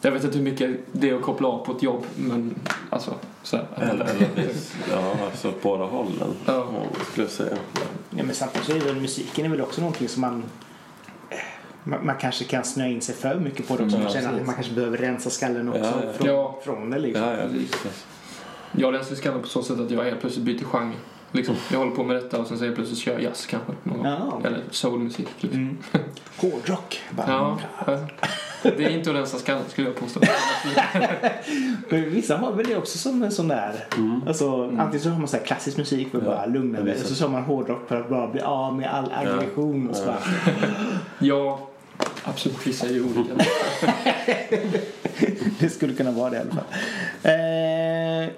Jag 0.04 0.12
vet 0.12 0.24
inte 0.24 0.38
hur 0.38 0.44
mycket 0.44 0.70
det 0.92 1.10
är 1.10 1.14
att 1.14 1.22
koppla 1.22 1.48
av 1.48 1.64
på 1.64 1.72
ett 1.72 1.82
jobb, 1.82 2.06
men 2.16 2.54
alltså 2.90 3.14
så 3.42 3.56
här. 3.56 3.66
Eller, 3.76 4.04
eller, 4.04 4.28
ja, 4.90 5.16
alltså 5.24 5.52
båda 5.62 5.84
hållen. 5.84 6.34
Ja. 6.46 6.66
skulle 7.10 7.26
jag 7.26 7.32
säga. 7.32 7.56
Ja, 8.10 8.24
men 8.24 8.34
samtidigt 8.34 8.66
så 8.66 8.72
är 8.76 8.80
väl 8.80 9.00
musiken 9.00 9.44
är 9.44 9.48
väl 9.48 9.60
också 9.60 9.80
någonting 9.80 10.08
som 10.08 10.20
man 10.20 10.44
man, 11.84 12.06
man 12.06 12.16
kanske 12.16 12.44
kan 12.44 12.64
snöa 12.64 12.88
in 12.88 13.00
sig 13.00 13.14
för 13.14 13.40
mycket 13.40 13.68
på 13.68 13.76
det 13.76 13.84
också. 13.84 13.96
Mm, 13.96 14.06
man 14.06 14.16
att 14.16 14.24
absolut. 14.24 14.46
man 14.46 14.54
kanske 14.54 14.72
behöver 14.72 14.98
rensa 14.98 15.30
skallen 15.30 15.68
också 15.68 15.80
Ja, 15.80 15.92
ja. 16.06 16.12
Från, 16.12 16.26
Ja. 16.26 16.58
från 16.64 16.90
det 16.90 16.98
liksom. 16.98 17.24
Ja, 17.24 17.36
ja. 17.36 17.90
Jag 18.72 18.92
läser 18.92 19.14
skallen 19.14 19.42
på 19.42 19.48
så 19.48 19.62
sätt 19.62 19.80
att 19.80 19.90
jag 19.90 20.04
helt 20.04 20.20
plötsligt 20.20 20.44
byter 20.44 20.64
genre. 20.64 20.92
Liksom, 21.34 21.56
jag 21.72 21.78
håller 21.78 21.92
på 21.92 22.04
med 22.04 22.16
detta 22.16 22.38
och 22.40 22.46
sen 22.46 22.58
så 22.58 22.64
helt 22.64 22.76
plötsligt 22.76 22.98
kör 22.98 23.12
jag 23.12 23.22
jazz 23.22 23.46
kanske. 23.46 23.72
Någon. 23.82 24.04
Ja. 24.06 24.40
Eller 24.44 24.60
soulmusik. 24.70 25.28
Liksom. 25.40 25.60
Mm. 25.60 25.78
Hårdrock. 26.36 27.00
Ja, 27.26 27.58
ja. 27.86 27.98
det 28.62 28.84
är 28.84 28.88
inte 28.90 29.10
att 29.10 29.16
rensa 29.16 29.38
skallen 29.38 29.62
skulle 29.68 29.86
jag 29.88 29.96
påstå. 29.96 30.20
Men 31.90 32.10
Vissa 32.10 32.36
har 32.36 32.52
väl 32.52 32.66
det 32.66 32.76
också 32.76 32.98
som 32.98 33.22
en 33.22 33.32
sån 33.32 33.48
där. 33.48 33.84
Mm. 33.96 34.20
Alltså, 34.28 34.64
Antingen 34.64 35.00
så 35.00 35.08
har 35.10 35.18
man 35.18 35.28
så 35.28 35.36
här 35.36 35.44
klassisk 35.44 35.76
musik 35.76 36.10
för 36.10 36.18
att 36.18 36.24
Ja. 36.24 36.30
bara 36.30 36.46
lugna 36.46 36.78
Ja, 36.78 36.84
visst. 36.84 37.10
Och 37.10 37.16
så 37.16 37.24
har 37.24 37.30
man 37.30 37.42
hårdrock 37.42 37.88
för 37.88 38.00
att 38.00 38.08
bara 38.10 38.26
bli 38.28 38.40
av 38.40 38.74
med 38.76 38.94
all 38.94 39.12
aggression. 39.12 39.88
Och 39.90 39.96
så 39.96 40.02
Ja. 40.02 40.06
bara, 40.06 40.18
Ja, 41.18 41.68
absolut. 42.24 42.66
Vissa 42.66 42.86
är 42.86 42.90
ju 42.92 43.02
olika. 43.04 43.44
det 45.60 45.68
skulle 45.68 45.94
kunna 45.94 46.10
vara 46.10 46.30
det 46.30 46.36
i 46.36 46.40
alla 46.40 46.50
fall. 46.50 46.64
Eh, 47.22 48.30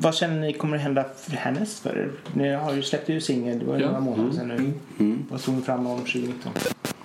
vad 0.00 0.14
känner 0.14 0.40
ni 0.40 0.52
kommer 0.52 0.76
att 0.76 0.82
hända 0.82 1.04
för 1.16 1.30
härnäst 1.32 1.78
för 1.78 1.98
er? 1.98 2.10
Ni 2.32 2.52
har 2.54 2.72
ju 2.74 2.82
släppt 2.82 3.08
ju 3.08 3.20
singel, 3.20 3.58
det 3.58 3.64
var 3.64 3.74
ju 3.76 3.80
Ja. 3.80 3.86
några 3.88 4.00
månader 4.00 4.32
sedan 4.32 4.48
nu. 4.48 4.72
Mm. 4.98 5.24
Vad 5.30 5.40
tror 5.40 5.54
ni 5.54 5.62
fram 5.62 5.86
om 5.86 5.98
2019? 5.98 6.52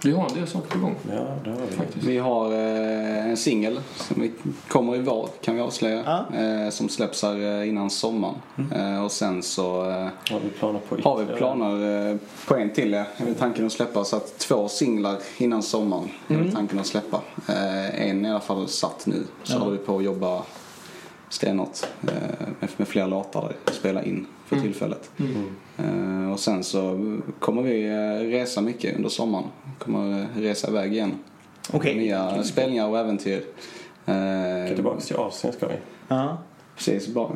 Vi 0.04 0.12
har 0.12 0.30
en 0.30 0.34
del 0.36 0.48
saker 0.48 0.70
på 0.70 0.80
gång 0.80 0.96
Ja, 1.12 1.36
det 1.44 1.50
har 1.50 1.58
vi. 1.70 1.76
faktiskt. 1.76 2.06
Vi 2.06 2.18
har 2.18 2.52
eh, 2.52 3.30
en 3.30 3.38
singel 3.38 3.80
som 3.98 4.22
vi 4.22 4.32
kommer 4.68 4.96
i 4.96 5.00
vår 5.00 5.30
kan 5.42 5.56
vi 5.56 5.62
avslöja. 5.62 6.04
Ja. 6.32 6.38
Eh, 6.40 6.70
som 6.70 6.90
släpps 6.90 7.24
här 7.24 7.62
eh, 7.62 7.70
innan 7.70 7.90
sommaren. 7.90 8.36
Eh, 8.76 9.04
och 9.04 9.12
sen 9.12 9.44
så 9.44 9.90
eh, 9.90 9.96
Har 10.32 10.40
vi 10.44 10.50
planer 10.60 10.80
på 10.90 11.10
har 11.10 11.18
vi 11.24 11.26
planer 11.38 12.10
eh, 12.12 12.18
på 12.48 12.56
en 12.56 12.70
till. 12.74 12.92
Ja. 12.92 13.00
Är 13.18 13.34
tanken 13.40 13.66
att 13.66 13.72
släppa 13.72 14.04
så 14.04 14.16
att 14.16 14.38
två 14.40 14.68
singlar 14.68 15.18
innan 15.38 15.64
sommaren. 15.64 16.10
Är 16.28 16.36
väl 16.36 16.52
tanken 16.54 16.80
att 16.80 16.88
släppa. 16.88 17.22
Eh, 17.50 18.08
en 18.10 18.26
är 18.26 18.30
i 18.30 18.32
alla 18.32 18.40
fall 18.40 18.68
satt 18.68 19.06
nu. 19.06 19.24
Så 19.44 19.54
Ja. 19.54 19.60
håller 19.60 19.72
vi 19.78 19.78
på 19.86 19.98
att 19.98 20.04
jobba 20.04 20.42
stenhårt 21.32 21.78
eh, 22.04 22.14
med, 22.60 22.70
med 22.78 22.88
fler 22.88 23.08
låtar 23.08 23.42
där. 23.66 23.74
Spela 23.74 24.04
in 24.04 24.28
för 24.46 24.56
Mm. 24.56 24.68
tillfället. 24.68 25.12
Mm. 25.20 26.24
Eh, 26.26 26.32
och 26.32 26.40
sen 26.40 26.64
så 26.64 27.18
kommer 27.40 27.62
vi 27.62 27.86
eh, 27.88 28.30
resa 28.30 28.62
mycket 28.62 28.96
under 28.96 29.10
sommaren. 29.10 29.46
Kommer 29.80 30.28
resa 30.36 30.70
iväg 30.70 30.94
igen. 30.94 31.12
Okej. 31.74 31.96
Nya 31.96 32.44
spelningar 32.44 32.88
och 32.88 33.00
äventyr. 33.00 33.44
Eh, 34.06 34.76
tillbaka 34.76 35.02
till 35.02 35.16
Asien 35.16 35.54
ska 35.54 35.68
vi. 35.68 35.76
Ja. 36.08 36.38
precis, 36.76 37.08
bara. 37.08 37.32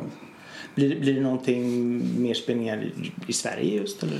Blir, 0.74 1.00
blir 1.00 1.14
det 1.14 1.20
någonting 1.20 2.00
mer 2.22 2.34
spelningar 2.34 2.82
i, 2.82 3.12
i 3.26 3.32
Sverige 3.32 3.74
just 3.76 4.02
eller? 4.02 4.18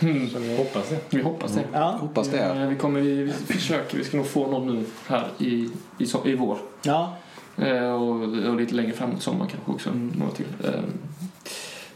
Mm. 0.00 0.24
Ni- 0.40 0.56
Hoppas 0.56 0.88
det. 0.88 0.98
Vi 1.16 1.22
hoppas 1.22 1.52
det. 1.52 1.64
Ja. 1.72 1.96
Hoppas 2.00 2.28
det. 2.28 2.38
Eh, 2.44 2.68
Vi, 2.68 2.76
kommer, 2.76 3.00
vi, 3.00 3.22
vi 3.22 3.32
försöker, 3.32 3.98
vi 3.98 4.04
ska 4.04 4.16
nog 4.16 4.26
få 4.26 4.46
någon 4.50 4.66
nu 4.76 4.84
här 5.06 5.28
i, 5.38 5.68
i, 5.98 6.06
i 6.24 6.34
vår. 6.34 6.58
Ja. 6.82 7.16
Eh, 7.62 7.92
och, 7.92 8.20
och 8.48 8.56
lite 8.56 8.74
längre 8.74 8.92
framåt 8.92 9.22
sommar 9.22 9.46
kanske 9.46 9.70
också. 9.72 9.90
Mm. 9.90 10.12
Några 10.18 10.32
till. 10.32 10.46
Eh, 10.64 10.70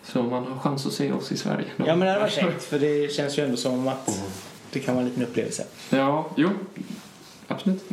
så 0.03 0.23
man 0.23 0.45
har 0.47 0.59
chans 0.59 0.87
att 0.87 0.93
se 0.93 1.13
oss 1.13 1.33
i 1.33 1.37
Sverige. 1.37 1.67
ja, 1.77 1.85
men 1.87 2.01
det 2.01 2.07
hade 2.09 2.21
varit 2.21 2.33
käckt 2.33 2.63
för 2.65 2.79
det 2.79 3.13
känns 3.13 3.39
ju 3.39 3.45
ändå 3.45 3.57
som 3.57 3.89
att 3.89 4.23
det 4.71 4.81
kan 4.81 4.95
vara 4.95 5.03
en 5.05 5.09
liten 5.11 5.25
upplevelse. 5.25 5.65
Ja, 5.91 6.27
jo. 6.37 6.49
Absolut. 7.49 7.85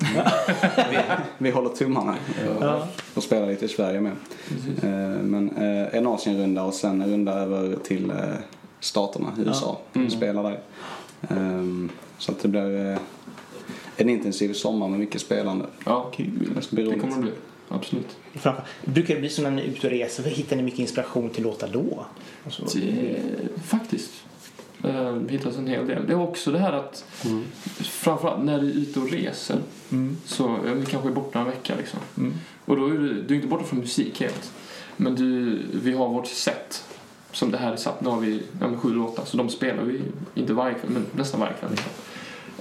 Vi 1.38 1.50
håller 1.52 1.70
tummarna 1.70 2.16
Ja. 2.60 2.88
och 3.14 3.24
spelar 3.24 3.48
lite 3.48 3.66
i 3.66 3.68
Sverige 3.68 4.02
med. 4.02 4.12
Precis. 4.50 4.84
Eh, 4.84 4.90
Men 5.22 5.58
en 5.92 6.08
Asienrunda 6.08 6.64
och 6.64 6.74
sen 6.74 7.02
en 7.02 7.10
runda 7.12 7.34
över 7.34 7.76
till 7.76 8.14
Staterna, 8.80 9.28
USA. 9.46 9.80
Mm. 9.94 10.08
Och 10.08 10.14
spelar 10.14 10.44
där. 10.44 10.60
Ehm, 11.30 11.90
Så 12.18 12.32
att 12.32 12.40
det 12.42 12.48
blir 12.48 12.98
en 13.98 14.10
intensiv 14.10 14.54
sommar 14.54 14.88
med 14.88 15.00
mycket 15.00 15.22
spelande. 15.22 15.66
Ja, 15.86 16.12
Det 16.18 16.24
bli 16.72 16.84
det 16.84 17.00
kommer 17.00 17.16
det 17.16 17.22
bli. 17.22 17.32
Absolut. 17.72 18.18
Framför, 18.34 18.64
brukar 18.86 19.14
det 19.14 19.20
bli 19.20 19.30
så 19.30 19.42
när 19.42 19.52
ni 19.52 19.62
är 19.62 19.66
ute 19.66 19.88
och 19.88 19.94
reser? 19.94 20.24
Hittar 20.24 20.56
ni 20.56 20.64
mycket 20.64 20.80
inspiration 20.80 21.30
till 21.30 21.44
låtar 21.44 21.70
då? 21.74 22.06
Alltså, 22.46 22.80
Det, 22.80 23.16
faktiskt. 23.66 24.12
Eh, 24.84 25.16
hittas 25.30 25.58
en 25.58 25.68
hel 25.68 25.88
del. 25.88 26.08
Det 26.08 26.14
är 26.14 26.22
också 26.22 26.52
det 26.52 26.60
här 26.60 26.74
att 26.74 27.06
Mm. 27.26 27.44
framförallt 27.80 28.44
när 28.44 28.60
du 28.62 28.70
är 28.70 28.74
ute 28.74 29.00
och 29.00 29.12
reser 29.12 29.58
mm. 29.92 30.18
så 30.26 30.58
vi 30.76 30.86
kanske 30.86 31.10
är 31.10 31.14
borta 31.14 31.40
en 31.40 31.46
vecka 31.46 31.74
liksom. 31.78 32.00
Mm. 32.18 32.34
Och 32.66 32.76
då 32.76 32.86
är 32.88 32.92
du, 32.92 33.22
du 33.22 33.34
är 33.34 33.36
inte 33.36 33.48
borta 33.48 33.64
från 33.64 33.80
musik 33.80 34.20
helt. 34.22 34.52
Men 34.98 35.16
du, 35.16 35.60
vi 35.74 35.94
har 35.94 36.10
vårt 36.10 36.28
set. 36.28 36.84
Som 37.32 37.52
det 37.52 37.58
här 37.58 37.72
är 37.72 37.78
satt. 37.78 38.02
Nu 38.02 38.10
har 38.10 38.20
vi 38.20 38.42
ja, 38.62 38.78
sju 38.78 38.94
låtar. 38.94 39.26
Så 39.26 39.38
de 39.38 39.50
spelar 39.50 39.84
vi 39.84 40.02
inte 40.36 40.54
varje 40.54 40.74
kväll, 40.74 40.90
men 40.92 41.06
nästan 41.16 41.40
varje 41.40 41.54
kväll. 41.54 41.72
Liksom. 41.72 41.92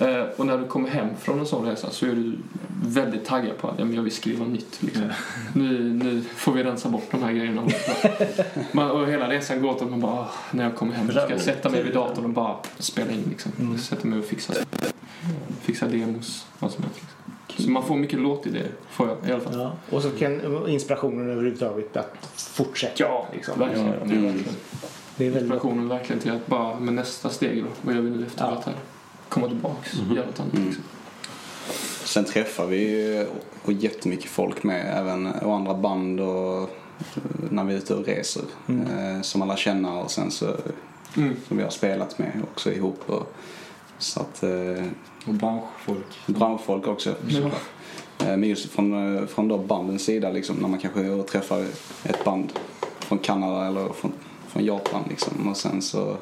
Eh, 0.01 0.23
och 0.37 0.47
när 0.47 0.59
du 0.59 0.67
kommer 0.67 0.89
hem 0.89 1.09
från 1.21 1.39
en 1.39 1.47
sån 1.47 1.67
resa 1.67 1.91
så 1.91 2.07
är 2.07 2.11
du 2.11 2.39
väldigt 2.85 3.25
taggad 3.25 3.59
på 3.59 3.69
att 3.69 3.79
ja, 3.79 3.85
men 3.85 3.95
jag 3.95 4.03
vill 4.03 4.13
skriva 4.13 4.45
nytt. 4.45 4.83
Liksom. 4.83 5.09
Nu, 5.55 5.93
nu 5.93 6.23
får 6.37 6.53
vi 6.53 6.65
rensa 6.65 6.89
bort 6.89 7.05
de 7.11 7.23
här 7.23 7.33
grejerna. 7.33 7.63
man, 8.73 8.91
och 8.91 9.07
hela 9.07 9.29
resan 9.31 9.63
går 9.63 9.71
åt 9.71 9.83
att 9.83 9.91
man 9.91 10.01
bara, 10.01 10.13
"Åh, 10.21 10.27
när 10.51 10.65
jag 10.65 10.77
kommer 10.77 10.93
hem 10.93 11.07
så 11.07 11.13
ska 11.13 11.31
jag 11.31 11.41
sätta 11.41 11.69
mig 11.69 11.83
vid 11.83 11.95
datorn 11.95 12.25
och 12.25 12.31
bara 12.31 12.57
spela 12.79 13.11
in. 13.13 13.25
Liksom. 13.31 13.53
Mm. 13.61 13.79
Sätta 13.79 14.09
mig 14.09 14.19
och 14.19 14.25
fixa, 14.25 14.53
fixa 15.61 15.87
demos, 15.87 16.47
vad 16.59 16.71
som 16.73 16.85
helst. 16.85 17.01
Liksom. 17.49 17.65
Så 17.65 17.71
man 17.71 17.83
får 17.83 17.97
mycket 17.97 18.19
låtidéer, 18.21 18.71
får 18.91 19.09
jag 19.09 19.29
i 19.29 19.33
alla 19.33 19.41
fall. 19.41 19.59
Ja. 19.59 19.73
Och 19.91 20.03
så 20.03 20.11
kan 20.11 20.69
inspirationen 20.69 21.31
överhuvudtaget 21.31 21.97
att 21.97 22.17
fortsätta. 22.37 22.95
Ja, 22.97 23.27
liksom. 23.35 23.59
verkligen. 23.59 23.87
Ja, 23.87 23.93
Det 24.05 24.15
är 24.15 24.21
verkligen. 24.21 24.55
Det 25.17 25.27
är 25.27 25.31
väl... 25.31 25.43
Inspirationen 25.43 25.89
verkligen 25.89 26.23
till 26.23 26.33
att 26.33 26.47
bara 26.47 26.81
med 26.81 26.95
nästa 26.95 27.29
steg 27.29 27.63
då, 27.65 27.69
vad 27.83 27.95
gör 27.95 28.03
vi 28.03 28.11
nu 28.11 28.27
efter 28.27 28.45
Ja. 28.45 28.51
det 28.51 28.71
här? 28.71 28.75
Komma 29.31 29.47
tillbaks, 29.49 29.95
göra 30.14 30.27
något 30.27 30.40
annat 30.40 30.55
Mm. 30.55 30.66
liksom. 30.66 30.85
Sen 32.05 32.25
träffar 32.25 32.66
vi 32.66 32.77
ju 32.90 33.27
och 33.64 33.73
jättemycket 33.73 34.31
folk 34.31 34.62
med, 34.62 34.99
även 34.99 35.27
och 35.27 35.55
andra 35.57 35.75
band 35.75 36.21
och 36.21 36.62
eh, 36.62 36.69
när 37.51 37.64
vi 37.64 37.73
är 37.75 37.79
ute 37.79 37.95
och 37.95 38.07
reser. 38.07 38.43
Eh, 38.69 39.23
som 39.23 39.43
alla 39.43 39.57
känner 39.57 40.03
och 40.03 40.11
sen 40.11 40.31
så 40.31 40.57
Mm. 41.16 41.37
som 41.49 41.57
vi 41.57 41.62
har 41.62 41.71
spelat 41.71 42.19
med 42.19 42.33
också 42.53 42.73
ihop. 42.73 43.01
Och, 43.07 43.33
så 43.99 44.21
att, 44.21 44.43
eh, 44.43 44.85
Och 45.27 45.35
branschfolk. 45.35 46.07
branschfolk 46.27 46.87
också. 46.87 47.14
Ja. 47.29 47.51
Men 48.19 48.45
just 48.45 48.71
från, 48.71 49.29
från 49.29 49.49
då 49.49 49.59
bandens 49.59 50.05
sida 50.05 50.31
liksom, 50.31 50.57
när 50.57 50.69
man 50.69 50.79
kanske 50.79 51.23
träffar 51.23 51.66
ett 52.05 52.25
band 52.25 52.53
från 52.99 53.19
Kanada 53.19 53.66
eller 53.66 53.88
från, 53.93 54.12
från 54.49 54.64
Japan 54.64 55.03
liksom. 55.09 55.49
Och 55.49 55.57
sen 55.57 55.83
så 55.83 56.16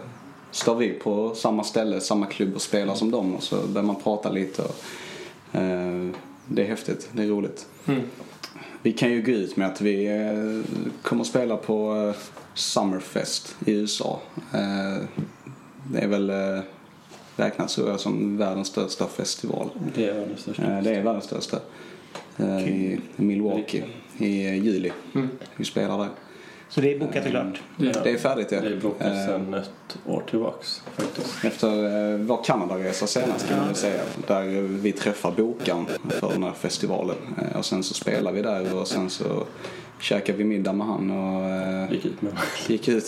står 0.51 0.75
vi 0.75 0.89
på 0.93 1.35
samma 1.35 1.65
ställe, 1.65 2.01
samma 2.01 2.27
klubb 2.27 2.55
och 2.55 2.63
spelar 2.63 2.95
som 2.95 3.11
dem 3.11 3.35
och 3.35 3.43
så 3.43 3.67
börjar 3.67 3.87
man 3.87 3.97
prata 3.97 4.31
lite. 4.31 4.63
Och, 4.63 4.77
eh, 5.61 6.09
det 6.47 6.63
är 6.63 6.67
häftigt, 6.67 7.09
det 7.13 7.23
är 7.23 7.27
roligt. 7.27 7.67
Mm. 7.87 8.01
Vi 8.83 8.93
kan 8.93 9.11
ju 9.11 9.23
gå 9.23 9.33
ut 9.33 9.57
med 9.57 9.69
att 9.69 9.81
vi 9.81 10.07
eh, 10.07 10.73
kommer 11.03 11.23
att 11.23 11.29
spela 11.29 11.57
på 11.57 11.95
eh, 11.97 12.23
Summerfest 12.55 13.57
i 13.67 13.73
USA. 13.73 14.21
Eh, 14.55 15.05
det 15.93 15.99
är 15.99 16.09
väl 16.09 16.31
eh, 16.31 16.61
räknat 17.37 17.69
tror 17.69 17.89
jag 17.91 18.01
som 18.01 18.37
världens 18.37 18.69
största 18.69 19.07
festival. 19.07 19.71
Det 19.95 20.09
är 20.09 20.27
det 20.27 20.37
största. 20.37 20.63
Eh, 20.63 20.83
Det 20.83 20.91
är 20.91 21.03
världens 21.03 21.25
största. 21.25 21.59
I 22.67 22.99
Milwaukee 23.17 23.85
i 24.19 24.49
juli. 24.49 24.93
Mm. 25.15 25.29
Vi 25.57 25.65
spelar 25.65 25.99
där. 25.99 26.09
Så 26.71 26.81
det 26.81 26.95
är 26.95 26.99
bokat 26.99 27.25
och 27.25 27.31
klart. 27.31 27.61
Det, 27.77 28.05
Det 28.05 28.11
är 28.11 28.19
färdigt 28.19 28.53
ja. 28.53 28.61
Det 28.61 28.67
är 28.67 28.77
bokat 28.81 29.07
Eh, 29.07 29.27
sedan 29.27 29.55
ett 29.55 29.99
år 30.07 30.23
tillbaks 30.31 30.83
faktiskt. 30.97 31.45
Efter 31.45 31.69
eh, 32.13 32.19
vår 32.19 32.45
Kanadaresa 32.45 33.07
senast 33.07 33.49
kan 33.49 33.59
man 33.59 33.67
väl 33.67 33.77
säga. 33.77 34.03
Där 34.27 34.45
vi 34.63 34.93
träffar 34.93 35.31
bokaren 35.33 35.87
för 36.09 36.33
den 36.33 36.43
här 36.43 36.53
festivalen. 36.53 37.17
Eh, 37.53 37.59
Och 37.59 37.65
sen 37.65 37.83
så 37.83 37.95
spelar 37.95 38.33
vi 38.33 38.43
där 38.43 38.75
och 38.77 38.89
sen 38.89 39.11
så 39.11 39.45
käkar 40.01 40.33
vi 40.33 40.45
middag 40.45 40.73
med 40.73 40.87
han 40.87 41.11
och 41.11 41.45
eh, 41.51 41.93
Gick 41.93 42.05
ut 42.05 42.23
med 42.23 42.33
gick 42.69 42.89
ut. 42.89 43.07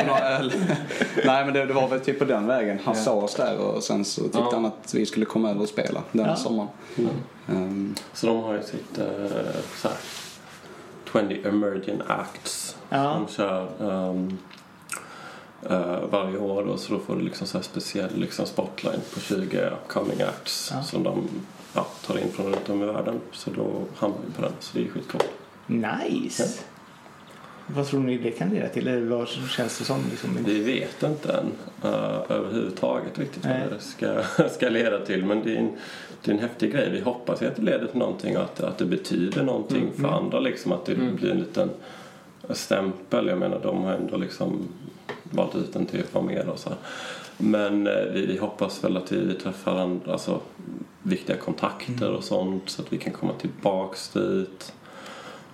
På 0.00 0.06
några 0.06 0.20
öl. 0.28 0.52
Nej 1.24 1.44
men 1.44 1.54
det, 1.54 1.66
det 1.66 1.72
var 1.72 1.88
väl 1.88 2.00
typ 2.00 2.18
på 2.18 2.24
den 2.24 2.46
vägen. 2.46 2.78
Han 2.84 2.94
Ja. 2.96 3.02
såg 3.02 3.24
oss 3.24 3.34
där 3.34 3.56
och 3.58 3.82
sen 3.82 4.04
så 4.04 4.22
tyckte 4.22 4.38
Ja. 4.38 4.50
han 4.52 4.64
att 4.66 4.94
vi 4.94 5.06
skulle 5.06 5.26
komma 5.26 5.50
över 5.50 5.62
och 5.62 5.68
spela 5.68 6.02
den 6.12 6.26
Ja. 6.26 6.36
sommaren. 6.36 6.68
Ehm, 7.48 7.94
Så 8.12 8.26
de 8.26 8.42
har 8.42 8.54
ju 8.54 8.62
sitt 8.62 8.96
så 9.82 9.88
här, 9.88 9.96
20 11.20 11.48
emerging 11.48 12.00
acts 12.06 12.76
Ja. 12.88 13.14
som 13.14 13.28
kör 13.28 13.68
ehm, 13.80 14.38
eh, 15.62 16.00
varje 16.10 16.38
år 16.38 16.64
då, 16.64 16.76
så 16.76 16.92
då 16.92 16.98
får 16.98 17.16
du 17.16 17.22
liksom 17.22 17.46
så 17.46 17.58
här 17.58 17.62
speciell 17.62 18.16
liksom 18.16 18.46
spotline 18.46 19.00
på 19.14 19.20
20 19.20 19.70
upcoming 19.70 20.22
acts 20.22 20.70
Ja. 20.74 20.82
som 20.82 21.02
de 21.02 21.28
ja, 21.74 21.86
tar 22.06 22.18
in 22.18 22.32
från 22.32 22.46
runt 22.46 22.68
om 22.70 22.82
i 22.82 22.86
världen. 22.86 23.20
Så 23.32 23.50
då 23.50 23.72
hamnar 23.96 24.18
vi 24.26 24.32
på 24.36 24.42
den, 24.42 24.52
så 24.60 24.78
det 24.78 24.84
är 24.84 24.88
skitcoolt. 24.90 25.28
Nice. 25.66 26.60
Vad 27.66 27.86
tror 27.86 28.00
ni 28.00 28.18
det 28.18 28.30
kan 28.30 28.48
leda 28.50 28.68
till? 28.68 28.88
Eller 28.88 29.06
vad 29.06 29.28
känns 29.28 29.78
det 29.78 29.84
som? 29.84 30.00
Liksom? 30.10 30.38
Vi 30.44 30.60
vet 30.62 31.02
inte 31.02 31.32
än 31.32 31.46
uh, 31.90 32.20
överhuvudtaget 32.28 33.18
riktigt 33.18 33.44
Nej. 33.44 33.60
vad 33.60 33.78
det 33.78 33.84
ska, 33.84 34.48
ska 34.48 34.68
leda 34.68 34.98
till 35.04 35.24
men 35.24 35.42
det 35.44 35.52
är, 35.54 35.58
en, 35.58 35.70
det 36.24 36.30
är 36.30 36.34
en 36.34 36.40
häftig 36.40 36.72
grej. 36.72 36.90
Vi 36.90 37.00
hoppas 37.00 37.42
ju 37.42 37.46
att 37.46 37.56
det 37.56 37.62
leder 37.62 37.86
till 37.86 37.98
någonting 37.98 38.36
och 38.36 38.42
att, 38.42 38.60
att 38.60 38.78
det 38.78 38.84
betyder 38.84 39.42
någonting 39.42 39.92
för 40.00 40.08
andra 40.08 40.40
liksom 40.40 40.72
att 40.72 40.86
det 40.86 40.92
Mm. 40.94 41.16
blir 41.16 41.30
en 41.30 41.38
liten 41.38 41.70
stämpel. 42.50 43.26
Jag 43.26 43.38
menar 43.38 43.60
de 43.62 43.82
har 43.84 43.92
ändå 43.92 44.16
liksom 44.16 44.68
valt 45.22 45.56
ut 45.56 45.72
den 45.72 45.86
till 45.86 46.00
att 46.00 46.14
vara 46.14 46.24
med 46.24 46.48
och 46.48 46.58
så. 46.58 46.70
Men 47.38 47.86
eh, 47.86 48.04
vi, 48.12 48.26
vi 48.26 48.36
hoppas 48.38 48.84
väl 48.84 48.96
att 48.96 49.12
vi 49.12 49.34
träffar 49.34 49.76
andra, 49.76 50.12
alltså, 50.12 50.40
viktiga 51.02 51.36
kontakter 51.36 52.10
och 52.10 52.24
sånt 52.24 52.70
så 52.70 52.82
att 52.82 52.92
vi 52.92 52.98
kan 52.98 53.12
komma 53.12 53.32
tillbaks 53.32 54.08
dit. 54.08 54.72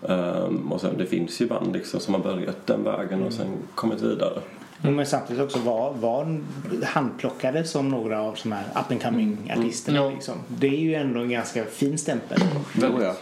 Ehm, 0.08 0.72
och 0.72 0.80
sen, 0.80 0.98
det 0.98 1.06
finns 1.06 1.40
ju 1.40 1.46
band 1.46 1.72
liksom 1.72 2.00
som 2.00 2.14
har 2.14 2.20
börjat 2.20 2.66
den 2.66 2.84
vägen 2.84 3.22
och 3.22 3.32
sen 3.32 3.46
kommit 3.74 4.00
vidare. 4.00 4.40
Men 4.82 5.06
samtidigt 5.06 5.42
också 5.42 5.58
var, 5.58 5.92
var 5.92 6.40
handplockade 6.84 7.64
som 7.64 7.88
några 7.88 8.22
av 8.22 8.38
de 8.42 8.52
här 8.52 8.64
up 8.74 8.90
and 8.90 9.02
coming 9.02 9.52
artisterna. 9.58 9.98
Ja. 9.98 10.10
Liksom. 10.10 10.34
Det 10.48 10.66
är 10.66 10.80
ju 10.80 10.94
ändå 10.94 11.20
en 11.20 11.30
ganska 11.30 11.64
fin 11.64 11.98
stämpel 11.98 12.38
tror 12.80 13.02
jag. 13.02 13.14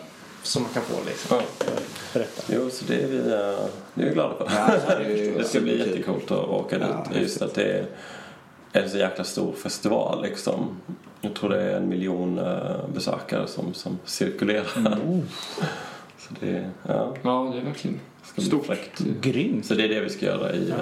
som 0.42 0.62
man 0.62 0.72
kan 0.72 0.82
få 0.82 0.94
liksom, 1.06 1.36
Ja. 1.36 1.42
för, 1.94 2.20
detta. 2.20 2.42
Jo, 2.54 2.70
så 2.70 2.84
det 2.88 3.02
är 3.02 3.06
vi, 3.06 3.18
eh, 3.18 3.66
det 3.94 4.02
är 4.02 4.08
vi 4.08 4.10
glada 4.10 4.34
för. 4.36 4.46
Ja, 4.56 4.98
det 5.36 5.44
ska 5.48 5.60
bli 5.60 5.78
jättekult 5.78 6.30
att 6.30 6.48
åka 6.48 6.78
dit. 6.78 6.88
Ja, 7.12 7.20
Just 7.20 7.42
att 7.42 7.54
det 7.54 7.72
är 7.72 7.86
en 8.72 8.90
så 8.90 8.98
jäkla 8.98 9.24
stor 9.24 9.52
festival 9.52 10.22
liksom. 10.22 10.80
Jag 11.20 11.34
tror 11.34 11.50
det 11.50 11.62
är 11.62 11.76
en 11.76 11.88
miljon 11.88 12.38
eh, 12.38 12.88
besökare 12.94 13.46
som, 13.46 13.74
som 13.74 13.98
cirkulerar. 14.04 14.98
Så 16.18 16.34
det, 16.40 16.70
ja, 16.88 17.14
ja, 17.22 17.50
det 17.54 17.60
är 17.60 17.64
verkligen 17.64 18.00
ska 18.24 18.40
stort. 18.42 18.66
fräckt. 18.66 19.00
Grymt. 19.20 19.66
Så 19.66 19.74
det 19.74 19.84
är 19.84 19.88
det 19.88 20.00
vi 20.00 20.08
ska 20.10 20.26
göra 20.26 20.52
i, 20.52 20.70
eh, 20.70 20.76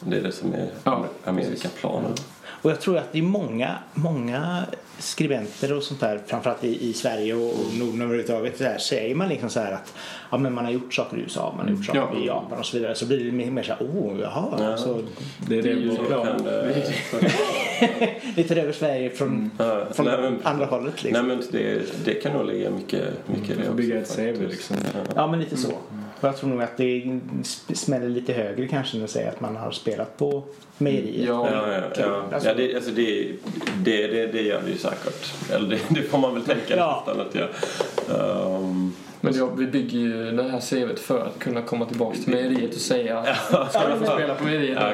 det 0.00 0.16
är 0.16 0.22
det 0.22 0.32
som 0.32 0.54
är 0.54 0.66
Ja, 0.84 1.04
Amerikaplanen. 1.24 2.12
Och 2.44 2.70
jag 2.70 2.80
tror 2.80 2.98
att 2.98 3.12
det 3.12 3.18
är 3.18 3.22
många, 3.22 3.76
många 3.94 4.64
skribenter 4.98 5.72
och 5.76 5.82
sånt 5.82 6.00
där, 6.00 6.20
framförallt 6.26 6.64
i, 6.64 6.88
i 6.90 6.92
Sverige 6.92 7.34
och, 7.34 7.50
och 7.50 7.74
Norden 7.78 8.02
överhuvudtaget, 8.02 8.58
så 8.58 8.64
här, 8.64 8.78
säger 8.78 9.14
man 9.14 9.28
liksom 9.28 9.50
så 9.50 9.60
här 9.60 9.72
att 9.72 9.94
ja, 10.30 10.38
men 10.38 10.52
man 10.54 10.64
har 10.64 10.72
gjort 10.72 10.94
saker 10.94 11.16
i 11.16 11.20
USA, 11.20 11.54
man 11.56 11.66
har 11.68 11.74
gjort 11.74 11.86
saker 11.86 12.00
Ja. 12.14 12.22
i 12.22 12.26
Japan 12.26 12.58
och 12.58 12.66
så 12.66 12.76
vidare. 12.76 12.94
Så 12.94 13.06
blir 13.06 13.24
det 13.24 13.32
mer, 13.32 13.50
mer 13.50 13.62
så 13.62 13.72
här, 13.72 13.80
oh, 13.86 14.20
jaha. 14.20 14.56
Ja. 14.58 14.76
Så 14.76 15.02
Det 15.48 15.58
är 15.58 15.62
det 15.62 15.96
kan 16.08 16.44
det, 16.44 16.92
vi 18.36 18.44
tar 18.44 18.56
över 18.56 18.72
Sverige 18.72 19.10
från, 19.10 19.50
ja, 19.58 19.86
från 19.92 20.06
nej, 20.06 20.20
men, 20.20 20.38
andra 20.42 20.66
hållet 20.66 20.94
nej, 20.96 21.12
liksom. 21.12 21.26
men 21.26 21.42
det, 21.50 22.04
det 22.04 22.14
kan 22.14 22.32
nog 22.32 22.46
ligga 22.46 22.70
mycket, 22.70 23.04
mycket 23.26 23.50
i 23.50 23.54
det 23.54 23.58
Vi 23.58 23.62
får 23.64 23.72
också, 23.72 23.74
bygga 23.74 24.00
ett 24.00 24.16
CV 24.16 24.48
liksom. 24.48 24.76
Ja. 25.16 25.26
Men 25.26 25.40
lite 25.40 25.56
så. 25.56 25.72
Och 26.20 26.28
jag 26.28 26.36
tror 26.36 26.50
nog 26.50 26.62
att 26.62 26.76
det 26.76 27.20
smäller 27.74 28.08
lite 28.08 28.32
högre 28.32 28.68
kanske 28.68 28.96
än 28.98 29.04
att 29.04 29.10
säga 29.10 29.28
att 29.28 29.40
man 29.40 29.56
har 29.56 29.70
spelat 29.70 30.16
på 30.16 30.42
mejeriet. 30.78 31.28
Ja. 31.28 31.48
Ja, 31.50 31.72
ja, 31.72 31.82
ja. 31.96 32.22
Alltså- 32.32 32.48
ja 32.48 32.54
det, 32.54 32.74
alltså 32.74 32.90
det, 32.90 33.32
det, 33.84 34.06
det, 34.06 34.26
det 34.26 34.42
gör 34.42 34.62
det 34.64 34.70
ju 34.70 34.78
säkert. 34.78 35.50
Eller 35.52 35.68
det, 35.68 35.80
det 35.88 36.02
får 36.02 36.18
man 36.18 36.34
väl 36.34 36.44
tänka 36.44 36.76
Ja. 36.76 37.04
nästan 37.06 37.26
att 37.26 37.34
jag... 37.34 37.48
Um, 38.18 38.94
Men 39.24 39.34
ja, 39.36 39.46
vi 39.46 39.66
bygger 39.66 39.98
ju 39.98 40.30
det 40.32 40.42
här 40.42 40.60
CVt 40.60 41.00
för 41.00 41.26
att 41.26 41.38
kunna 41.38 41.62
komma 41.62 41.86
tillbaka 41.86 42.16
till 42.18 42.34
mejeriet 42.34 42.74
och 42.74 42.80
säga 42.80 43.24
Ska 43.70 43.88
du 43.88 43.98
få 44.06 44.12
spela 44.12 44.34
på 44.34 44.44
mejeriet? 44.44 44.78
ja, 44.80 44.92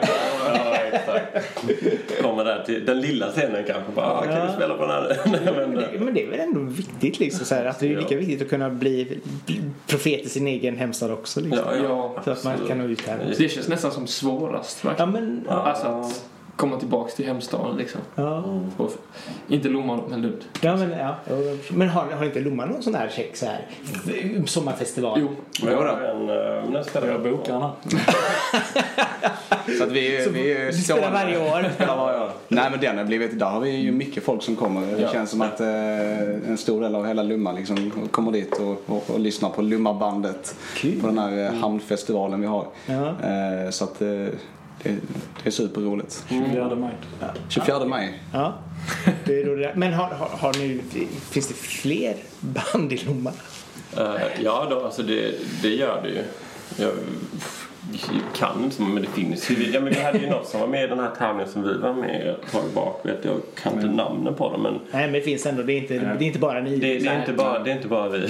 ja, 0.55 0.75
exakt. 0.93 2.23
Kommer 2.23 2.45
där 2.45 2.63
till 2.67 2.87
den 2.87 3.01
lilla 3.01 3.31
scenen 3.31 3.65
kanske 3.67 3.93
bara, 3.95 4.07
ah, 4.07 4.23
kan 4.23 4.37
Ja. 4.37 4.47
du 4.47 4.53
spela 4.53 4.75
på 4.75 4.83
den 4.87 4.91
här? 4.91 5.17
Men, 5.67 5.75
det, 5.75 5.89
men 6.01 6.15
det 6.15 6.25
är 6.25 6.31
väl 6.31 6.41
ändå 6.41 6.61
viktigt 6.61 7.19
liksom, 7.21 7.47
så 7.47 7.55
här, 7.55 7.65
att 7.65 7.79
det 7.81 7.93
är 7.93 7.97
lika 8.01 8.15
Ja. 8.15 8.21
viktigt 8.21 8.43
att 8.43 8.49
kunna 8.49 8.71
bli, 8.71 9.19
profet 9.87 10.21
i 10.25 10.29
sin 10.29 10.47
egen 10.47 10.77
hemstad 10.77 11.11
också. 11.13 11.41
Liksom. 11.41 11.65
ja, 11.83 12.15
Ja, 12.17 12.23
så 12.25 12.31
att 12.31 12.45
man 12.45 12.55
kan 12.69 12.79
nå 12.79 12.85
ut 12.85 13.07
här. 13.09 13.35
Det 13.39 13.49
känns 13.49 13.69
nästan 13.69 13.91
som 13.91 14.07
svårast 14.07 14.81
Ja, 14.83 14.89
verkligen. 14.89 15.11
men, 15.13 15.45
Ja. 15.49 15.55
Alltså 15.55 15.87
att 15.87 16.25
komma 16.59 16.77
tillbaka 16.79 17.11
till 17.11 17.27
hemstaden 17.27 17.77
liksom. 17.77 18.01
ja. 18.15 18.45
Och, 18.77 18.93
inte 19.49 19.69
Lomma 19.69 20.01
men 20.09 20.23
Lund. 20.23 20.45
Ja, 20.61 20.77
men, 20.77 20.91
ja. 20.91 21.15
men 21.71 21.89
har, 21.89 22.05
har 22.05 22.25
inte 22.25 22.41
Lomma 22.41 22.67
någon 22.67 22.83
sån 22.83 22.95
här 22.95 23.09
check 23.09 23.37
så 23.37 23.47
här 23.47 23.67
sommarfestival? 24.47 25.19
Jo, 25.23 25.29
Men 25.63 25.73
jag 25.73 25.83
har 25.83 26.01
en... 26.05 26.21
Uh, 26.31 26.71
när 26.71 26.83
spelar 26.83 27.09
Jag 27.09 27.23
bokar 27.23 27.61
den. 27.61 28.01
Så 29.79 29.85
att 29.85 29.93
vi, 29.93 30.25
Så 30.25 30.31
vi 30.31 30.53
är 30.53 30.67
du 30.67 30.73
spelar 30.73 31.01
stående. 31.01 31.19
varje 31.25 31.39
år? 31.39 31.71
Spelar 31.75 31.97
varje 31.97 32.21
år. 32.21 32.31
Nej 32.49 32.71
men 32.71 32.81
den 32.81 32.99
har 32.99 33.05
blivit, 33.05 33.39
där 33.39 33.47
har 33.47 33.61
vi 33.61 33.71
ju 33.71 33.93
mycket 33.93 34.25
folk 34.25 34.43
som 34.43 34.57
kommer. 34.57 34.81
Det 34.97 35.03
Ja. 35.03 35.09
känns 35.13 35.31
som 35.31 35.41
att 35.43 35.61
eh, 35.61 35.69
en 36.49 36.57
stor 36.59 36.83
del 36.83 36.95
av 36.95 37.07
hela 37.07 37.23
Lumma 37.23 37.53
liksom 37.53 37.91
kommer 38.11 38.33
dit 38.33 38.59
och, 38.59 38.83
och, 38.97 39.11
och 39.11 39.21
lyssnar 39.21 39.51
på 39.51 39.63
Lummabandet. 39.63 40.57
Kul. 40.77 41.01
På 41.01 41.07
den 41.07 41.19
här 41.19 41.45
eh, 41.47 41.53
hamnfestivalen 41.53 42.41
vi 42.41 42.47
har. 42.47 42.67
Ja. 42.87 43.07
Eh, 43.09 43.71
så 43.71 43.85
att 43.85 44.03
eh, 44.03 44.09
det, 44.83 44.97
det 45.43 45.49
är 45.49 45.51
superroligt. 45.51 46.25
24 46.29 46.75
maj. 46.75 46.95
24 47.49 47.85
maj. 47.85 48.23
Ja, 48.33 48.59
det 49.25 49.41
är 49.41 49.45
roligt. 49.45 49.71
Men 49.75 49.93
har, 49.93 50.11
har, 50.11 50.29
har 50.29 50.53
ni, 50.53 50.81
finns 51.31 51.49
det 51.49 51.55
fler 51.55 52.17
band 52.41 52.93
i 52.93 52.97
Lomma? 52.97 53.33
Eh, 53.97 54.43
ja, 54.43 54.67
då, 54.71 54.85
alltså 54.85 55.03
det, 55.03 55.35
det 55.63 55.69
gör 55.69 56.03
det 56.03 56.09
ju. 56.09 56.25
Jag 56.77 56.93
kan 58.35 58.65
inte, 58.65 58.83
men 58.83 59.03
det 59.03 59.09
finns 59.09 59.51
ju. 59.51 59.71
Ja, 59.71 59.81
men 59.81 59.93
vi 59.93 60.01
hade 60.01 60.19
ju 60.19 60.31
något 60.31 60.47
som 60.47 60.61
var 60.61 60.67
med 60.67 60.85
i 60.85 60.87
den 60.87 60.99
här 60.99 61.11
tävlingen 61.11 61.53
som 61.53 61.63
vi 61.63 61.79
var 61.79 61.93
med 61.93 62.29
ett 62.29 62.53
tag 62.53 62.63
bak. 62.75 63.01
Vet 63.03 63.25
jag 63.25 63.41
kan 63.63 63.73
inte 63.73 63.87
namnen 63.87 64.35
på 64.35 64.53
dem, 64.53 64.63
men 64.63 64.75
Nej, 64.91 65.03
men 65.03 65.13
det 65.13 65.21
finns 65.21 65.47
ändå. 65.47 65.63
Det 65.63 65.73
är 65.73 65.77
inte, 65.77 65.95
det 65.95 66.25
är 66.25 66.27
inte 66.27 66.39
bara 66.39 66.61
ni. 66.61 66.77
det, 66.77 66.99
det, 66.99 67.07
är, 67.07 67.21
inte 67.21 67.33
bara, 67.33 67.59
det 67.59 67.71
är 67.71 67.77
inte 67.77 67.89
bara 67.89 68.09
vi. 68.09 68.29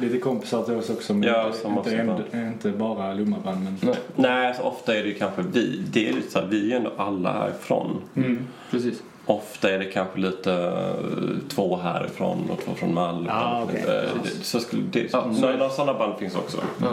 Lite 0.00 0.18
kompisar 0.18 0.62
till 0.62 0.74
oss 0.74 0.90
också. 0.90 1.14
Men 1.14 1.28
Ja, 1.28 1.46
inte, 1.46 1.58
som 1.58 1.78
också 1.78 1.90
inte, 1.90 2.22
inte, 2.24 2.38
inte 2.38 2.68
bara 2.70 3.14
Lommaband. 3.14 3.64
Men 3.64 3.78
nej. 3.80 3.96
Nej, 4.16 4.54
så 4.54 4.62
ofta 4.62 4.96
är 4.96 5.02
det 5.02 5.08
ju 5.08 5.14
kanske 5.14 5.42
vi. 5.52 5.82
Det 5.92 6.08
är 6.08 6.12
lite 6.12 6.30
så 6.30 6.38
här, 6.38 6.46
vi 6.46 6.60
är 6.60 6.64
ju 6.64 6.72
ändå 6.72 6.92
alla 6.96 7.32
härifrån. 7.32 8.00
Mm, 8.16 8.46
precis. 8.70 9.02
Ofta 9.26 9.70
är 9.70 9.78
det 9.78 9.84
kanske 9.84 10.18
lite 10.20 10.52
eh, 10.54 11.48
två 11.48 11.76
härifrån 11.76 12.50
och 12.50 12.58
två 12.64 12.74
från 12.74 12.94
Malmö. 12.94 13.30
Ah, 13.32 13.62
okej. 13.62 13.84
Eh, 13.88 14.30
Så 14.42 14.60
skulle 14.60 14.82
det, 14.92 15.12
Ja, 15.12 15.34
så- 15.34 15.40
några 15.40 15.68
sådana 15.68 15.98
band 15.98 16.18
finns 16.18 16.34
också. 16.36 16.58
Ja. 16.82 16.86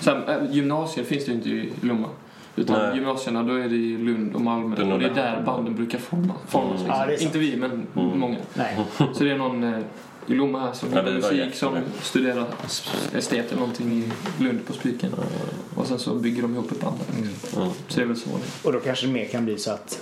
Sen, 0.00 0.22
äh, 0.28 0.36
gymnasier 0.50 1.04
finns 1.04 1.24
det 1.24 1.30
ju 1.32 1.36
inte 1.36 1.48
i 1.48 1.72
Lomma. 1.80 2.08
Utan 2.56 2.78
Nej. 2.78 2.94
gymnasierna 2.96 3.42
då 3.42 3.54
är 3.54 3.68
det 3.68 3.74
i 3.76 3.96
Lund 3.98 4.34
och 4.34 4.40
Malmö. 4.40 4.76
Det 4.76 4.82
är 4.82 4.92
och 4.92 4.98
det 4.98 5.06
är 5.06 5.14
där. 5.14 5.42
banden 5.46 5.74
brukar 5.76 5.98
forma, 5.98 6.34
formas. 6.48 6.80
Mm. 6.84 7.08
Liksom. 7.08 7.10
Ja, 7.10 7.26
inte 7.26 7.38
vi, 7.38 7.56
men 7.56 7.86
många. 8.18 8.36
Nej. 8.54 8.78
Så 9.14 9.24
det 9.24 9.30
är 9.30 9.36
någon 9.38 9.84
eh, 10.26 10.32
i 10.32 10.36
Lomma 10.36 10.60
här 10.60 10.72
som 10.72 10.88
Ja, 10.92 11.02
var 11.02 11.10
musik 11.12 11.54
som 11.54 11.76
studerar 12.02 12.44
estet 13.14 13.46
eller 13.50 13.60
någonting 13.60 13.92
i 13.92 14.12
Lund 14.42 14.66
på 14.66 14.72
Spiken. 14.72 15.10
Och 15.76 15.86
sen 15.86 15.98
så 15.98 16.14
bygger 16.14 16.42
de 16.42 16.54
ihop 16.54 16.72
ett 16.72 16.80
band. 16.80 16.96
Liksom. 17.22 17.62
Mm. 17.62 17.72
Så 17.88 17.96
det 17.96 18.02
är 18.02 18.06
väl 18.06 18.16
så 18.16 18.28
Och 18.64 18.72
då 18.72 18.80
kanske 18.80 19.06
det 19.06 19.12
mer 19.12 19.24
kan 19.24 19.44
bli 19.44 19.58
så 19.58 19.70
att 19.70 20.00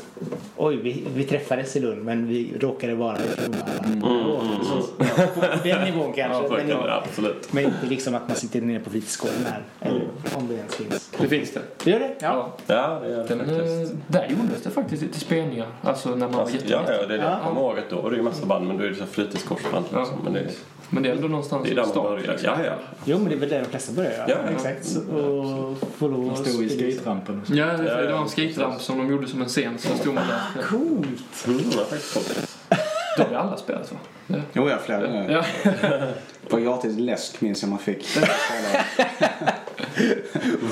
oj, 0.56 0.76
vi, 0.76 1.04
vi 1.14 1.24
träffades 1.24 1.76
i 1.76 1.80
Lund 1.80 2.04
men 2.04 2.28
vi 2.28 2.52
råkade 2.60 2.94
vara 2.94 3.16
i 3.18 3.20
Lomma. 3.46 4.40
Mm. 4.40 4.64
Så, 4.64 4.82
ja, 4.98 5.26
på 5.34 5.40
den 5.64 5.84
nivån 5.84 6.12
Ja, 6.16 6.28
kanske. 6.28 6.48
så 6.48 6.54
men, 6.54 6.66
det, 6.68 6.94
absolut. 6.94 7.52
men 7.52 7.64
inte 7.64 7.86
liksom 7.88 8.14
att 8.14 8.28
man 8.28 8.36
sitter 8.36 8.60
nere 8.60 8.80
på 8.80 8.90
fritidsgården 8.90 9.46
här. 9.50 9.62
Eller 9.80 10.02
om 10.34 10.48
det 10.48 10.54
ens 10.54 10.74
finns. 10.74 11.10
Det 11.20 11.28
finns 11.28 11.50
det. 11.52 11.60
Det 11.84 11.90
gör 11.90 11.98
det? 11.98 12.14
Ja. 12.20 12.52
Ja, 12.66 13.00
det 13.02 13.12
är 13.12 13.16
det 13.16 13.24
Den, 13.28 13.40
eh, 13.40 13.46
faktiskt. 13.56 13.94
där 14.06 14.28
gjordes 14.28 14.62
det 14.62 14.70
faktiskt 14.70 15.02
lite 15.02 15.20
spelningar. 15.20 15.66
Alltså 15.82 16.08
när 16.08 16.16
man 16.16 16.32
var 16.32 16.40
Alltså, 16.40 16.56
ja, 16.56 16.62
jätteliten. 16.62 16.94
ja, 17.00 17.06
det 17.06 17.14
är 17.14 17.18
det 17.18 17.24
Ja. 17.24 17.30
jag 17.30 17.40
kommer 17.48 17.60
ihåg 17.60 17.78
att 17.78 17.90
då 17.90 18.00
var 18.00 18.10
det 18.10 18.16
ju 18.16 18.22
massa 18.22 18.46
band 18.46 18.66
men 18.66 18.78
då 18.78 18.84
är 18.84 18.88
det 18.88 18.94
så 18.96 19.06
fritidsgårdsband. 19.06 19.84
Ja. 19.92 20.06
Men 20.24 20.32
det, 20.32 20.46
Men 20.90 21.02
det 21.02 21.08
är 21.08 21.14
ändå 21.14 21.28
någonstans 21.28 21.64
det 21.64 21.70
är 21.70 21.74
där 21.74 21.82
man 21.82 21.90
start, 21.90 22.08
börjar. 22.08 22.26
liksom. 22.32 22.50
Ja, 22.58 22.64
ja. 22.66 22.72
Jo, 23.04 23.18
men 23.18 23.28
det 23.28 23.34
är 23.34 23.38
väl 23.38 23.48
där 23.48 23.58
de 23.62 23.68
flesta 23.68 23.92
börjar. 23.92 24.10
Ja, 24.12 24.24
Ja, 24.28 24.34
ja. 24.46 24.50
exakt. 24.56 24.86
Så- 24.86 25.00
Och 25.00 25.76
få 25.98 26.08
lov 26.08 26.20
Man 26.26 26.30
att 26.34 26.46
stod 26.48 26.64
i 26.64 26.68
skejtrampen. 26.78 27.42
Ja, 27.46 27.66
det, 27.66 27.84
Ja, 27.88 27.96
det 27.96 28.12
var 28.12 28.22
en 28.22 28.28
skateramp 28.28 28.80
som 28.80 28.98
de 28.98 29.10
gjorde 29.10 29.26
som 29.28 29.42
en 29.42 29.48
scen. 29.48 29.78
Så 29.78 29.88
stod 29.96 30.14
man 30.14 30.24
där. 30.26 30.62
Coolt! 30.62 31.46
Mm. 31.46 31.60
Då 33.16 33.22
har 33.22 33.30
vi 33.30 33.36
alla 33.36 33.56
spelat 33.56 33.92
va? 33.92 33.98
Ja. 34.26 34.36
Jo, 34.52 34.68
jag 34.68 34.80
flera 34.80 35.06
gånger. 35.06 35.30
Ja. 35.30 35.44
På 36.48 36.56
gratis 36.56 36.98
läsk 36.98 37.40
minns 37.40 37.62
jag 37.62 37.68
man 37.70 37.78
fick. 37.78 38.06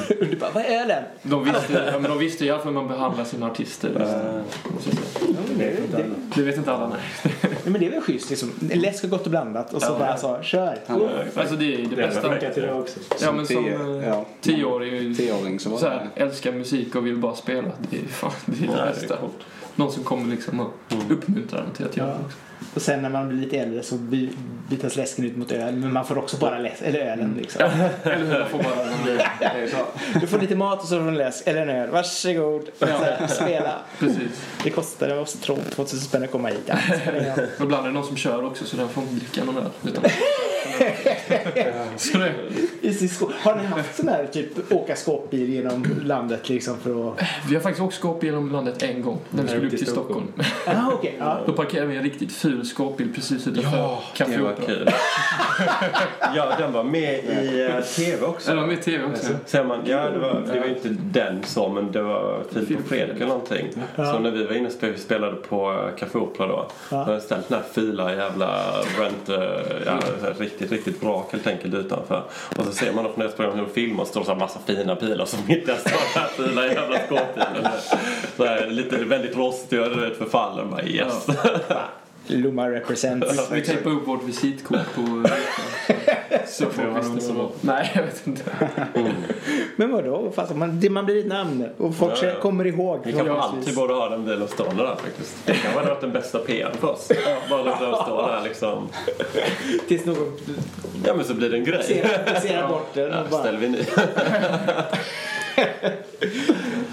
Du 0.08 0.36
bara, 0.40 0.50
vad 0.50 0.64
är 0.64 0.86
den? 0.86 1.04
De 1.22 1.44
visste, 1.44 1.72
ja, 1.92 1.98
men 2.00 2.10
de 2.10 2.18
visste 2.18 2.44
i 2.44 2.50
alla 2.50 2.58
fall 2.62 2.72
hur 2.72 2.80
man 2.80 2.88
behandlar 2.88 3.24
sina 3.24 3.46
artister. 3.46 3.88
Liksom. 3.88 4.42
Det, 5.58 5.64
det, 5.96 6.04
Det 6.34 6.42
vet 6.42 6.56
inte 6.56 6.72
alla, 6.72 6.88
nej. 6.88 6.98
nej, 7.42 7.52
men 7.64 7.80
det 7.80 7.86
är 7.86 7.90
väl 7.90 8.00
schysst 8.00 8.30
liksom. 8.30 8.50
Läsk 8.74 9.04
och 9.04 9.10
gott 9.10 9.24
och 9.24 9.30
blandat 9.30 9.72
och 9.74 9.82
så 9.82 9.92
Ja. 9.92 9.98
bara 9.98 10.16
så, 10.16 10.38
kör. 10.42 10.78
Alltså 11.34 11.56
det 11.56 11.74
är 11.74 11.78
det 11.78 11.82
Det 11.88 11.96
bästa. 11.96 12.20
funkar 12.20 12.50
till 12.50 12.62
det 12.62 12.72
också. 12.72 12.98
Ja, 13.20 13.32
men 13.32 13.46
som 13.46 13.66
eh, 13.66 14.08
ja. 14.08 14.26
tioårig 14.40 15.16
Tioåring 15.16 15.60
så 15.60 15.76
så 15.78 15.88
här, 15.88 16.08
älskar 16.14 16.52
musik 16.52 16.94
och 16.94 17.06
vill 17.06 17.16
bara 17.16 17.34
spela. 17.34 17.68
Det 17.90 17.96
är, 17.96 18.06
fan, 18.08 18.30
det, 18.46 18.64
är 18.64 18.68
det 18.68 18.72
Ja, 18.76 18.84
det 18.84 18.88
är 18.90 18.92
bästa. 18.94 19.18
Någon 19.74 19.92
som 19.92 20.04
kommer 20.04 20.30
liksom 20.34 20.60
och 20.60 20.70
uppmuntrar 21.10 21.60
en 21.62 21.70
till 21.76 21.86
att 21.86 21.96
göra 21.96 22.08
Ja. 22.08 22.14
det 22.14 22.24
också. 22.24 22.36
Och 22.74 22.82
sen 22.82 23.02
när 23.02 23.08
man 23.08 23.28
blir 23.28 23.38
lite 23.38 23.58
äldre 23.58 23.82
så 23.82 23.94
by, 23.94 24.28
bytas 24.68 24.96
läsken 24.96 25.24
ut 25.24 25.36
mot 25.36 25.52
öl. 25.52 25.74
Men 25.74 25.92
man 25.92 26.06
får 26.06 26.18
också 26.18 26.36
bara 26.36 26.58
läsk, 26.58 26.82
eller 26.82 26.98
ölen 26.98 27.34
liksom. 27.38 27.62
Eller 28.02 28.16
hur? 28.16 28.38
Man 28.38 28.48
får 28.48 28.58
bara... 28.58 30.20
Du 30.20 30.26
får 30.26 30.38
lite 30.38 30.54
mat 30.56 30.82
och 30.82 30.88
så 30.88 30.96
får 30.96 31.02
du 31.02 31.08
en 31.08 31.16
läsk, 31.16 31.46
eller 31.46 31.62
en 31.62 31.70
öl. 31.70 31.90
Varsågod. 31.90 32.68
Så 32.78 32.86
här, 32.86 33.26
spela. 33.26 33.78
Precis. 33.98 34.46
Det 34.64 34.70
kostar 34.70 35.18
oss 35.18 35.32
tror 35.32 35.58
2000 35.74 36.00
spänn 36.00 36.24
att 36.24 36.30
komma 36.30 36.48
hit. 36.48 36.62
Ja, 36.66 36.76
ibland 37.60 37.84
är 37.84 37.88
det 37.88 37.94
någon 37.94 38.06
som 38.06 38.16
kör 38.16 38.44
också 38.44 38.64
så 38.64 38.76
den 38.76 38.88
får 38.88 39.02
inte 39.02 39.14
dricka 39.14 39.44
någon 39.44 39.56
öl. 39.56 39.70
Utan... 39.84 40.04
så 41.96 42.18
det, 42.18 42.32
I 42.80 42.94
sin 42.94 43.08
sko- 43.08 43.30
Har 43.40 43.56
ni 43.56 43.64
haft 43.64 43.96
sån 43.96 44.08
här 44.08 44.26
typ 44.26 44.72
åka 44.72 44.96
skåpbil 44.96 45.48
genom 45.48 45.86
landet 46.04 46.48
liksom 46.48 46.78
för 46.80 47.12
att... 47.12 47.20
vi 47.48 47.54
har 47.54 47.62
faktiskt 47.62 47.82
åkt 47.82 47.94
skåp 47.94 48.24
genom 48.24 48.52
landet 48.52 48.82
en 48.82 49.02
gång 49.02 49.18
när 49.30 49.42
vi 49.42 49.48
skulle 49.48 49.64
upp 49.64 49.70
till 49.70 49.78
till 49.78 49.88
Stockholm. 49.88 50.32
Ah, 50.66 50.92
okej. 50.92 51.16
Ja. 51.18 51.38
Då 51.46 51.52
parkerade 51.52 51.86
vi 51.86 51.96
en 51.96 52.02
riktigt 52.02 52.32
ful 52.32 52.64
skåpbil 52.66 53.08
precis 53.14 53.46
utanför 53.46 53.76
Ja, 53.78 54.02
Café 54.14 54.36
det 54.36 54.42
var 54.42 54.54
kul. 54.66 54.88
ja, 56.34 56.54
den 56.58 56.72
var 56.72 56.84
med 56.84 57.14
i 57.24 57.60
eh, 57.76 57.80
TV 57.84 58.26
också. 58.26 58.50
Eller 58.50 58.66
med 58.66 58.78
i 58.78 58.82
TV 58.82 59.04
också. 59.04 59.32
Ser 59.46 59.64
man, 59.64 59.80
ja, 59.84 60.10
det 60.10 60.18
var, 60.18 60.42
det 60.52 60.60
var 60.60 60.66
inte 60.66 60.88
den 60.88 61.42
så, 61.44 61.68
men 61.68 61.92
det 61.92 62.02
var 62.02 62.42
Filip 62.52 62.78
och 62.78 62.86
Fredrik 62.86 63.16
eller 63.16 63.26
någonting. 63.26 63.66
Så 63.96 64.18
när 64.18 64.30
vi 64.30 64.46
var 64.46 64.54
inne 64.54 64.68
och 64.68 64.74
spe- 64.74 64.96
spelade 64.96 65.36
på 65.36 65.72
eh, 65.72 65.98
Café 65.98 66.18
Opera 66.18 66.46
då, 66.46 66.66
då 66.90 66.96
hade 66.96 67.20
ställt 67.20 67.48
den 67.48 67.58
här 67.58 67.66
fila 67.72 68.14
jävla 68.14 68.62
Brent, 68.98 69.28
eh, 69.28 69.36
ja, 69.86 69.98
här 70.22 70.34
riktigt, 70.72 70.86
riktigt 70.86 71.00
bra 71.00 71.26
helt 71.32 71.46
enkelt 71.46 71.74
utanför. 71.74 72.22
Och 72.56 72.64
så 72.64 72.72
ser 72.72 72.92
man 72.92 73.04
då 73.04 73.10
från 73.10 73.20
deras 73.20 73.34
program 73.34 73.58
hur 73.58 73.64
de 73.66 73.72
filmar 73.72 74.02
och 74.02 74.08
står 74.08 74.24
så 74.24 74.30
här 74.30 74.38
massa 74.38 74.58
fina 74.66 74.96
pilar 74.96 75.24
som 75.24 75.38
inte 75.48 75.70
ens 75.70 75.84
har 75.84 76.46
den 76.46 76.58
här 76.58 76.66
jävla 76.66 76.98
skåpbilen. 76.98 77.72
Så 78.36 78.44
här, 78.44 78.66
lite 78.70 78.96
väldigt 78.96 79.36
rostig 79.36 79.80
och 79.80 79.90
du 79.90 80.00
vet, 80.00 80.18
förfallen. 80.18 80.70
Bara 80.70 80.82
yes. 80.82 81.26
Lomma 82.26 82.70
represents. 82.70 83.50
Vi 83.52 83.62
tejpade 83.62 83.94
upp 83.96 84.06
vårt 84.08 84.24
visitkort 84.28 84.94
på. 84.94 85.00
Så 86.46 86.64
vad 86.64 87.22
så 87.22 87.32
det 87.32 87.38
var. 87.38 87.50
Nej, 87.60 87.90
jag 87.94 88.02
vet 88.02 88.26
inte. 88.26 88.42
Men 89.76 89.92
vadå? 89.92 90.32
Fast 90.34 90.54
man, 90.56 90.80
det- 90.80 90.90
man 90.90 91.04
blir 91.04 91.18
ett 91.20 91.26
namn 91.26 91.68
och 91.78 91.94
folk 91.94 92.12
Ja, 92.22 92.28
ja. 92.28 92.40
kommer 92.40 92.66
ihåg. 92.66 93.00
Vi 93.04 93.12
kanske 93.12 93.32
alltid 93.32 93.74
borde 93.74 93.94
ha 93.94 94.08
den 94.08 94.24
bilen 94.24 94.48
stående 94.48 94.82
där 94.82 94.96
faktiskt. 94.96 95.36
Det 95.46 95.54
kan 95.54 95.72
ha 95.72 95.84
varit 95.84 96.00
den 96.00 96.12
bästa 96.12 96.38
PR 96.38 96.72
för 96.80 96.88
oss. 96.90 97.08
Bara 97.50 97.62
låta 97.62 97.86
den 97.90 97.94
stå 98.04 98.26
där 98.26 98.40
liksom. 98.44 98.88
Tills 99.88 100.04
någon 100.04 100.36
Ja 101.06 101.14
men 101.14 101.24
så 101.24 101.34
blir 101.34 101.50
det 101.50 101.56
en 101.56 101.64
grej. 101.64 101.82
ser, 101.84 102.40
ser 102.40 102.68
bort 102.68 102.94
den 102.94 103.10
Ja, 103.10 103.20
och 103.22 103.30
bara... 103.30 103.40
ställer 103.40 103.58
vi 103.58 103.68
ny. 103.68 103.78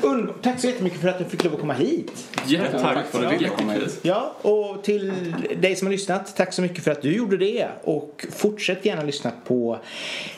Underbart. 0.01 0.41
Tack 0.41 0.59
så 0.59 0.67
jättemycket 0.67 1.01
för 1.01 1.07
att 1.07 1.19
du 1.19 1.25
fick 1.25 1.43
lov 1.43 1.53
att 1.53 1.59
komma 1.59 1.73
hit. 1.73 2.11
Jättetack 2.45 2.81
Tack 2.81 3.07
för 3.07 3.21
det. 3.21 3.31
Jättekul. 3.31 3.67
Jättekul. 3.67 3.89
Ja, 4.01 4.35
och 4.41 4.83
till 4.83 5.33
dig 5.61 5.75
som 5.75 5.87
har 5.87 5.91
lyssnat, 5.91 6.35
tack 6.35 6.53
så 6.53 6.61
mycket 6.61 6.83
för 6.83 6.91
att 6.91 7.01
du 7.01 7.15
gjorde 7.15 7.37
det. 7.37 7.67
Och 7.83 8.25
fortsätt 8.31 8.85
gärna 8.85 9.03
lyssna 9.03 9.31
på 9.45 9.79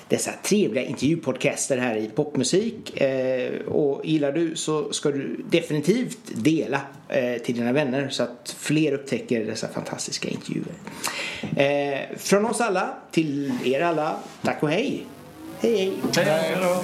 dessa 0.07 0.31
trevliga 0.43 0.83
intervjupodcaster 0.83 1.77
här 1.77 1.95
i 1.95 2.09
popmusik. 2.15 3.01
Eh, 3.01 3.59
och 3.67 4.05
gillar 4.05 4.31
du 4.31 4.55
så 4.55 4.93
ska 4.93 5.11
du 5.11 5.45
definitivt 5.49 6.19
dela 6.33 6.81
eh, 7.09 7.41
till 7.41 7.55
dina 7.55 7.71
vänner 7.71 8.09
så 8.09 8.23
att 8.23 8.55
fler 8.59 8.93
upptäcker 8.93 9.45
dessa 9.45 9.67
fantastiska 9.67 10.29
intervjuer. 10.29 10.73
Eh, 11.55 12.17
från 12.17 12.45
oss 12.45 12.61
alla 12.61 12.89
till 13.11 13.53
er 13.63 13.81
alla, 13.81 14.15
tack 14.41 14.63
och 14.63 14.69
hej. 14.69 15.05
Hej 15.59 15.77
hej. 15.77 16.25
Hej 16.25 16.57
då. 16.61 16.83